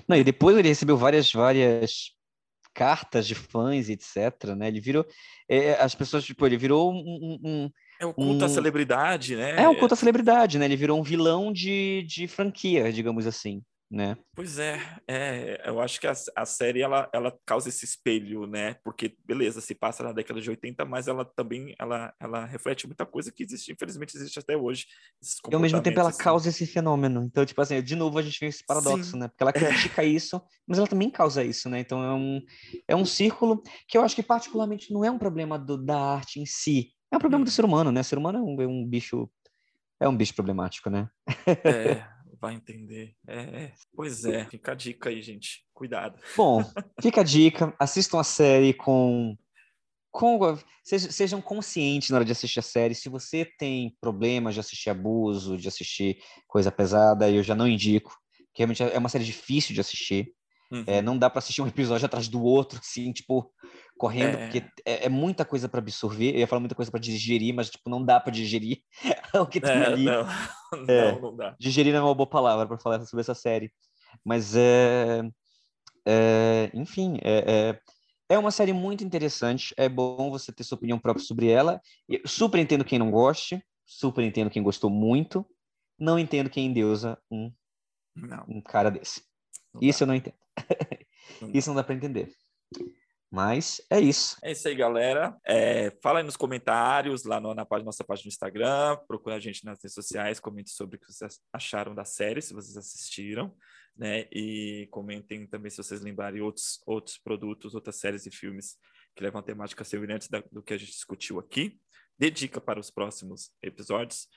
Não, 0.07 0.15
e 0.15 0.23
depois 0.23 0.55
ele 0.57 0.69
recebeu 0.69 0.95
várias, 0.95 1.29
várias 1.29 2.11
cartas 2.73 3.27
de 3.27 3.35
fãs, 3.35 3.89
etc, 3.89 4.55
né? 4.55 4.69
Ele 4.69 4.79
virou... 4.79 5.05
É, 5.49 5.73
as 5.73 5.93
pessoas, 5.93 6.23
tipo, 6.23 6.45
ele 6.45 6.55
virou 6.55 6.93
um... 6.93 7.39
um 7.43 7.69
é 7.99 8.05
o 8.05 8.13
culto 8.13 8.43
um... 8.43 8.45
à 8.45 8.49
celebridade, 8.49 9.35
né? 9.35 9.61
É 9.61 9.67
o 9.67 9.77
culto 9.77 9.95
à 9.95 9.97
celebridade, 9.97 10.57
né? 10.57 10.63
Ele 10.63 10.77
virou 10.77 10.97
um 10.97 11.03
vilão 11.03 11.51
de, 11.51 12.03
de 12.07 12.25
franquia, 12.25 12.89
digamos 12.89 13.27
assim 13.27 13.61
né? 13.93 14.17
Pois 14.35 14.57
é, 14.57 14.79
é 15.07 15.61
eu 15.69 15.79
acho 15.79 16.01
que 16.01 16.07
a, 16.07 16.13
a, 16.35 16.45
série 16.45 16.81
ela, 16.81 17.07
ela 17.13 17.31
causa 17.45 17.69
esse 17.69 17.85
espelho, 17.85 18.47
né? 18.47 18.75
Porque 18.83 19.15
beleza, 19.23 19.61
se 19.61 19.75
passa 19.75 20.01
na 20.03 20.11
década 20.11 20.41
de 20.41 20.49
80, 20.49 20.83
mas 20.83 21.07
ela 21.07 21.23
também 21.23 21.75
ela, 21.77 22.11
ela 22.19 22.43
reflete 22.43 22.87
muita 22.87 23.05
coisa 23.05 23.31
que 23.31 23.43
existe, 23.43 23.71
infelizmente 23.71 24.17
existe 24.17 24.39
até 24.39 24.57
hoje. 24.57 24.87
E 25.49 25.53
ao 25.53 25.61
mesmo 25.61 25.79
tempo 25.79 25.99
ela 25.99 26.09
assim. 26.09 26.23
causa 26.23 26.49
esse 26.49 26.65
fenômeno. 26.65 27.23
Então, 27.23 27.45
tipo 27.45 27.61
assim, 27.61 27.83
de 27.83 27.95
novo 27.95 28.17
a 28.17 28.23
gente 28.23 28.39
tem 28.39 28.49
esse 28.49 28.65
paradoxo, 28.65 29.11
Sim. 29.11 29.19
né? 29.19 29.27
Porque 29.27 29.43
ela 29.43 29.51
é. 29.51 29.53
critica 29.53 30.01
é. 30.01 30.07
isso, 30.07 30.41
mas 30.67 30.79
ela 30.79 30.87
também 30.87 31.11
causa 31.11 31.43
isso, 31.43 31.69
né? 31.69 31.79
Então 31.79 32.03
é 32.03 32.13
um 32.15 32.41
é 32.87 32.95
um 32.95 33.05
círculo 33.05 33.61
que 33.87 33.95
eu 33.95 34.01
acho 34.01 34.15
que 34.15 34.23
particularmente 34.23 34.91
não 34.91 35.05
é 35.05 35.11
um 35.11 35.19
problema 35.19 35.59
do, 35.59 35.77
da 35.77 35.99
arte 35.99 36.39
em 36.39 36.47
si, 36.47 36.89
é 37.11 37.15
um 37.15 37.19
problema 37.19 37.45
do 37.45 37.47
hum. 37.47 37.51
ser 37.51 37.63
humano, 37.63 37.91
né? 37.91 38.01
O 38.01 38.03
ser 38.03 38.17
humano 38.17 38.39
é 38.39 38.41
um, 38.41 38.61
é 38.63 38.67
um 38.67 38.87
bicho 38.87 39.29
é 39.99 40.09
um 40.09 40.17
bicho 40.17 40.33
problemático, 40.33 40.89
né? 40.89 41.07
É, 41.47 42.03
vai 42.43 42.55
entender. 42.55 43.15
É, 43.25 43.39
é, 43.39 43.73
pois 43.95 44.25
é, 44.25 44.43
fica 44.45 44.73
a 44.73 44.75
dica 44.75 45.09
aí, 45.09 45.21
gente. 45.21 45.65
Cuidado. 45.73 46.19
Bom, 46.35 46.61
fica 47.01 47.21
a 47.21 47.23
dica. 47.23 47.73
Assistam 47.79 48.19
a 48.19 48.23
série 48.23 48.73
com. 48.73 49.37
com 50.11 50.59
sejam 50.83 51.41
conscientes 51.41 52.09
na 52.09 52.17
hora 52.17 52.25
de 52.25 52.33
assistir 52.33 52.59
a 52.59 52.63
série. 52.63 52.95
Se 52.95 53.07
você 53.07 53.45
tem 53.57 53.95
problemas 54.01 54.55
de 54.55 54.59
assistir 54.59 54.89
abuso, 54.89 55.57
de 55.57 55.69
assistir 55.69 56.17
coisa 56.45 56.69
pesada, 56.69 57.31
eu 57.31 57.41
já 57.41 57.55
não 57.55 57.65
indico. 57.65 58.13
que 58.53 58.59
realmente 58.59 58.83
é 58.83 58.97
uma 58.97 59.09
série 59.09 59.23
difícil 59.23 59.73
de 59.73 59.79
assistir. 59.79 60.33
Uhum. 60.69 60.83
É, 60.85 61.01
não 61.01 61.17
dá 61.17 61.29
para 61.29 61.39
assistir 61.39 61.61
um 61.61 61.67
episódio 61.67 62.05
atrás 62.05 62.27
do 62.27 62.43
outro, 62.43 62.77
assim, 62.83 63.13
tipo, 63.13 63.49
correndo, 63.97 64.35
É. 64.37 64.47
porque 64.47 64.65
é, 64.85 65.05
é 65.05 65.09
muita 65.09 65.45
coisa 65.45 65.69
para 65.69 65.79
absorver. 65.79 66.33
Eu 66.33 66.39
ia 66.39 66.47
falar 66.47 66.59
muita 66.59 66.75
coisa 66.75 66.89
para 66.91 66.99
digerir, 66.99 67.53
mas, 67.53 67.69
tipo, 67.69 67.89
não 67.89 68.03
dá 68.03 68.19
para 68.19 68.31
digerir 68.31 68.81
o 69.35 69.45
que 69.45 69.59
tem 69.61 69.71
É, 69.71 69.85
ali. 69.85 70.03
não, 70.05 70.25
É. 70.89 71.11
não, 71.13 71.21
não 71.21 71.35
dá. 71.35 71.55
Digerir 71.59 71.93
não 71.93 71.99
é 71.99 72.03
uma 72.03 72.15
boa 72.15 72.29
palavra 72.29 72.67
para 72.67 72.77
falar 72.77 73.03
sobre 73.05 73.21
essa 73.21 73.33
série. 73.35 73.71
Mas 74.23 74.55
é. 74.55 75.21
é, 76.05 76.69
enfim, 76.73 77.17
é, 77.23 77.79
é, 78.29 78.37
uma 78.37 78.51
série 78.51 78.73
muito 78.73 79.03
interessante. 79.03 79.73
É 79.77 79.87
bom 79.89 80.29
você 80.29 80.51
ter 80.51 80.63
sua 80.63 80.75
opinião 80.77 80.99
própria 80.99 81.25
sobre 81.25 81.47
ela. 81.49 81.79
Super 82.25 82.59
entendo 82.59 82.83
quem 82.85 82.99
não 82.99 83.09
goste, 83.11 83.63
super 83.85 84.23
entendo 84.23 84.49
quem 84.49 84.61
gostou 84.63 84.89
muito. 84.89 85.45
Não 85.99 86.17
entendo 86.19 86.49
quem 86.49 86.65
endeusa 86.67 87.17
um, 87.31 87.51
Não, 88.15 88.43
um 88.47 88.61
cara 88.61 88.89
desse. 88.89 89.21
não 89.73 89.81
Isso 89.81 89.99
dá. 89.99 90.03
eu 90.03 90.07
não 90.07 90.15
entendo. 90.15 90.35
Não. 91.41 91.49
Isso 91.53 91.69
não 91.69 91.75
dá 91.75 91.83
para 91.83 91.95
entender. 91.95 92.33
Mas 93.33 93.81
é 93.89 93.99
isso. 93.99 94.37
É 94.43 94.51
isso 94.51 94.67
aí, 94.67 94.75
galera. 94.75 95.35
É, 95.43 95.89
fala 96.03 96.19
aí 96.19 96.23
nos 96.23 96.37
comentários, 96.37 97.23
lá 97.23 97.39
no- 97.39 97.55
na 97.55 97.65
página, 97.65 97.87
nossa 97.87 98.03
página 98.03 98.25
do 98.25 98.31
Instagram, 98.31 98.95
procura 99.07 99.37
a 99.37 99.39
gente 99.39 99.65
nas 99.65 99.79
redes 99.81 99.95
sociais, 99.95 100.39
comente 100.39 100.69
sobre 100.69 100.97
o 100.97 100.99
que 100.99 101.11
vocês 101.11 101.39
acharam 101.51 101.95
da 101.95 102.05
série, 102.05 102.43
se 102.43 102.53
vocês 102.53 102.77
assistiram, 102.77 103.51
né? 103.97 104.27
E 104.31 104.87
comentem 104.91 105.47
também 105.47 105.71
se 105.71 105.77
vocês 105.77 105.99
lembrarem 106.01 106.41
outros, 106.41 106.79
outros 106.85 107.17
produtos, 107.17 107.73
outras 107.73 107.95
séries 107.95 108.27
e 108.27 108.31
filmes 108.31 108.77
que 109.15 109.23
levam 109.23 109.39
a 109.41 109.43
temática 109.43 109.83
semelhantes 109.83 110.29
do 110.51 110.61
que 110.61 110.75
a 110.75 110.77
gente 110.77 110.91
discutiu 110.91 111.39
aqui. 111.39 111.79
Dê 112.19 112.29
dica 112.29 112.61
para 112.61 112.79
os 112.79 112.91
próximos 112.91 113.49
episódios. 113.63 114.27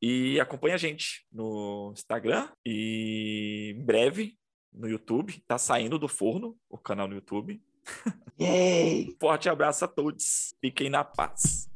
E 0.00 0.38
acompanhe 0.38 0.74
a 0.74 0.78
gente 0.78 1.26
no 1.32 1.90
Instagram 1.92 2.48
e 2.64 3.74
em 3.76 3.84
breve 3.84 4.38
no 4.72 4.88
YouTube. 4.88 5.42
Tá 5.44 5.58
saindo 5.58 5.98
do 5.98 6.06
forno 6.06 6.56
o 6.70 6.78
canal 6.78 7.08
no 7.08 7.16
YouTube. 7.16 7.60
Yay! 8.38 9.16
Forte 9.20 9.48
abraço 9.48 9.84
a 9.84 9.88
todos. 9.88 10.54
Fiquem 10.60 10.88
na 10.88 11.02
paz. 11.02 11.68